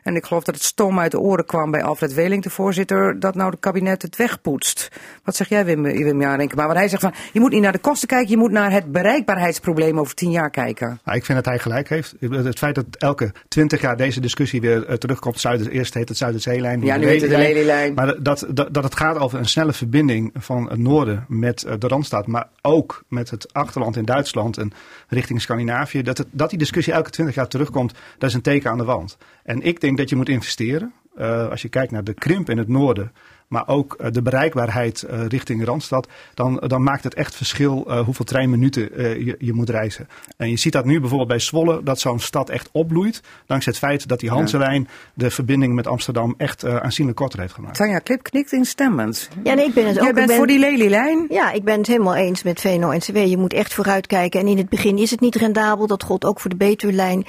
[0.08, 3.20] En ik geloof dat het stom uit de oren kwam bij Alfred Weling, de voorzitter,
[3.20, 4.92] dat nou het kabinet het wegpoetst.
[5.24, 6.18] Wat zeg jij, Wim, Wim?
[6.18, 8.72] Maar want hij zegt van, je moet niet naar de kosten kijken, je moet naar
[8.72, 11.00] het bereikbaarheidsprobleem over tien jaar kijken.
[11.04, 12.16] Nou, ik vind dat hij gelijk heeft.
[12.20, 15.40] Het feit dat elke twintig jaar deze discussie weer uh, terugkomt.
[15.40, 16.82] Zuider, eerst heet het Zuiderzeelijn.
[16.82, 17.94] Ja, nu heet het de Lelylijn.
[17.94, 21.74] Maar dat, dat, dat het gaat over een snelle verbinding van het noorden met uh,
[21.80, 22.28] de Randstad.
[22.28, 24.72] Maar ook met het achterland in Duitsland en
[25.08, 26.02] richting Scandinavië.
[26.02, 28.84] Dat, het, dat die discussie elke twintig jaar terugkomt, dat is een teken aan de
[28.84, 29.18] wand.
[29.44, 30.94] En ik denk dat je moet investeren.
[31.20, 33.12] Uh, als je kijkt naar de krimp in het noorden
[33.48, 38.00] maar ook uh, de bereikbaarheid uh, richting Randstad, dan, dan maakt het echt verschil uh,
[38.00, 38.90] hoeveel treinminuten
[39.26, 40.08] je, je, moet reizen.
[40.38, 43.82] En je ziet dat nu bijvoorbeeld bij Zwolle, dat zo'n stad echt opbloeit, dankzij het
[43.82, 47.78] feit dat die Hanselijn de verbinding met Amsterdam echt aanzienlijk korter heeft gemaakt.
[47.78, 49.30] Tanja Klip knikt instemmend.
[49.44, 50.14] Ja, nee, ik ben het Jij ook.
[50.14, 51.26] bent ben, voor die Lelylijn?
[51.30, 53.18] Ja, ik ben het helemaal eens met VNO-NCW.
[53.18, 54.40] Je moet echt vooruitkijken.
[54.40, 55.88] En in het begin is het niet rendabel.
[55.88, 57.26] Dat gold ook voor de Betuwlijn.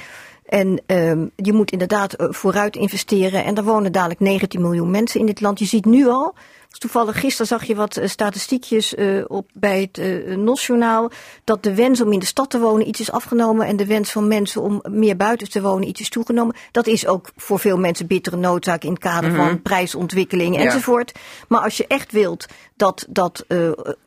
[0.48, 3.44] En um, je moet inderdaad vooruit investeren.
[3.44, 5.58] En er wonen dadelijk 19 miljoen mensen in dit land.
[5.58, 6.34] Je ziet nu al,
[6.78, 11.10] toevallig gisteren zag je wat uh, statistiekjes uh, op bij het uh, NOS-journaal,
[11.44, 14.12] dat de wens om in de stad te wonen iets is afgenomen en de wens
[14.12, 16.56] van mensen om meer buiten te wonen iets is toegenomen.
[16.70, 20.62] Dat is ook voor veel mensen bittere noodzaak in het kader van prijsontwikkeling ja.
[20.62, 21.12] enzovoort.
[21.48, 22.46] Maar als je echt wilt
[22.76, 23.44] dat, dat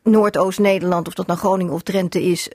[0.04, 2.50] Noordoost-Nederland, of dat nou Groningen of Drenthe is,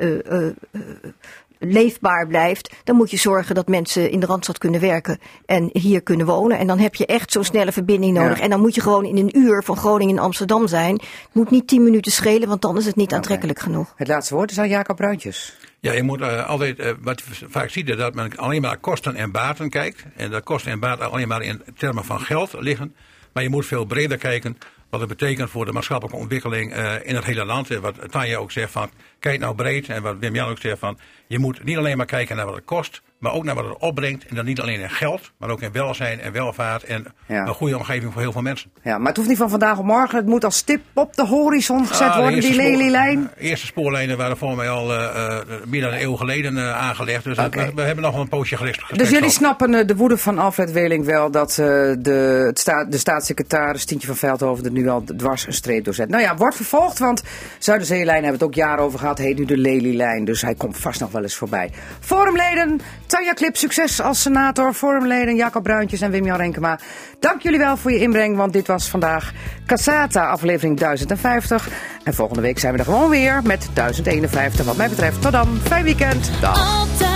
[1.58, 6.02] leefbaar blijft, dan moet je zorgen dat mensen in de Randstad kunnen werken en hier
[6.02, 6.58] kunnen wonen.
[6.58, 8.36] En dan heb je echt zo'n snelle verbinding nodig.
[8.36, 8.44] Ja.
[8.44, 10.94] En dan moet je gewoon in een uur van Groningen in Amsterdam zijn.
[10.94, 13.18] Het moet niet tien minuten schelen, want dan is het niet okay.
[13.18, 13.92] aantrekkelijk genoeg.
[13.96, 15.56] Het laatste woord is aan Jacob Bruintjes.
[15.80, 18.78] Ja, je moet uh, altijd, uh, wat je vaak ziet, is dat men alleen maar
[18.78, 20.04] kosten en baten kijkt.
[20.16, 22.94] En dat kosten en baten alleen maar in termen van geld liggen.
[23.32, 24.58] Maar je moet veel breder kijken
[24.90, 27.70] wat het betekent voor de maatschappelijke ontwikkeling uh, in het hele land.
[27.70, 29.88] En wat Tanja ook zegt van, kijk nou breed.
[29.88, 32.54] En wat Wim Jan ook zegt van, je moet niet alleen maar kijken naar wat
[32.54, 34.26] het kost, maar ook naar wat het opbrengt.
[34.26, 37.46] En dan niet alleen in geld, maar ook in welzijn en welvaart en ja.
[37.46, 38.70] een goede omgeving voor heel veel mensen.
[38.82, 40.18] Ja, maar het hoeft niet van vandaag op morgen.
[40.18, 43.30] Het moet als stip op de horizon gezet ah, worden, die Lelylijn.
[43.34, 46.78] De eerste spoorlijnen waren voor mij al uh, uh, meer dan een eeuw geleden uh,
[46.78, 47.24] aangelegd.
[47.24, 47.66] Dus okay.
[47.66, 48.98] we, we, hebben nog wel een poosje gericht.
[48.98, 53.84] Dus jullie snappen de woede van Alfred Weling wel dat de, het sta, de staatssecretaris
[53.84, 56.08] Tientje van Veldhoven er nu al dwars een streep doorzet.
[56.08, 57.22] Nou ja, wordt vervolgd, want
[57.58, 59.18] Zuiderzeelijn hebben het ook jaren over gehad.
[59.18, 61.70] Heet nu de Lelylijn, dus hij komt vast nog wel eens voorbij.
[62.00, 64.72] Forumleden, Tanja Klip, succes als senator.
[64.72, 66.78] Forumleden, Jacob Bruintjes en Wim-Jan Renkema.
[67.20, 69.32] Dank jullie wel voor je inbreng, want dit was vandaag
[69.66, 71.68] Casata, aflevering 1050.
[72.04, 75.22] En volgende week zijn we er gewoon weer met 1051 wat mij betreft.
[75.22, 76.30] Tot dan, fijn weekend.
[76.40, 77.15] Dag.